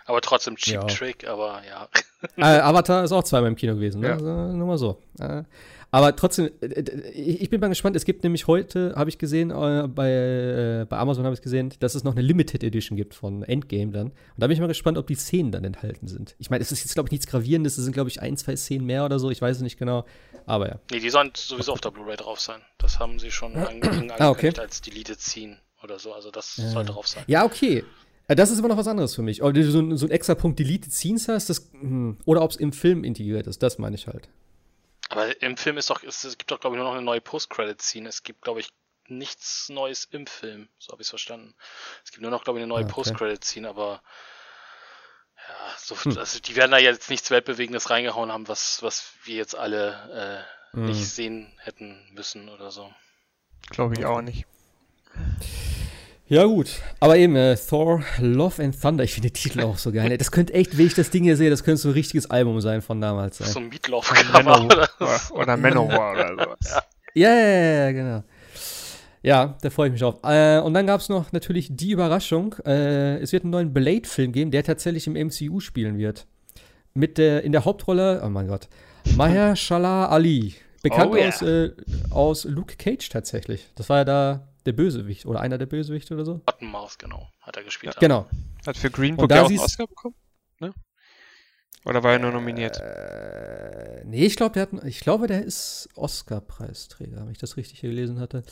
[0.07, 0.85] Aber trotzdem Cheap Ja.
[0.85, 1.89] Trick, aber ja.
[2.37, 4.09] äh, Avatar ist auch zweimal im Kino gewesen, ne?
[4.09, 4.15] Ja.
[4.15, 4.27] Also,
[4.57, 5.01] nur mal so.
[5.19, 5.43] Äh,
[5.97, 7.97] aber trotzdem, äh, äh, ich ich bin mal gespannt.
[7.97, 11.73] Es gibt nämlich heute, habe ich gesehen, äh, bei, äh, bei Amazon habe ich gesehen,
[11.81, 14.07] dass es noch eine Limited Edition gibt von Endgame dann.
[14.09, 16.35] Und da bin ich mal gespannt, ob die Szenen dann enthalten sind.
[16.39, 17.79] Ich meine, es ist jetzt, glaube ich, nichts Gravierendes.
[17.79, 19.31] Es sind, glaube ich, ein, zwei Szenen mehr oder so.
[19.31, 20.05] Ich weiß es nicht genau.
[20.45, 20.79] Aber ja.
[20.93, 22.61] Nee, die sollen sowieso auf der Blu-ray drauf sein.
[22.79, 24.53] Das haben sie schon ange angekündigt Ah, okay.
[24.59, 26.13] als Deleted Scene oder so.
[26.13, 26.69] Also das Ja.
[26.71, 27.25] soll drauf sein.
[27.27, 27.85] Ja, okay.
[28.29, 29.43] Äh, Das ist immer noch was anderes für mich.
[29.43, 32.51] Ob du so, ein- so einen extra Punkt Deleted Scenes hast, das, hm, oder ob
[32.51, 34.29] es im Film integriert ist, das meine ich halt.
[35.09, 38.09] Aber im Film ist doch, es, gibt doch, glaube ich, nur noch eine neue Post-Credit-Scene.
[38.09, 38.71] Es gibt, glaube ich,
[39.09, 40.69] nichts Neues im Film.
[40.79, 41.55] So habe ich es verstanden.
[42.05, 42.93] Es gibt nur noch, glaube ich, eine neue Ah, okay.
[42.95, 44.03] Post-Credit-Scene, aber
[45.37, 46.19] ja, so, Hm.
[46.19, 50.45] also die werden da jetzt nichts Weltbewegendes reingehauen haben, was, was wir jetzt alle
[50.75, 50.87] äh, Hm.
[50.87, 52.93] nicht sehen hätten müssen oder so.
[53.71, 54.47] Glaube ich auch nicht.
[56.29, 56.71] Ja, gut.
[56.99, 60.15] Aber eben, äh, Thor, Love and Thunder, ich finde den Titel auch so geil.
[60.19, 62.61] Das könnte echt, wenn ich das Ding hier sehe, das könnte so ein richtiges Album
[62.61, 63.41] sein von damals.
[63.41, 63.47] Ey.
[63.47, 64.89] So ein Meatloaf-Cover oder
[65.33, 66.83] oder Manowar oder sowas.
[67.15, 68.25] Ja, ja, ja, ja, genau.
[69.23, 70.17] Ja, da freue ich mich auf.
[70.25, 72.55] Äh, und dann gab es noch natürlich die Überraschung.
[72.65, 76.27] Äh, es wird einen neuen Blade-Film geben, der tatsächlich im MCU spielen wird.
[76.95, 78.69] Mit der, in der Hauptrolle, oh mein Gott,
[79.17, 80.55] Mahershala Ali.
[80.83, 81.29] Bekannt Oh, yeah.
[81.29, 81.71] aus, äh,
[82.11, 83.67] aus Luke Cage tatsächlich.
[83.75, 86.39] Das war ja da der Bösewicht oder einer der Bösewichte oder so.
[86.39, 87.97] Buttonmaus, genau, hat er gespielt.
[88.01, 88.29] Genau.
[88.67, 90.15] Hat für Green Book ja auch einen Oscar bekommen?
[90.61, 90.73] Ne?
[91.85, 92.81] Oder war er nur nominiert?
[92.81, 97.57] Äh, nee, ich glaube, der hat, einen- ich glaube, der ist Oscar-Preisträger, wenn ich das
[97.57, 98.43] richtig hier gelesen hatte.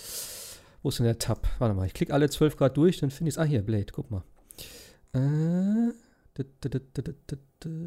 [0.82, 1.48] Wo ist denn der Tab?
[1.58, 3.38] Warte mal, ich klicke alle 12 Grad durch, dann finde ich es.
[3.38, 4.22] Ah, hier, Blade, guck mal.
[5.14, 5.92] Äh,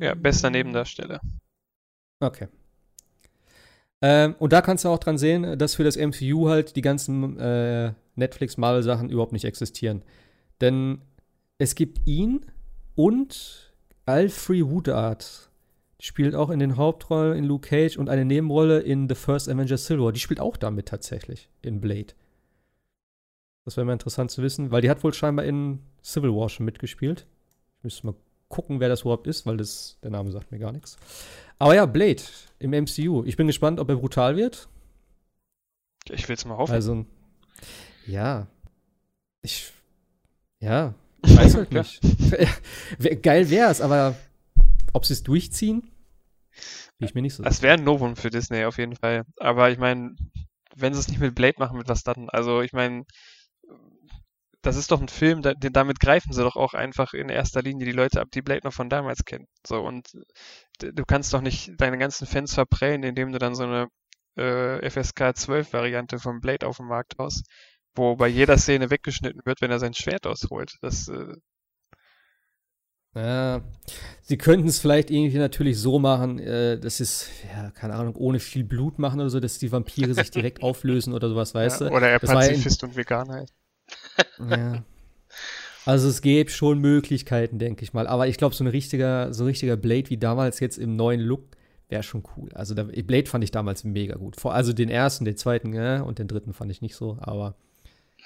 [0.02, 1.22] Ja, bester Nebendarsteller.
[2.20, 2.48] Okay.
[4.02, 7.40] Ähm, und da kannst du auch dran sehen, dass für das MCU halt die ganzen
[7.40, 10.04] äh, Netflix-Marvel-Sachen überhaupt nicht existieren.
[10.62, 11.02] Denn
[11.58, 12.46] es gibt ihn
[12.96, 13.74] und
[14.06, 15.50] Alfred Woodard.
[16.00, 19.50] Die spielt auch in den Hauptrollen in Luke Cage und eine Nebenrolle in The First
[19.50, 20.12] Avenger Silver.
[20.12, 22.14] Die spielt auch damit tatsächlich in Blade.
[23.66, 26.66] Das wäre mal interessant zu wissen, weil die hat wohl scheinbar in Civil War schon
[26.66, 27.28] mitgespielt.
[27.80, 28.16] Ich müsste mal
[28.50, 30.98] gucken, wer das überhaupt ist, weil das, der Name sagt mir gar nichts.
[31.60, 32.22] Aber ja, Blade
[32.60, 33.24] im MCU.
[33.26, 34.70] Ich bin gespannt, ob er brutal wird.
[36.10, 36.74] Ich will es mal hoffen.
[36.74, 37.06] Also,
[38.06, 38.48] ja.
[39.42, 39.72] Ich,
[40.60, 40.94] ja,
[41.24, 42.02] ich weiß halt nicht.
[43.22, 44.16] Geil wäre es, aber
[44.94, 45.82] ob sie es durchziehen,
[46.98, 49.24] bin ich mir nicht so Das wäre ein Novum für Disney auf jeden Fall.
[49.38, 50.16] Aber ich meine,
[50.76, 52.30] wenn sie es nicht mit Blade machen, mit was dann?
[52.30, 53.06] Also ich meine,
[54.68, 57.62] das ist doch ein Film, da, den, damit greifen sie doch auch einfach in erster
[57.62, 59.48] Linie die Leute ab, die Blade noch von damals kennen.
[59.66, 60.10] So, und
[60.80, 63.88] du kannst doch nicht deine ganzen Fans verprellen, indem du dann so eine
[64.36, 67.46] äh, FSK 12 Variante von Blade auf dem Markt haust,
[67.96, 70.74] wo bei jeder Szene weggeschnitten wird, wenn er sein Schwert ausholt.
[70.82, 71.36] Das, äh,
[73.16, 73.62] ja,
[74.22, 78.40] sie könnten es vielleicht irgendwie natürlich so machen, äh, dass es, ja, keine Ahnung, ohne
[78.40, 81.88] viel Blut machen oder so, dass die Vampire sich direkt auflösen oder sowas, weißt ja,
[81.88, 81.96] du?
[81.96, 83.46] Oder er Pazifist und Veganer.
[84.50, 84.84] Ja.
[85.86, 88.08] Also es gäbe schon Möglichkeiten, denke ich mal.
[88.08, 91.22] Aber ich glaube, so ein richtiger, so ein richtiger Blade wie damals jetzt im neuen
[91.22, 91.44] Look
[91.88, 92.50] wäre schon cool.
[92.54, 94.40] Also der, Blade fand ich damals mega gut.
[94.40, 97.56] Vor, also den ersten, den zweiten ja, und den dritten fand ich nicht so, aber.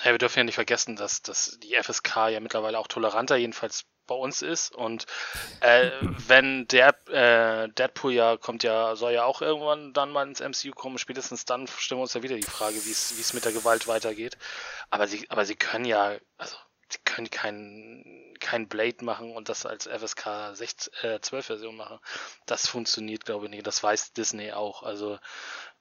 [0.03, 3.85] Ja, wir dürfen ja nicht vergessen, dass, dass die FSK ja mittlerweile auch toleranter jedenfalls
[4.07, 4.73] bei uns ist.
[4.73, 5.05] Und
[5.61, 5.91] äh,
[6.27, 10.73] wenn der äh, Deadpool ja kommt ja, soll ja auch irgendwann dann mal ins MCU
[10.73, 13.87] kommen, spätestens dann stellen wir uns ja wieder die Frage, wie es mit der Gewalt
[13.87, 14.37] weitergeht.
[14.89, 16.55] Aber sie, aber sie können ja, also
[16.89, 21.99] sie können kein, kein Blade machen und das als FSK 16, äh, 12 Version machen.
[22.45, 23.67] Das funktioniert, glaube ich, nicht.
[23.67, 24.83] Das weiß Disney auch.
[24.83, 25.19] Also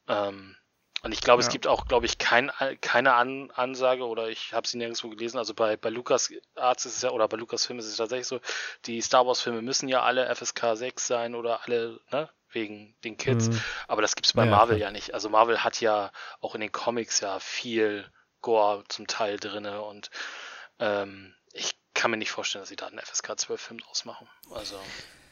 [0.08, 0.56] ähm,
[1.02, 1.46] und ich glaube, ja.
[1.46, 5.38] es gibt auch, glaube ich, kein, keine An Ansage oder ich habe sie nirgendwo gelesen.
[5.38, 8.26] Also bei, bei Lucas Arts ist es ja, oder bei Lucas Film ist es tatsächlich
[8.26, 8.40] so,
[8.86, 13.16] die Star Wars Filme müssen ja alle FSK 6 sein oder alle, ne, wegen den
[13.16, 13.48] Kids.
[13.48, 13.60] Mhm.
[13.88, 14.88] Aber das gibt's bei ja, Marvel klar.
[14.88, 15.14] ja nicht.
[15.14, 20.10] Also Marvel hat ja auch in den Comics ja viel Gore zum Teil drinne und
[20.78, 24.28] ähm, ich kann mir nicht vorstellen, dass sie da einen FSK 12 Film draus machen.
[24.54, 24.80] Also.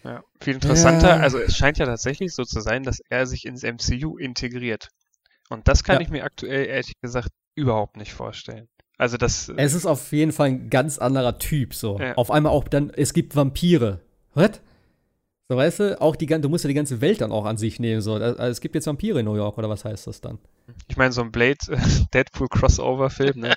[0.05, 1.17] Ja, viel interessanter.
[1.17, 1.23] Ja.
[1.23, 4.91] Also es scheint ja tatsächlich so zu sein, dass er sich ins MCU integriert.
[5.49, 6.03] Und das kann ja.
[6.03, 8.69] ich mir aktuell ehrlich gesagt überhaupt nicht vorstellen.
[8.99, 9.49] Also das.
[9.49, 11.75] Äh, es ist auf jeden Fall ein ganz anderer Typ.
[11.75, 11.99] So.
[11.99, 12.15] Ja.
[12.15, 14.01] Auf einmal auch dann, es gibt Vampire.
[14.35, 14.61] Was?
[15.49, 17.81] So, weißt du, auch die, du musst ja die ganze Welt dann auch an sich
[17.81, 18.03] nehmen.
[18.03, 18.15] So.
[18.15, 20.39] Also, es gibt jetzt Vampire in New York, oder was heißt das dann?
[20.89, 21.59] Ich meine, so ein Blade
[22.13, 23.55] Deadpool Crossover-Film, ne,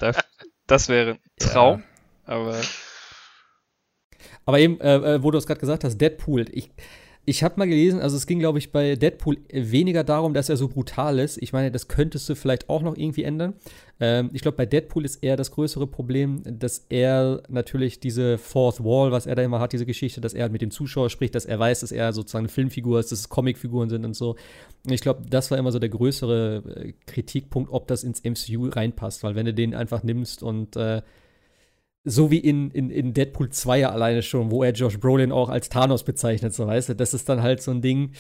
[0.68, 1.84] das wäre ein Traum.
[2.28, 2.34] Ja.
[2.34, 2.62] Aber.
[4.46, 6.72] Aber eben, äh, äh wo du es gerade gesagt hast, Deadpool, ich,
[7.24, 10.58] ich habe mal gelesen, also es ging, glaube ich, bei Deadpool weniger darum, dass er
[10.58, 11.38] so brutal ist.
[11.40, 13.54] Ich meine, das könntest du vielleicht auch noch irgendwie ändern.
[14.00, 18.84] Ähm, ich glaube, bei Deadpool ist eher das größere Problem, dass er natürlich diese Fourth
[18.84, 21.46] Wall, was er da immer hat, diese Geschichte, dass er mit dem Zuschauer spricht, dass
[21.46, 24.36] er weiß, dass er sozusagen eine Filmfigur ist, dass es Comicfiguren sind und so.
[24.90, 29.24] Ich glaube, das war immer so der größere äh, Kritikpunkt, ob das ins MCU reinpasst,
[29.24, 31.04] weil wenn du den einfach nimmst und äh,
[32.04, 35.50] so wie in, in, in Deadpool 2 ja alleine schon, wo er Josh Brolin auch
[35.50, 38.14] als Thanos bezeichnet, so weißt du, das ist dann halt so ein Ding,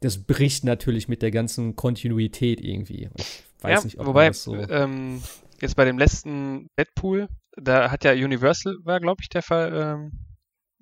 [0.00, 3.10] das bricht natürlich mit der ganzen Kontinuität irgendwie.
[3.16, 5.22] Ich weiß ja, nicht, ob wobei, das so ähm,
[5.60, 9.72] jetzt bei dem letzten Deadpool, da hat ja Universal, war glaube ich der Fall,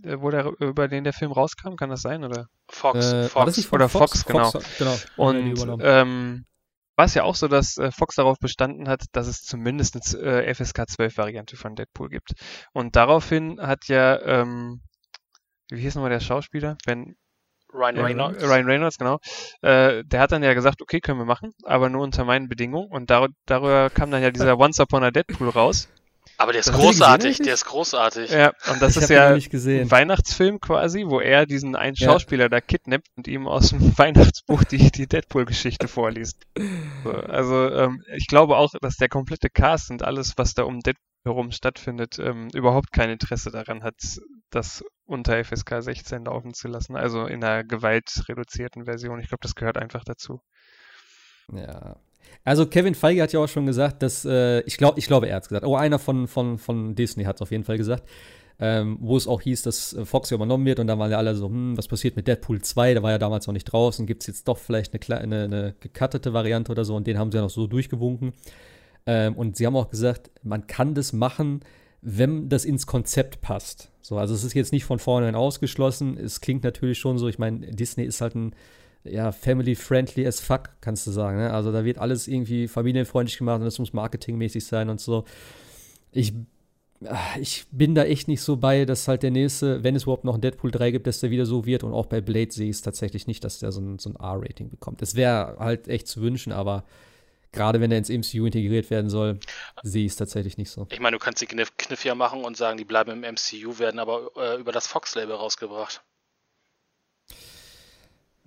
[0.02, 2.48] ähm, wo der, über den der Film rauskam, kann das sein, oder?
[2.68, 3.72] Fox, äh, Fox.
[3.72, 4.50] oder Fox, Fox, genau.
[4.50, 4.96] Fox, genau.
[5.16, 6.44] Und ähm,
[6.96, 10.44] war es ja auch so, dass äh, Fox darauf bestanden hat, dass es zumindest eine
[10.44, 12.32] äh, FSK 12 Variante von Deadpool gibt.
[12.72, 14.80] Und daraufhin hat ja, ähm,
[15.70, 16.76] wie hieß nochmal der Schauspieler?
[16.86, 17.16] Ben,
[17.72, 18.42] Ryan Reynolds.
[18.42, 19.18] Äh, Ryan Reynolds, genau.
[19.60, 22.90] Äh, der hat dann ja gesagt, okay, können wir machen, aber nur unter meinen Bedingungen.
[22.90, 25.88] Und dar darüber kam dann ja dieser Once Upon a Deadpool raus.
[26.38, 28.30] Aber der ist das großartig, der ist großartig.
[28.30, 32.48] Ja, und das ich ist ja ein Weihnachtsfilm quasi, wo er diesen einen Schauspieler ja.
[32.48, 36.44] da kidnappt und ihm aus dem Weihnachtsbuch die, die Deadpool-Geschichte vorliest.
[37.04, 40.80] So, also ähm, ich glaube auch, dass der komplette Cast und alles, was da um
[40.80, 43.96] Deadpool herum stattfindet, ähm, überhaupt kein Interesse daran hat,
[44.50, 46.96] das unter FSK 16 laufen zu lassen.
[46.96, 49.20] Also in einer gewaltreduzierten Version.
[49.20, 50.40] Ich glaube, das gehört einfach dazu.
[51.52, 51.96] Ja,
[52.44, 55.36] also Kevin Feige hat ja auch schon gesagt, dass, äh, ich glaube, ich glaube, er
[55.36, 55.66] hat es gesagt.
[55.66, 58.04] Oh, einer von, von, von Disney hat es auf jeden Fall gesagt.
[58.58, 61.34] Ähm, wo es auch hieß, dass äh, Fox übernommen wird und dann waren ja alle
[61.34, 64.22] so, hm, was passiert mit Deadpool 2, der war ja damals noch nicht draußen, gibt
[64.22, 67.36] es jetzt doch vielleicht eine, kleine, eine gecuttete Variante oder so und den haben sie
[67.36, 68.32] ja noch so durchgewunken.
[69.04, 71.60] Ähm, und sie haben auch gesagt, man kann das machen,
[72.00, 73.90] wenn das ins Konzept passt.
[74.00, 77.38] So, also es ist jetzt nicht von vornherein ausgeschlossen, es klingt natürlich schon so, ich
[77.38, 78.54] meine, Disney ist halt ein
[79.10, 81.38] ja, family-friendly as fuck, kannst du sagen.
[81.38, 81.52] Ne?
[81.52, 85.24] Also da wird alles irgendwie familienfreundlich gemacht und es muss marketingmäßig sein und so.
[86.12, 86.32] Ich,
[87.04, 90.24] ah, ich bin da echt nicht so bei, dass halt der nächste, wenn es überhaupt
[90.24, 91.84] noch ein Deadpool 3 gibt, dass der wieder so wird.
[91.84, 94.16] Und auch bei Blade sehe ich es tatsächlich nicht, dass der so ein, so ein
[94.16, 95.02] R-Rating bekommt.
[95.02, 96.84] Das wäre halt echt zu wünschen, aber
[97.52, 99.40] gerade wenn er ins MCU integriert werden soll,
[99.82, 100.86] sehe ich es tatsächlich nicht so.
[100.90, 103.78] Ich meine, du kannst die Kniff, Kniff ja machen und sagen, die bleiben im MCU,
[103.78, 106.02] werden aber äh, über das Fox-Label rausgebracht.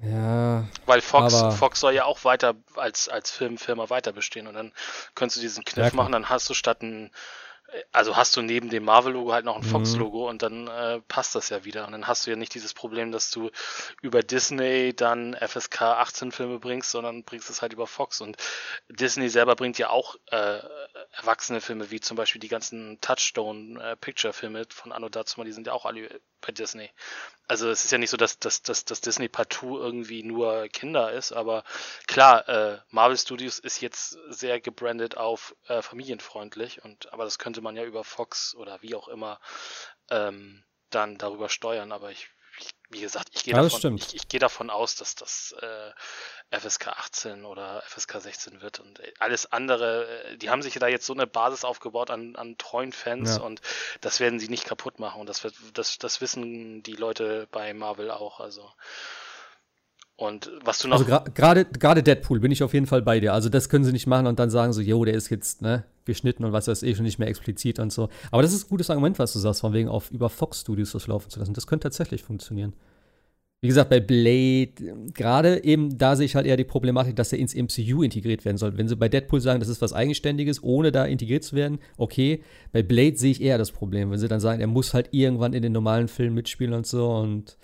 [0.02, 0.64] Ja.
[0.86, 4.72] Weil Fox, Fox soll ja auch weiter als, als Filmfirma weiter bestehen und dann
[5.14, 7.12] könntest du diesen Kniff ja, machen, dann hast du statt ein
[7.92, 9.70] also hast du neben dem Marvel-Logo halt noch ein mhm.
[9.70, 11.86] Fox-Logo und dann äh, passt das ja wieder.
[11.86, 13.50] Und dann hast du ja nicht dieses Problem, dass du
[14.02, 18.22] über Disney dann FSK 18-Filme bringst, sondern bringst es halt über Fox.
[18.22, 18.38] Und
[18.90, 20.60] Disney selber bringt ja auch äh,
[21.12, 25.74] erwachsene Filme, wie zum Beispiel die ganzen Touchstone-Picture-Filme äh, von Anno Datsuma, die sind ja
[25.74, 26.90] auch alle bei Disney.
[27.48, 31.12] Also es ist ja nicht so, dass, dass, dass, dass Disney partout irgendwie nur Kinder
[31.12, 31.64] ist, aber
[32.08, 37.59] klar, äh, Marvel Studios ist jetzt sehr gebrandet auf äh, familienfreundlich und aber das könnte
[37.62, 39.40] man ja über Fox oder wie auch immer
[40.10, 42.30] ähm, dann darüber steuern, aber ich,
[42.60, 45.92] ich wie gesagt, ich gehe ja, davon, ich, ich geh davon aus, dass das äh,
[46.58, 50.88] FSK 18 oder FSK 16 wird und äh, alles andere, äh, die haben sich da
[50.88, 53.44] jetzt so eine Basis aufgebaut an, an treuen Fans ja.
[53.44, 53.62] und
[54.02, 57.74] das werden sie nicht kaputt machen und das wird, das, das wissen die Leute bei
[57.74, 58.72] Marvel auch, also.
[60.20, 61.00] Und was du noch.
[61.00, 63.34] Also gerade gerade Deadpool bin ich auf jeden Fall bei dir.
[63.34, 65.86] Also das können sie nicht machen und dann sagen so, jo, der ist jetzt ne,
[66.04, 68.10] geschnitten und was weiß ich schon nicht mehr explizit und so.
[68.30, 70.92] Aber das ist ein gutes Argument, was du sagst, von wegen auf über Fox Studios
[70.92, 71.54] das laufen zu lassen.
[71.54, 72.74] Das könnte tatsächlich funktionieren.
[73.62, 74.74] Wie gesagt, bei Blade,
[75.14, 78.58] gerade eben, da sehe ich halt eher die Problematik, dass er ins MCU integriert werden
[78.58, 78.78] soll.
[78.78, 82.44] Wenn sie bei Deadpool sagen, das ist was Eigenständiges, ohne da integriert zu werden, okay.
[82.74, 85.54] Bei Blade sehe ich eher das Problem, wenn sie dann sagen, er muss halt irgendwann
[85.54, 87.58] in den normalen Filmen mitspielen und so und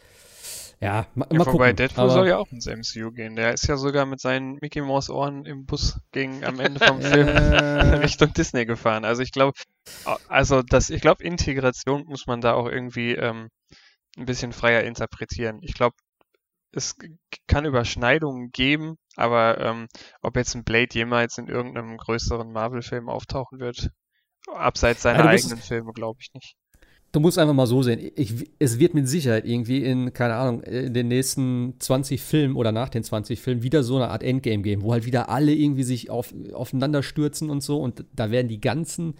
[0.82, 1.76] ja, ma, ja, mal wobei gucken.
[1.76, 3.36] Deadpool soll ja auch ins MCU gehen.
[3.36, 7.02] Der ist ja sogar mit seinen Mickey Mouse Ohren im Bus gegen am Ende vom
[7.02, 7.28] Film
[8.02, 9.06] Richtung Disney gefahren.
[9.06, 9.54] Also ich glaube,
[10.28, 13.50] also das, ich glaube, Integration muss man da auch irgendwie ähm,
[14.18, 15.60] ein bisschen freier interpretieren.
[15.62, 15.96] Ich glaube,
[16.72, 16.96] es
[17.48, 19.88] kann Überschneidungen geben, aber ähm,
[20.22, 23.90] ob jetzt ein Blade jemals in irgendeinem größeren Marvel-Film auftauchen wird,
[24.54, 26.56] abseits seiner ja, eigenen Filme, glaube ich nicht.
[27.16, 28.12] Du musst einfach mal so sehen.
[28.18, 32.74] Ich, es wird mit Sicherheit irgendwie in, keine Ahnung, in den nächsten 20 Filmen oder
[32.74, 35.84] nach den 20 Filmen wieder so eine Art Endgame geben, wo halt wieder alle irgendwie
[35.84, 37.80] sich auf, aufeinander stürzen und so.
[37.80, 39.14] Und da werden die ganzen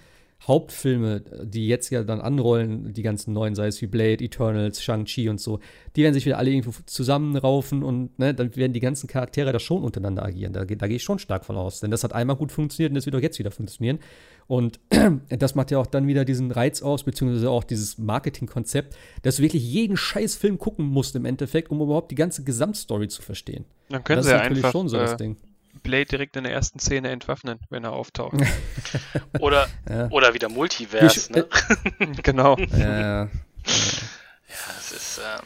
[0.44, 5.28] Hauptfilme, die jetzt ja dann anrollen, die ganzen neuen, sei es wie Blade, Eternals, Shang-Chi
[5.30, 5.60] und so,
[5.96, 9.60] die werden sich wieder alle irgendwo zusammenraufen und ne, dann werden die ganzen Charaktere da
[9.60, 10.54] schon untereinander agieren.
[10.54, 11.80] Da, da gehe ich schon stark von aus.
[11.80, 14.00] Denn das hat einmal gut funktioniert und das wird auch jetzt wieder funktionieren.
[14.46, 14.80] Und
[15.30, 19.42] das macht ja auch dann wieder diesen Reiz aus, beziehungsweise auch dieses Marketingkonzept, dass du
[19.42, 23.66] wirklich jeden scheiß Film gucken musst im Endeffekt, um überhaupt die ganze Gesamtstory zu verstehen.
[23.90, 25.38] Dann können das sie ist natürlich einfach, schon so das äh, Ding
[25.86, 28.36] Blade direkt in der ersten Szene entwaffnen, wenn er auftaucht.
[29.40, 30.10] oder, ja.
[30.10, 31.48] oder wieder Multiverse, ne?
[32.24, 32.58] genau.
[32.58, 33.30] Ja, ja.
[33.66, 35.22] es ist.
[35.24, 35.46] Ähm...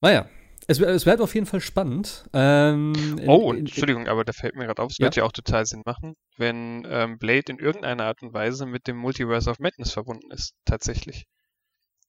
[0.00, 0.28] Naja.
[0.70, 2.28] Es, es bleibt auf jeden Fall spannend.
[2.34, 5.04] Ähm, oh, in, Entschuldigung, aber da fällt mir gerade auf, es ja.
[5.04, 8.86] wird ja auch total Sinn machen, wenn ähm, Blade in irgendeiner Art und Weise mit
[8.86, 11.24] dem Multiverse of Madness verbunden ist, tatsächlich.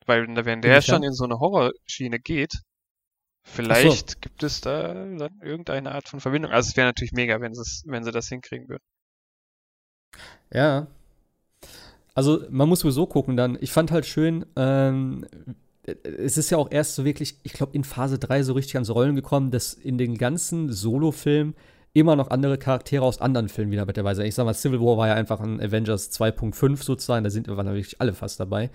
[0.05, 2.59] Weil wenn der schon in so eine Horrorschiene geht,
[3.51, 4.17] Vielleicht so.
[4.21, 6.51] gibt es da dann irgendeine Art von Verbindung.
[6.51, 8.83] Also es wäre natürlich mega, wenn, wenn sie das hinkriegen würden.
[10.53, 10.87] Ja.
[12.13, 13.57] Also man muss sowieso gucken dann.
[13.61, 15.25] Ich fand halt schön, ähm,
[15.83, 18.89] es ist ja auch erst so wirklich, ich glaube, in Phase 3 so richtig ans
[18.89, 21.55] Rollen gekommen, dass in den ganzen Solo-Filmen
[21.93, 24.25] immer noch andere Charaktere aus anderen Filmen wieder mit dabei sind.
[24.25, 27.65] Ich sag mal, Civil War war ja einfach ein Avengers 2.5 sozusagen, da sind waren
[27.65, 28.69] da wirklich alle fast dabei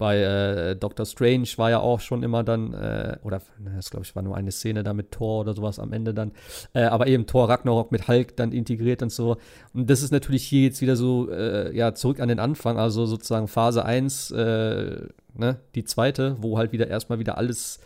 [0.00, 3.42] bei äh, Doctor Strange war ja auch schon immer dann, äh, oder
[3.76, 6.32] das glaube ich war nur eine Szene da mit Thor oder sowas am Ende dann,
[6.72, 9.36] äh, aber eben Thor Ragnarok mit Hulk dann integriert und so.
[9.74, 13.04] Und das ist natürlich hier jetzt wieder so, äh, ja, zurück an den Anfang, also
[13.04, 15.02] sozusagen Phase 1, äh,
[15.34, 17.78] ne, die zweite, wo halt wieder erstmal wieder alles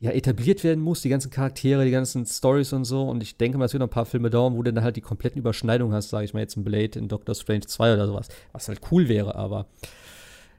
[0.00, 3.04] ja, etabliert werden muss, die ganzen Charaktere, die ganzen Stories und so.
[3.04, 4.96] Und ich denke mal, es wird noch ein paar Filme dauern, wo du dann halt
[4.96, 8.08] die kompletten Überschneidungen hast, sage ich mal jetzt ein Blade in Doctor Strange 2 oder
[8.08, 9.66] sowas, was halt cool wäre, aber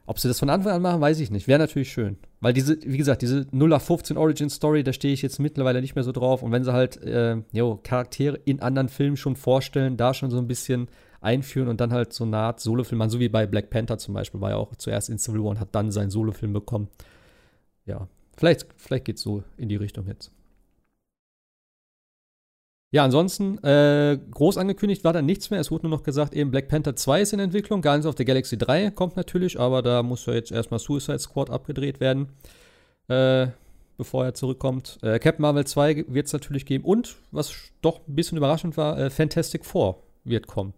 [0.07, 1.48] ob sie das von Anfang an machen, weiß ich nicht.
[1.48, 2.18] Wäre natürlich schön.
[2.40, 5.82] Weil diese, wie gesagt, diese 0 auf 15 Origin Story, da stehe ich jetzt mittlerweile
[5.82, 6.44] nicht mehr so drauf.
[6.44, 10.38] Und wenn sie halt äh, jo, Charaktere in anderen Filmen schon vorstellen, da schon so
[10.38, 10.88] ein bisschen
[11.22, 14.14] einführen und dann halt so eine Art Solofilm machen, so wie bei Black Panther zum
[14.14, 16.88] Beispiel, war ja auch zuerst in Civil War und hat dann seinen Solofilm bekommen.
[17.86, 18.07] Ja,
[18.38, 20.32] vielleicht, vielleicht geht es so in die Richtung jetzt.
[22.91, 25.60] Ja, ansonsten, äh, groß angekündigt war dann nichts mehr.
[25.60, 27.82] Es wurde nur noch gesagt, eben Black Panther 2 ist in Entwicklung.
[27.82, 31.49] Guardians of the Galaxy 3 kommt natürlich, aber da muss ja jetzt erstmal Suicide Squad
[31.49, 32.30] abgedreht werden.
[33.07, 33.48] Äh,
[33.98, 34.98] bevor er zurückkommt.
[35.02, 36.84] Äh, Captain Marvel 2 wird es natürlich geben.
[36.84, 40.74] Und, was doch ein bisschen überraschend war, äh, Fantastic Four wird kommen.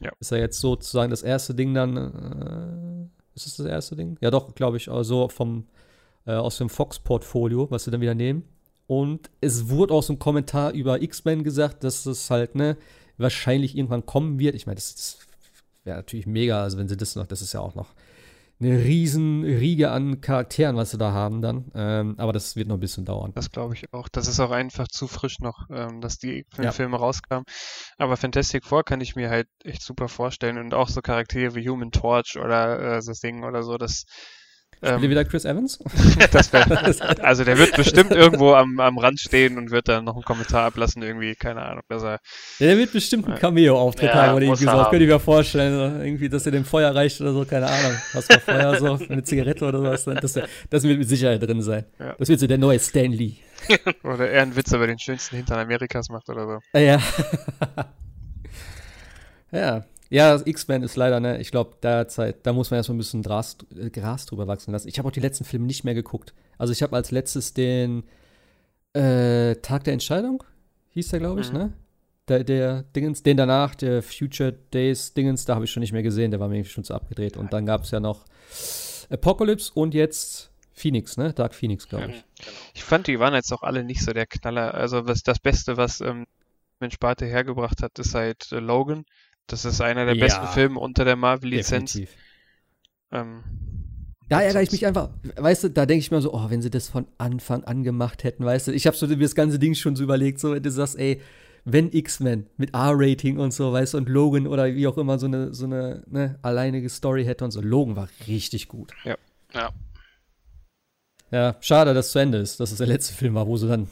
[0.00, 0.12] Ja.
[0.18, 1.96] Ist ja jetzt sozusagen das erste Ding dann.
[1.96, 4.16] Äh, ist es das erste Ding?
[4.20, 5.66] Ja, doch, glaube ich, also vom,
[6.26, 8.44] äh, aus dem Fox-Portfolio, was sie dann wieder nehmen.
[8.90, 12.76] Und es wurde auch so ein Kommentar über X-Men gesagt, dass es halt, ne,
[13.18, 14.56] wahrscheinlich irgendwann kommen wird.
[14.56, 15.18] Ich meine, das, das
[15.84, 17.94] wäre natürlich mega, also wenn sie das noch, das ist ja auch noch
[18.58, 21.70] eine riesen Riege an Charakteren, was sie da haben dann.
[21.76, 23.30] Ähm, aber das wird noch ein bisschen dauern.
[23.36, 24.08] Das glaube ich auch.
[24.08, 26.72] Das ist auch einfach zu frisch noch, ähm, dass die Ja.
[26.72, 27.44] Filme rauskamen.
[27.96, 30.58] Aber Fantastic Four kann ich mir halt echt super vorstellen.
[30.58, 34.02] Und auch so Charaktere wie Human Torch oder äh, das Ding oder so, das
[34.82, 35.78] Spielt ähm, wieder Chris Evans?
[36.32, 36.66] das wär,
[37.24, 40.64] also der wird bestimmt irgendwo am, am Rand stehen und wird dann noch einen Kommentar
[40.64, 42.18] ablassen, irgendwie, keine Ahnung, dass er
[42.58, 44.84] Ja, der wird bestimmt einen Cameo-Auftritt Ja, haben oder irgendwie so.
[44.84, 46.00] Könnte ich mir vorstellen.
[46.02, 47.92] Irgendwie, dass er dem Feuer reicht oder so, keine Ahnung.
[48.14, 50.04] Hast du Feuer so, eine Zigarette oder sowas.
[50.22, 50.38] Das,
[50.70, 51.84] das wird mit Sicherheit drin sein.
[51.98, 52.14] Ja.
[52.18, 53.34] Das wird so der neue Stan Lee.
[54.02, 56.58] oder er einen Witz über den schönsten Hintern Amerikas macht oder so.
[56.72, 56.98] Ah, Ja.
[59.52, 59.84] ja.
[60.10, 63.56] Ja, X-Men ist leider, ne, ich glaube, derzeit, da muss man erstmal ein bisschen Gras,
[63.76, 64.88] äh, Gras drüber wachsen lassen.
[64.88, 66.34] Ich habe auch die letzten Filme nicht mehr geguckt.
[66.58, 68.02] Also ich habe als letztes den
[68.92, 70.42] äh, Tag der Entscheidung,
[70.90, 71.58] hieß der, glaube ich, Mhm.
[71.58, 71.72] ne?
[72.28, 76.02] Der, der Dingens, den danach, der Future Days Dingens, da habe ich schon nicht mehr
[76.02, 77.36] gesehen, der war mir schon zu abgedreht.
[77.36, 78.24] Und dann gab es ja noch
[79.10, 81.32] Apocalypse und jetzt Phoenix, ne?
[81.32, 82.24] Dark Phoenix, glaube ich.
[82.38, 82.50] genau.
[82.74, 84.74] Ich fand, die waren jetzt auch alle nicht so der Knaller.
[84.74, 86.26] Also was das Beste, was ähm,
[86.78, 89.04] Min Sparte hergebracht hat, ist halt äh, Logan.
[89.50, 90.24] Das ist einer der Ja.
[90.24, 91.98] besten Filme unter der Marvel-Lizenz.
[93.12, 93.42] Ähm,
[94.28, 96.70] Da ärgere ich mich einfach, weißt du, da denke ich mir so, oh, wenn sie
[96.70, 99.96] das von Anfang an gemacht hätten, weißt du, ich habe so das ganze Ding schon
[99.96, 101.20] so überlegt, so, wenn du sagst, ey,
[101.64, 105.26] wenn X-Men mit R-Rating und so, weißt du, und Logan oder wie auch immer so
[105.26, 108.92] eine, so eine ne, alleinige Story hätte und so, Logan war richtig gut.
[109.04, 109.16] Ja.
[111.32, 113.68] Ja, schade, dass es zu Ende ist, dass es der letzte Film war, wo sie
[113.68, 113.88] dann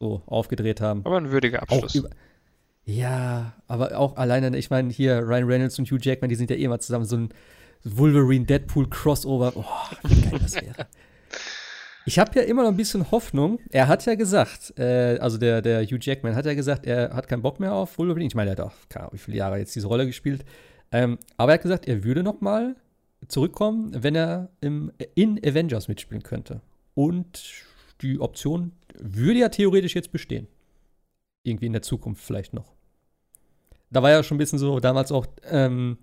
[0.00, 1.00] so aufgedreht haben.
[1.04, 1.94] aber ein würdiger Auch Abschluss.
[1.94, 2.10] über,
[2.84, 6.56] ja, aber auch alleine, ich meine, hier Ryan Reynolds und Hugh Jackman, die sind ja
[6.56, 7.28] eh mal zusammen, so ein
[7.84, 9.52] Wolverine-Deadpool-Crossover.
[9.56, 9.64] Oh,
[10.04, 10.86] wie geil das wäre.
[12.04, 13.60] Ich habe ja immer noch ein bisschen Hoffnung.
[13.70, 17.28] Er hat ja gesagt, äh, also der, der Hugh Jackman hat ja gesagt, er hat
[17.28, 18.26] keinen Bock mehr auf Wolverine.
[18.26, 20.44] Ich meine, er hat auch, keine Ahnung, wie viele Jahre jetzt diese Rolle gespielt.
[20.90, 22.74] Ähm, aber er hat gesagt, er würde noch mal
[23.28, 26.60] zurückkommen, wenn er im, in Avengers mitspielen könnte.
[26.94, 27.44] Und
[28.00, 30.48] die Option würde ja theoretisch jetzt bestehen.
[31.42, 32.72] Irgendwie in der Zukunft vielleicht noch.
[33.90, 35.98] Da war ja schon ein bisschen so damals auch, ähm,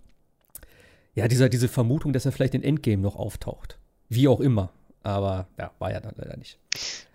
[1.16, 3.80] ja, dieser, diese Vermutung, dass er vielleicht in Endgame noch auftaucht.
[4.10, 4.72] Wie auch immer.
[5.02, 6.60] Aber ja, war ja dann leider nicht.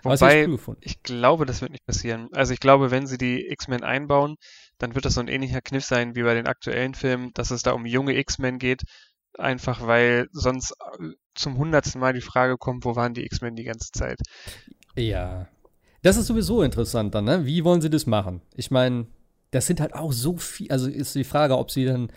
[0.02, 0.48] Wobei,
[0.80, 2.28] ich glaube, das wird nicht passieren.
[2.32, 4.36] Also ich glaube, wenn sie die X-Men einbauen,
[4.78, 7.62] dann wird das so ein ähnlicher Kniff sein wie bei den aktuellen Filmen, dass es
[7.62, 8.82] da um junge X-Men geht.
[9.36, 13.64] Einfach weil sonst äh, zum hundertsten Mal die Frage kommt, wo waren die X-Men die
[13.64, 14.18] ganze Zeit?
[14.96, 15.48] Ja.
[16.04, 17.46] Das ist sowieso interessant dann, ne?
[17.46, 18.42] Wie wollen sie das machen?
[18.54, 19.06] Ich meine,
[19.52, 22.10] das sind halt auch so viel, also ist die Frage, ob sie dann,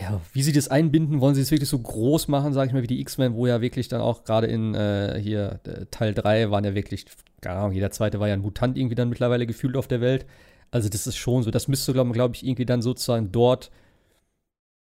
[0.00, 2.82] ja, wie sie das einbinden, wollen sie es wirklich so groß machen, sage ich mal,
[2.82, 6.50] wie die X-Men, wo ja wirklich dann auch gerade in äh, hier äh, Teil 3
[6.50, 7.04] waren ja wirklich,
[7.42, 10.24] keine Ahnung, jeder zweite war ja ein Mutant irgendwie dann mittlerweile gefühlt auf der Welt.
[10.70, 13.70] Also das ist schon so, das müsste, glaube glaub ich, irgendwie dann sozusagen dort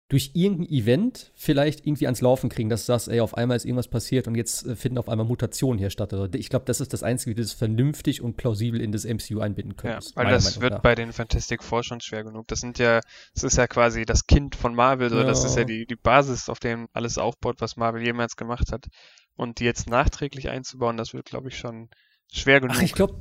[0.09, 3.63] durch irgendein Event vielleicht irgendwie ans Laufen kriegen, dass du sagst, ey, auf einmal ist
[3.65, 6.11] irgendwas passiert und jetzt äh, finden auf einmal Mutationen hier statt.
[6.13, 9.05] Also ich glaube, das ist das Einzige, wie du das vernünftig und plausibel in das
[9.05, 10.15] MCU einbinden Ja, könntest.
[10.15, 10.81] weil meiner das Meinung wird nach.
[10.81, 12.47] bei den Fantastic Four schon schwer genug.
[12.47, 13.01] Das sind ja,
[13.35, 15.65] das ist ja quasi das Kind von Marvel, so, das ist ja Ja.
[15.65, 18.87] die, die Basis, auf dem alles aufbaut, was Marvel jemals gemacht hat.
[19.35, 21.87] Und die jetzt nachträglich einzubauen, das wird, glaube ich, schon
[22.31, 22.75] schwer genug.
[22.77, 23.15] Ach, ich glaube,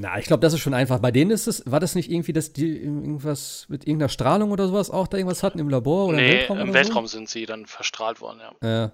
[0.00, 0.98] na, ich glaube, das ist schon einfach.
[1.00, 4.66] Bei denen ist es, war das nicht irgendwie, dass die irgendwas mit irgendeiner Strahlung oder
[4.66, 7.44] sowas auch da irgendwas hatten im Labor oder im nee, Weltraum im Weltraum sind sie
[7.44, 8.90] dann verstrahlt worden, ja.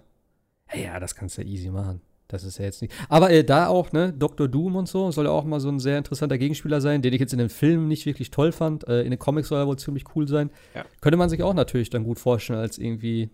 [0.75, 0.79] So?
[0.79, 1.01] Ja.
[1.01, 2.01] Das kannst du ja easy machen.
[2.27, 2.93] Das ist ja jetzt nicht.
[3.09, 4.49] Aber äh, da auch, ne, Dr.
[4.49, 7.21] Doom und so, soll ja auch mal so ein sehr interessanter Gegenspieler sein, den ich
[7.21, 8.87] jetzt in den Filmen nicht wirklich toll fand.
[8.87, 10.51] Äh, in den Comics soll er wohl ziemlich cool sein.
[10.75, 10.85] Ja.
[11.01, 13.31] Könnte man sich auch natürlich dann gut vorstellen, als irgendwie,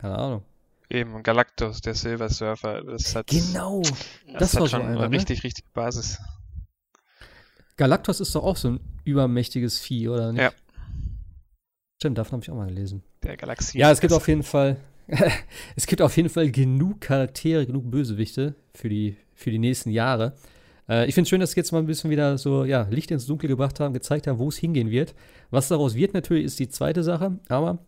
[0.00, 0.42] keine Ahnung.
[0.90, 3.80] Eben, Galactus, der Silver Surfer, das hat, Genau.
[3.82, 3.92] das,
[4.38, 5.16] das war hat so schon einer, eine ne?
[5.16, 6.18] richtig, richtig Basis.
[7.82, 10.40] Galactus ist doch auch so ein übermächtiges Vieh, oder nicht?
[10.40, 10.52] Ja.
[12.00, 13.02] Stimmt, davon habe ich auch mal gelesen.
[13.24, 13.76] Der Galaxie.
[13.76, 14.76] Ja, es gibt auf jeden Fall,
[15.76, 20.34] es gibt auf jeden Fall genug Charaktere, genug Bösewichte für die, für die nächsten Jahre.
[20.88, 23.10] Äh, ich finde es schön, dass sie jetzt mal ein bisschen wieder so, ja, Licht
[23.10, 25.16] ins Dunkle gebracht haben, gezeigt haben, wo es hingehen wird.
[25.50, 27.80] Was daraus wird natürlich, ist die zweite Sache, aber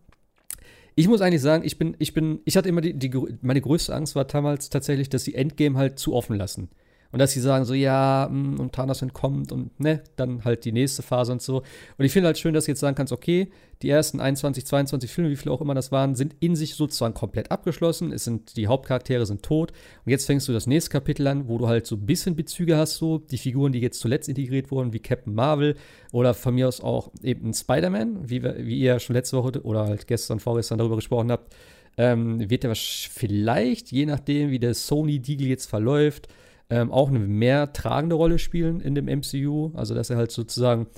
[0.97, 3.12] ich muss eigentlich sagen, ich bin, ich bin, ich hatte immer die, die,
[3.43, 6.69] meine größte Angst war damals tatsächlich, dass sie Endgame halt zu offen lassen.
[7.15, 10.73] Und dass sie sagen so, ja, mh, und Thanos entkommt und ne, dann halt die
[10.73, 11.59] nächste Phase und so.
[11.97, 15.09] Und ich finde halt schön, dass du jetzt sagen kannst, okay, die ersten 21, 22
[15.09, 18.11] Filme, wie viele auch immer das waren, sind in sich sozusagen komplett abgeschlossen.
[18.11, 19.70] Es sind, die Hauptcharaktere sind tot.
[20.05, 22.77] Und jetzt fängst du das nächste Kapitel an, wo du halt so ein bisschen Bezüge
[22.77, 25.77] hast, so die Figuren, die jetzt zuletzt integriert wurden, wie Captain Marvel
[26.11, 30.09] oder von mir aus auch eben Spider-Man, wie, wie ihr schon letzte Woche oder halt
[30.09, 31.55] gestern, vorgestern darüber gesprochen habt.
[31.97, 36.27] Ähm, wird er vielleicht, je nachdem, wie der Sony-Deal jetzt verläuft,
[36.75, 39.71] ähm, auch eine mehr tragende Rolle spielen in dem MCU.
[39.75, 40.89] Also, dass er halt sozusagen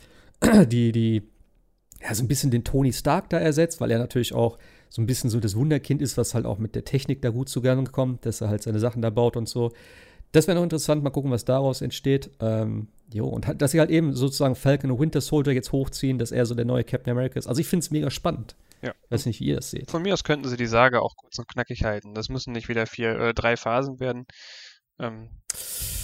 [0.68, 1.22] die, die,
[2.00, 4.58] ja, so ein bisschen den Tony Stark da ersetzt, weil er natürlich auch
[4.88, 7.50] so ein bisschen so das Wunderkind ist, was halt auch mit der Technik da gut
[7.50, 9.72] zugange kommt, dass er halt seine Sachen da baut und so.
[10.32, 12.30] Das wäre noch interessant, mal gucken, was daraus entsteht.
[12.40, 16.32] Ähm, jo, und dass sie halt eben sozusagen Falcon und Winter Soldier jetzt hochziehen, dass
[16.32, 17.46] er so der neue Captain America ist.
[17.46, 18.56] Also ich finde es mega spannend.
[18.82, 18.94] Ja.
[19.10, 19.90] Weiß nicht, wie ihr das seht.
[19.90, 22.14] Von mir aus könnten sie die Sage auch kurz und knackig halten.
[22.14, 24.26] Das müssen nicht wieder vier, äh, drei Phasen werden.
[24.98, 25.28] Ähm,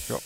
[0.09, 0.19] ja.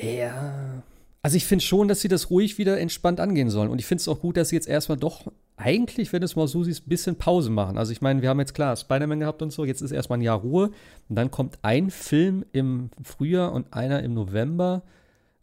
[0.00, 0.82] Ja.
[1.22, 3.70] Also ich finde schon, dass sie das ruhig wieder entspannt angehen sollen.
[3.70, 6.48] Und ich finde es auch gut, dass sie jetzt erstmal doch eigentlich, wenn es mal
[6.48, 7.76] so siehst, ein bisschen Pause machen.
[7.76, 10.22] Also ich meine, wir haben jetzt klar Spider-Man gehabt und so, jetzt ist erstmal ein
[10.22, 10.70] Jahr Ruhe.
[11.08, 14.82] Und dann kommt ein Film im Frühjahr und einer im November.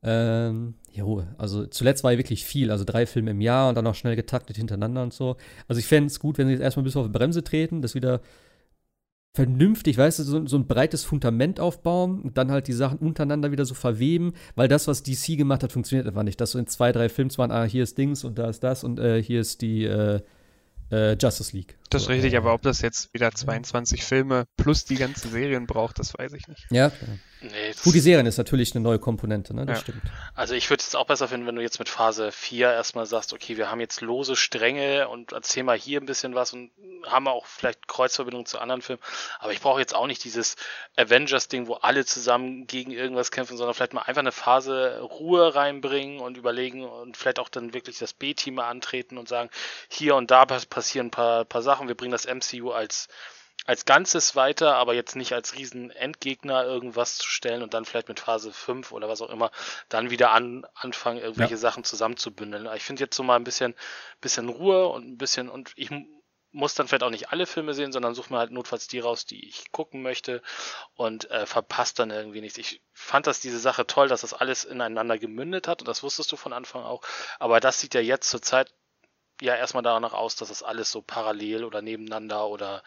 [0.02, 3.86] Ähm, jo, also zuletzt war ja wirklich viel, also drei Filme im Jahr und dann
[3.86, 5.38] auch schnell getaktet hintereinander und so.
[5.68, 7.84] Also ich fände es gut, wenn sie jetzt erstmal ein bisschen auf die Bremse treten,
[7.84, 8.22] das wieder
[9.38, 13.52] vernünftig, weißt du, so, so, ein breites Fundament aufbauen und dann halt die Sachen untereinander
[13.52, 16.42] wieder so verweben, weil das, was DC gemacht hat, funktioniert einfach nicht.
[16.42, 18.84] Dass so in zwei, drei Films waren, ah, hier ist Dings und da ist das
[18.84, 20.22] und äh, hier ist die äh,
[20.92, 21.78] äh, Justice League.
[21.92, 26.00] Das ist richtig, aber ob das jetzt wieder 22 Filme plus die ganzen Serien braucht,
[26.00, 26.66] das weiß ich nicht.
[26.72, 26.92] Ja.
[27.42, 29.66] Nee, Gut, die Serien ist natürlich eine neue Komponente, ne?
[29.66, 29.82] Das ja.
[29.84, 30.02] stimmt.
[30.34, 33.32] Also ich würde es auch besser finden, wenn du jetzt mit Phase 4 erstmal sagst,
[33.32, 36.72] okay, wir haben jetzt lose Stränge und erzähl mal hier ein bisschen was und
[37.06, 39.02] haben auch vielleicht Kreuzverbindungen zu anderen Filmen.
[39.40, 40.56] Aber ich brauche jetzt auch nicht dieses
[40.96, 46.20] Avengers-Ding, wo alle zusammen gegen irgendwas kämpfen, sondern vielleicht mal einfach eine Phase Ruhe reinbringen
[46.20, 49.50] und überlegen und vielleicht auch dann wirklich das B-Team antreten und sagen,
[49.90, 51.88] hier und da passieren ein paar, paar Sachen.
[51.88, 53.10] Wir bringen das MCU als
[53.68, 58.08] als Ganzes weiter, aber jetzt nicht als riesen Endgegner irgendwas zu stellen und dann vielleicht
[58.08, 59.52] mit Phase 5 oder was auch immer
[59.90, 61.58] dann wieder an, anfangen, irgendwelche ja.
[61.58, 62.70] Sachen zusammenzubündeln.
[62.76, 63.76] Ich finde jetzt so mal ein bisschen,
[64.22, 65.92] bisschen Ruhe und ein bisschen, und ich
[66.54, 69.26] muss dann vielleicht auch nicht alle Filme sehen, sondern suche mir halt notfalls die raus,
[69.26, 70.42] die ich gucken möchte
[70.96, 72.58] und äh, verpasst dann irgendwie nichts.
[72.58, 76.32] Ich fand das diese Sache toll, dass das alles ineinander gemündet hat und das wusstest
[76.32, 77.02] du von Anfang auch.
[77.38, 78.74] Aber das sieht ja jetzt zur Zeit
[79.42, 82.84] ja erstmal danach aus, dass das alles so parallel oder nebeneinander oder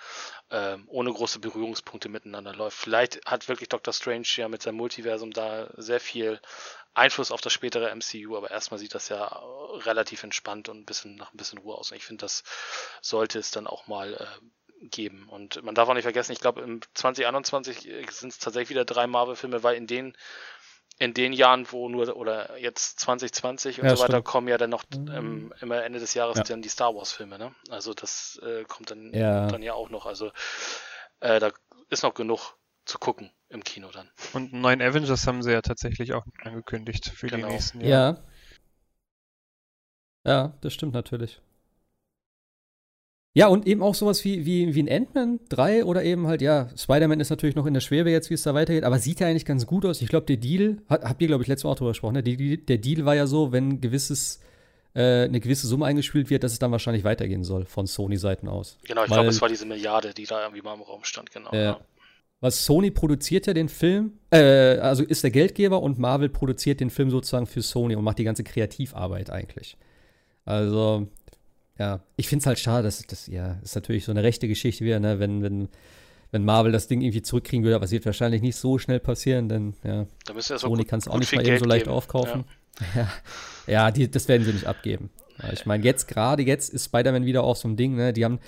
[0.51, 2.79] ähm, ohne große Berührungspunkte miteinander läuft.
[2.79, 6.41] Vielleicht hat wirklich Doctor Strange ja mit seinem Multiversum da sehr viel
[6.95, 9.25] Einfluss auf das spätere MCU, aber erstmal sieht das ja
[9.85, 11.91] relativ entspannt und ein bisschen nach ein bisschen Ruhe aus.
[11.91, 12.43] Und ich finde, das
[13.01, 15.29] sollte es dann auch mal äh, geben.
[15.29, 19.07] Und man darf auch nicht vergessen, ich glaube, im 2021 sind es tatsächlich wieder drei
[19.07, 20.17] Marvel-Filme, weil in denen
[21.01, 24.27] in den Jahren, wo nur, oder jetzt 2020 und ja, so weiter, stimmt.
[24.27, 26.45] kommen ja dann noch ähm, immer Ende des Jahres ja.
[26.45, 27.55] dann die Star Wars-Filme, ne?
[27.71, 29.47] Also das äh, kommt dann ja.
[29.47, 30.05] dann ja auch noch.
[30.05, 30.31] Also
[31.21, 31.53] äh, da
[31.89, 32.55] ist noch genug
[32.85, 34.11] zu gucken im Kino dann.
[34.35, 37.47] Und einen neuen Avengers haben sie ja tatsächlich auch angekündigt für genau.
[37.47, 38.23] die nächsten Jahre.
[40.25, 40.31] Ja.
[40.31, 41.41] Ja, das stimmt natürlich.
[43.33, 46.69] Ja, und eben auch sowas wie, wie, wie ein Ant-Man 3 oder eben halt, ja,
[46.77, 49.29] Spider-Man ist natürlich noch in der Schwebe jetzt, wie es da weitergeht, aber sieht ja
[49.29, 50.03] eigentlich ganz gut aus.
[50.03, 52.23] Ich glaube, der Deal, hat, habt ihr, glaube ich, letztes Mal auch drüber gesprochen, ne?
[52.25, 54.41] der, der Deal war ja so, wenn gewisses,
[54.95, 58.79] äh, eine gewisse Summe eingespielt wird, dass es dann wahrscheinlich weitergehen soll von Sony-Seiten aus.
[58.83, 61.53] Genau, ich glaube, es war diese Milliarde, die da irgendwie mal im Raum stand, genau.
[61.53, 61.81] Äh, ja.
[62.41, 66.91] Was Sony produziert ja den Film, äh, also ist der Geldgeber und Marvel produziert den
[66.91, 69.77] Film sozusagen für Sony und macht die ganze Kreativarbeit eigentlich.
[70.47, 71.07] Also,
[71.81, 74.85] ja, ich finde es halt schade, dass das, ja, ist natürlich so eine rechte Geschichte
[74.85, 75.71] wieder, ne, wenn, wenn,
[76.31, 79.49] wenn Marvel das Ding irgendwie zurückkriegen würde, aber es wird wahrscheinlich nicht so schnell passieren,
[79.49, 81.97] denn ja, da Sony kann es auch nicht mal eben so leicht geben.
[81.97, 82.45] aufkaufen.
[82.95, 83.01] Ja,
[83.67, 85.09] ja, ja die, das werden sie nicht abgeben.
[85.53, 88.13] Ich meine, jetzt gerade jetzt ist Spider-Man wieder auch so ein Ding, ne?
[88.13, 88.39] Die haben,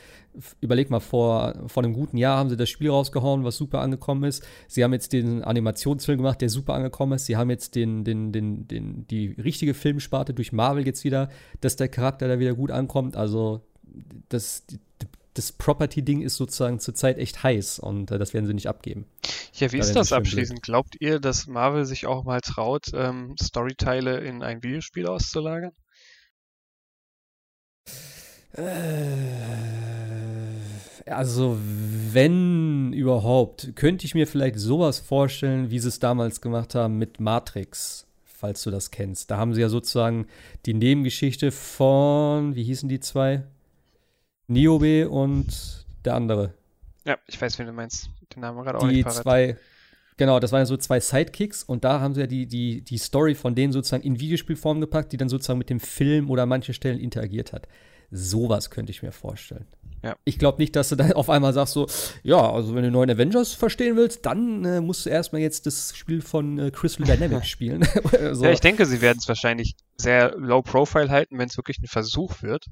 [0.61, 4.25] überleg mal, vor, vor einem guten Jahr haben sie das Spiel rausgehauen, was super angekommen
[4.25, 4.45] ist.
[4.69, 7.27] Sie haben jetzt den Animationsfilm gemacht, der super angekommen ist.
[7.27, 11.29] Sie haben jetzt den, den, den, den, die richtige Filmsparte durch Marvel jetzt wieder,
[11.61, 13.17] dass der Charakter da wieder gut ankommt.
[13.17, 13.63] Also,
[14.29, 14.65] das,
[15.35, 19.07] das Property-Ding ist sozusagen zurzeit echt heiß und äh, das werden sie nicht abgeben.
[19.55, 20.61] Ja, wie da ist das abschließend?
[20.61, 20.65] Blöd.
[20.65, 25.73] Glaubt ihr, dass Marvel sich auch mal traut, ähm, Storyteile in ein Videospiel auszulagern?
[28.55, 28.63] Äh,
[31.07, 36.99] also, wenn überhaupt, könnte ich mir vielleicht sowas vorstellen, wie sie es damals gemacht haben
[36.99, 39.31] mit Matrix, falls du das kennst.
[39.31, 40.27] Da haben sie ja sozusagen
[40.67, 43.43] die Nebengeschichte von, wie hießen die zwei?
[44.49, 46.55] Niobe und der andere.
[47.05, 48.11] Ja, ich weiß, wen du meinst.
[48.35, 49.57] Den Namen gerade auch die zwei
[50.17, 52.99] Genau, das waren ja so zwei Sidekicks und da haben sie ja die, die, die
[52.99, 56.49] Story von denen sozusagen in Videospielform gepackt, die dann sozusagen mit dem Film oder an
[56.49, 57.67] manchen Stellen interagiert hat.
[58.11, 59.67] Sowas könnte ich mir vorstellen.
[60.05, 60.17] Ja.
[60.25, 61.87] Ich glaube nicht, dass du dann auf einmal sagst so,
[62.23, 65.97] ja, also wenn du neuen Avengers verstehen willst, dann äh, musst du erstmal jetzt das
[65.97, 67.87] Spiel von äh, Crystal Dynamics spielen.
[68.33, 68.45] so.
[68.45, 71.87] Ja, ich denke, sie werden es wahrscheinlich sehr low profile halten, wenn es wirklich ein
[71.87, 72.67] Versuch wird.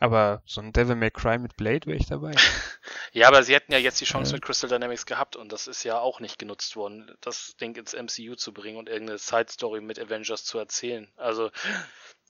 [0.00, 2.32] Aber so ein Devil May Cry mit Blade wäre ich dabei.
[3.12, 4.36] ja, aber sie hätten ja jetzt die Chance ja.
[4.36, 7.94] mit Crystal Dynamics gehabt und das ist ja auch nicht genutzt worden, das Ding ins
[7.94, 11.10] MCU zu bringen und irgendeine Side Story mit Avengers zu erzählen.
[11.16, 11.50] Also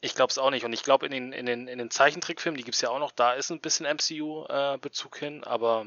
[0.04, 0.64] ich glaube es auch nicht.
[0.64, 2.98] Und ich glaube, in den, in, den, in den Zeichentrickfilmen, die gibt es ja auch
[2.98, 5.86] noch, da ist ein bisschen MCU-Bezug äh, hin, aber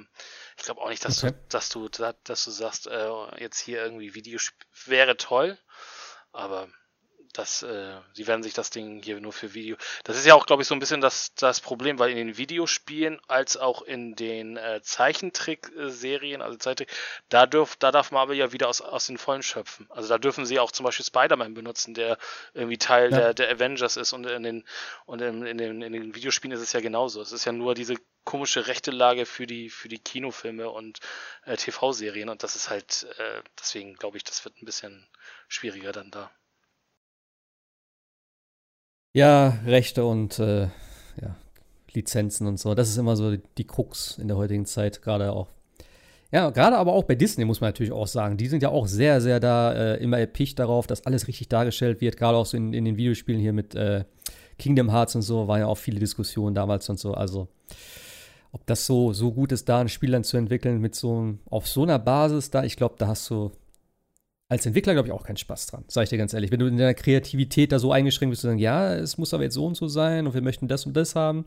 [0.58, 1.34] ich glaube auch nicht, dass okay.
[1.34, 5.60] du, dass du, dass du sagst, äh, jetzt hier irgendwie Videospiel wäre toll,
[6.32, 6.68] aber
[7.34, 9.78] dass äh, sie werden sich das Ding hier nur für Video.
[10.04, 12.38] Das ist ja auch, glaube ich, so ein bisschen das, das Problem, weil in den
[12.38, 16.92] Videospielen als auch in den äh, Zeichentrickserien, also Zeichentrick,
[17.30, 19.88] da, dürf, da darf Marvel ja wieder aus, aus den Vollen schöpfen.
[19.90, 22.18] Also da dürfen sie auch zum Beispiel Spider-Man benutzen, der
[22.54, 23.18] irgendwie Teil ja.
[23.18, 24.64] der, der Avengers ist und in den
[25.06, 27.22] und in, in, den, in den Videospielen ist es ja genauso.
[27.22, 31.00] Es ist ja nur diese komische rechte Lage für die für die Kinofilme und
[31.46, 35.08] äh, TV-Serien und das ist halt äh, deswegen glaube ich, das wird ein bisschen
[35.48, 36.30] schwieriger dann da.
[39.18, 40.66] Ja, Rechte und äh,
[41.20, 41.36] ja,
[41.92, 42.76] Lizenzen und so.
[42.76, 45.48] Das ist immer so die Krux in der heutigen Zeit, gerade auch.
[46.32, 48.38] Ja, gerade aber auch bei Disney muss man natürlich auch sagen.
[48.38, 52.00] Die sind ja auch sehr, sehr da äh, immer erpicht darauf, dass alles richtig dargestellt
[52.00, 52.16] wird.
[52.16, 54.04] Gerade auch so in, in den Videospielen hier mit äh,
[54.60, 57.16] Kingdom Hearts und so, waren ja auch viele Diskussionen damals und so.
[57.16, 57.48] Also,
[58.52, 61.68] ob das so, so gut ist, da ein Spiel dann zu entwickeln mit so auf
[61.68, 63.50] so einer Basis da, ich glaube, da hast du
[64.50, 66.52] als Entwickler, glaube ich, auch keinen Spaß dran, sage ich dir ganz ehrlich.
[66.52, 69.44] Wenn du in deiner Kreativität da so eingeschränkt bist, zu sagen, ja, es muss aber
[69.44, 71.44] jetzt so und so sein und wir möchten das und das haben,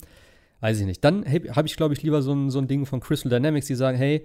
[0.61, 1.03] weiß ich nicht.
[1.03, 3.75] Dann habe ich, glaube ich, lieber so ein, so ein Ding von Crystal Dynamics, die
[3.75, 4.25] sagen, hey,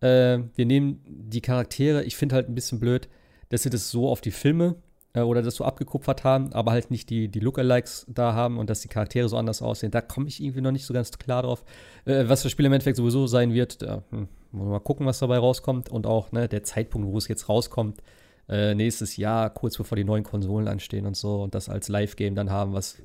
[0.00, 3.08] äh, wir nehmen die Charaktere, ich finde halt ein bisschen blöd,
[3.48, 4.74] dass sie das so auf die Filme
[5.16, 8.68] äh, oder das so abgekupfert haben, aber halt nicht die, die Lookalikes da haben und
[8.70, 9.90] dass die Charaktere so anders aussehen.
[9.90, 11.64] Da komme ich irgendwie noch nicht so ganz klar drauf.
[12.04, 15.38] Äh, was das Spiel im Endeffekt sowieso sein wird, da hm, mal gucken, was dabei
[15.38, 18.02] rauskommt und auch ne, der Zeitpunkt, wo es jetzt rauskommt.
[18.48, 22.34] Äh, nächstes Jahr, kurz bevor die neuen Konsolen anstehen und so, und das als Live-Game
[22.34, 22.96] dann haben, was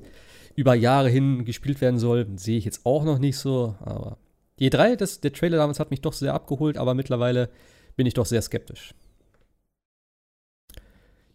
[0.54, 3.74] über Jahre hin gespielt werden soll, sehe ich jetzt auch noch nicht so.
[3.80, 4.18] Aber
[4.58, 7.48] die E3, das, der Trailer damals hat mich doch sehr abgeholt, aber mittlerweile
[7.96, 8.94] bin ich doch sehr skeptisch.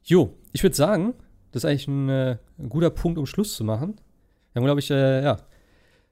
[0.03, 1.13] Jo, ich würde sagen,
[1.51, 3.99] das ist eigentlich ein, äh, ein, guter Punkt, um Schluss zu machen.
[4.53, 5.38] Wir haben, glaube ich, äh, ja,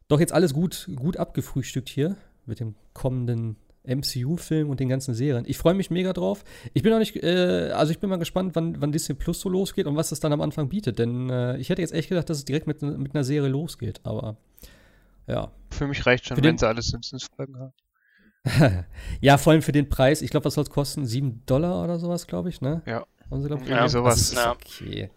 [0.08, 3.56] doch jetzt alles gut, gut abgefrühstückt hier mit dem kommenden
[3.88, 5.46] MCU-Film und den ganzen Serien.
[5.48, 6.44] Ich freue mich mega drauf.
[6.74, 9.50] Ich bin noch nicht, äh, also ich bin mal gespannt, wann, wann Disney Plus so
[9.50, 11.00] losgeht und was es dann am Anfang bietet.
[11.00, 14.02] Denn äh, ich hätte jetzt echt gedacht, dass es direkt mit, mit einer Serie losgeht.
[14.04, 14.38] Aber
[15.28, 15.52] ja.
[15.72, 17.74] Für mich reicht schon, wenn sie alle Simpsons-Folgen haben.
[19.22, 20.22] ja, vor allem für den Preis.
[20.22, 21.06] Ich glaube, was soll es kosten?
[21.06, 22.82] 7 Dollar oder sowas, glaube ich, ne?
[22.86, 23.06] Ja.
[23.32, 24.32] Haben sie, glaub, ja, sowas.
[24.34, 25.08] Das ist ja.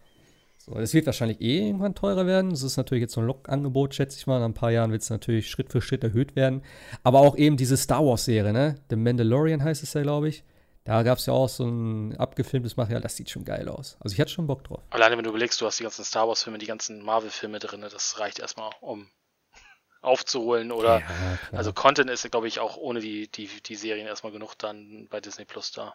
[0.74, 2.51] Das wird wahrscheinlich eh irgendwann teurer werden.
[2.51, 4.39] Das ist natürlich jetzt so ein Log-Angebot, schätze ich mal.
[4.39, 6.62] In ein paar Jahren wird es natürlich Schritt für Schritt erhöht werden.
[7.03, 8.77] Aber auch eben diese Star Wars-Serie, ne?
[8.90, 10.45] The Mandalorian heißt es ja, glaube ich.
[10.89, 13.99] Da gab es ja auch so ein abgefilmtes Material, das sieht schon geil aus.
[14.01, 14.81] Also ich hatte schon Bock drauf.
[14.89, 18.19] Alleine wenn du überlegst, du hast die ganzen Star Wars-Filme, die ganzen Marvel-Filme drin, das
[18.19, 19.07] reicht erstmal, um
[20.01, 24.32] aufzuholen oder ja, also Content ist, glaube ich, auch ohne die, die, die Serien erstmal
[24.32, 25.95] genug dann bei Disney Plus da.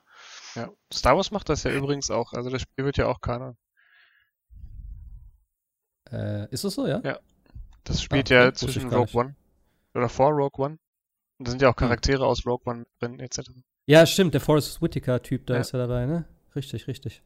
[0.54, 3.58] Ja, Star Wars macht das ja übrigens auch, also das Spiel wird ja auch Kanon.
[6.14, 7.02] Äh, ist das so, ja?
[7.04, 7.20] Ja.
[7.84, 9.36] Das spielt ah, ja zwischen Rogue One
[9.94, 10.78] oder vor Rogue One.
[11.40, 11.88] Und da sind ja auch hm.
[11.88, 12.28] Charaktere hm.
[12.28, 13.42] aus Rogue One drin, etc.
[13.86, 15.60] Ja, stimmt, der Forrest Whitaker-Typ, da ja.
[15.60, 16.26] ist er dabei, ne?
[16.56, 17.22] Richtig, richtig.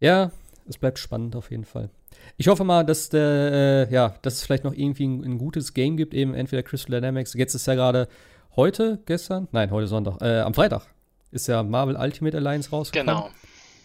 [0.00, 0.32] Ja,
[0.68, 1.90] es bleibt spannend auf jeden Fall.
[2.36, 5.74] Ich hoffe mal, dass der, äh, ja, dass es vielleicht noch irgendwie ein, ein, gutes
[5.74, 7.34] Game gibt, eben entweder Crystal Dynamics.
[7.34, 8.08] Jetzt ist ja gerade
[8.56, 10.86] heute, gestern, nein, heute Sonntag, äh, am Freitag
[11.30, 13.14] ist ja Marvel Ultimate Alliance rausgekommen.
[13.14, 13.30] Genau.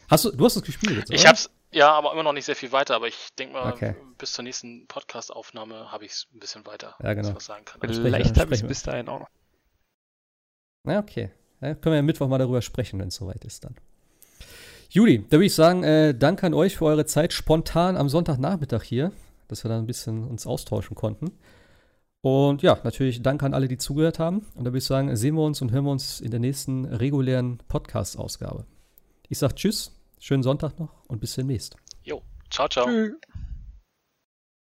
[0.09, 1.19] Hast du, du hast es gespielt jetzt, oder?
[1.19, 2.95] Ich hab's, ja, aber immer noch nicht sehr viel weiter.
[2.95, 3.95] Aber ich denke mal, okay.
[4.17, 7.35] bis zur nächsten Podcast-Aufnahme habe ich es ein bisschen weiter, ja, genau.
[7.35, 7.81] was sagen kann.
[7.81, 9.29] Vielleicht habe ich es bis dahin auch noch.
[10.83, 11.31] Na, okay.
[11.61, 13.75] Ja, können wir ja Mittwoch mal darüber sprechen, wenn es soweit ist dann.
[14.89, 18.83] Juli, da würde ich sagen, äh, danke an euch für eure Zeit spontan am Sonntagnachmittag
[18.83, 19.13] hier,
[19.47, 21.31] dass wir da ein bisschen uns austauschen konnten.
[22.21, 24.45] Und ja, natürlich danke an alle, die zugehört haben.
[24.55, 26.85] Und da würde ich sagen, sehen wir uns und hören wir uns in der nächsten
[26.85, 28.65] regulären Podcast-Ausgabe.
[29.29, 31.75] Ich sage Tschüss Schönen Sonntag noch und bis demnächst.
[32.03, 32.21] Jo,
[32.51, 32.85] ciao, ciao.
[32.85, 33.13] Tschüss.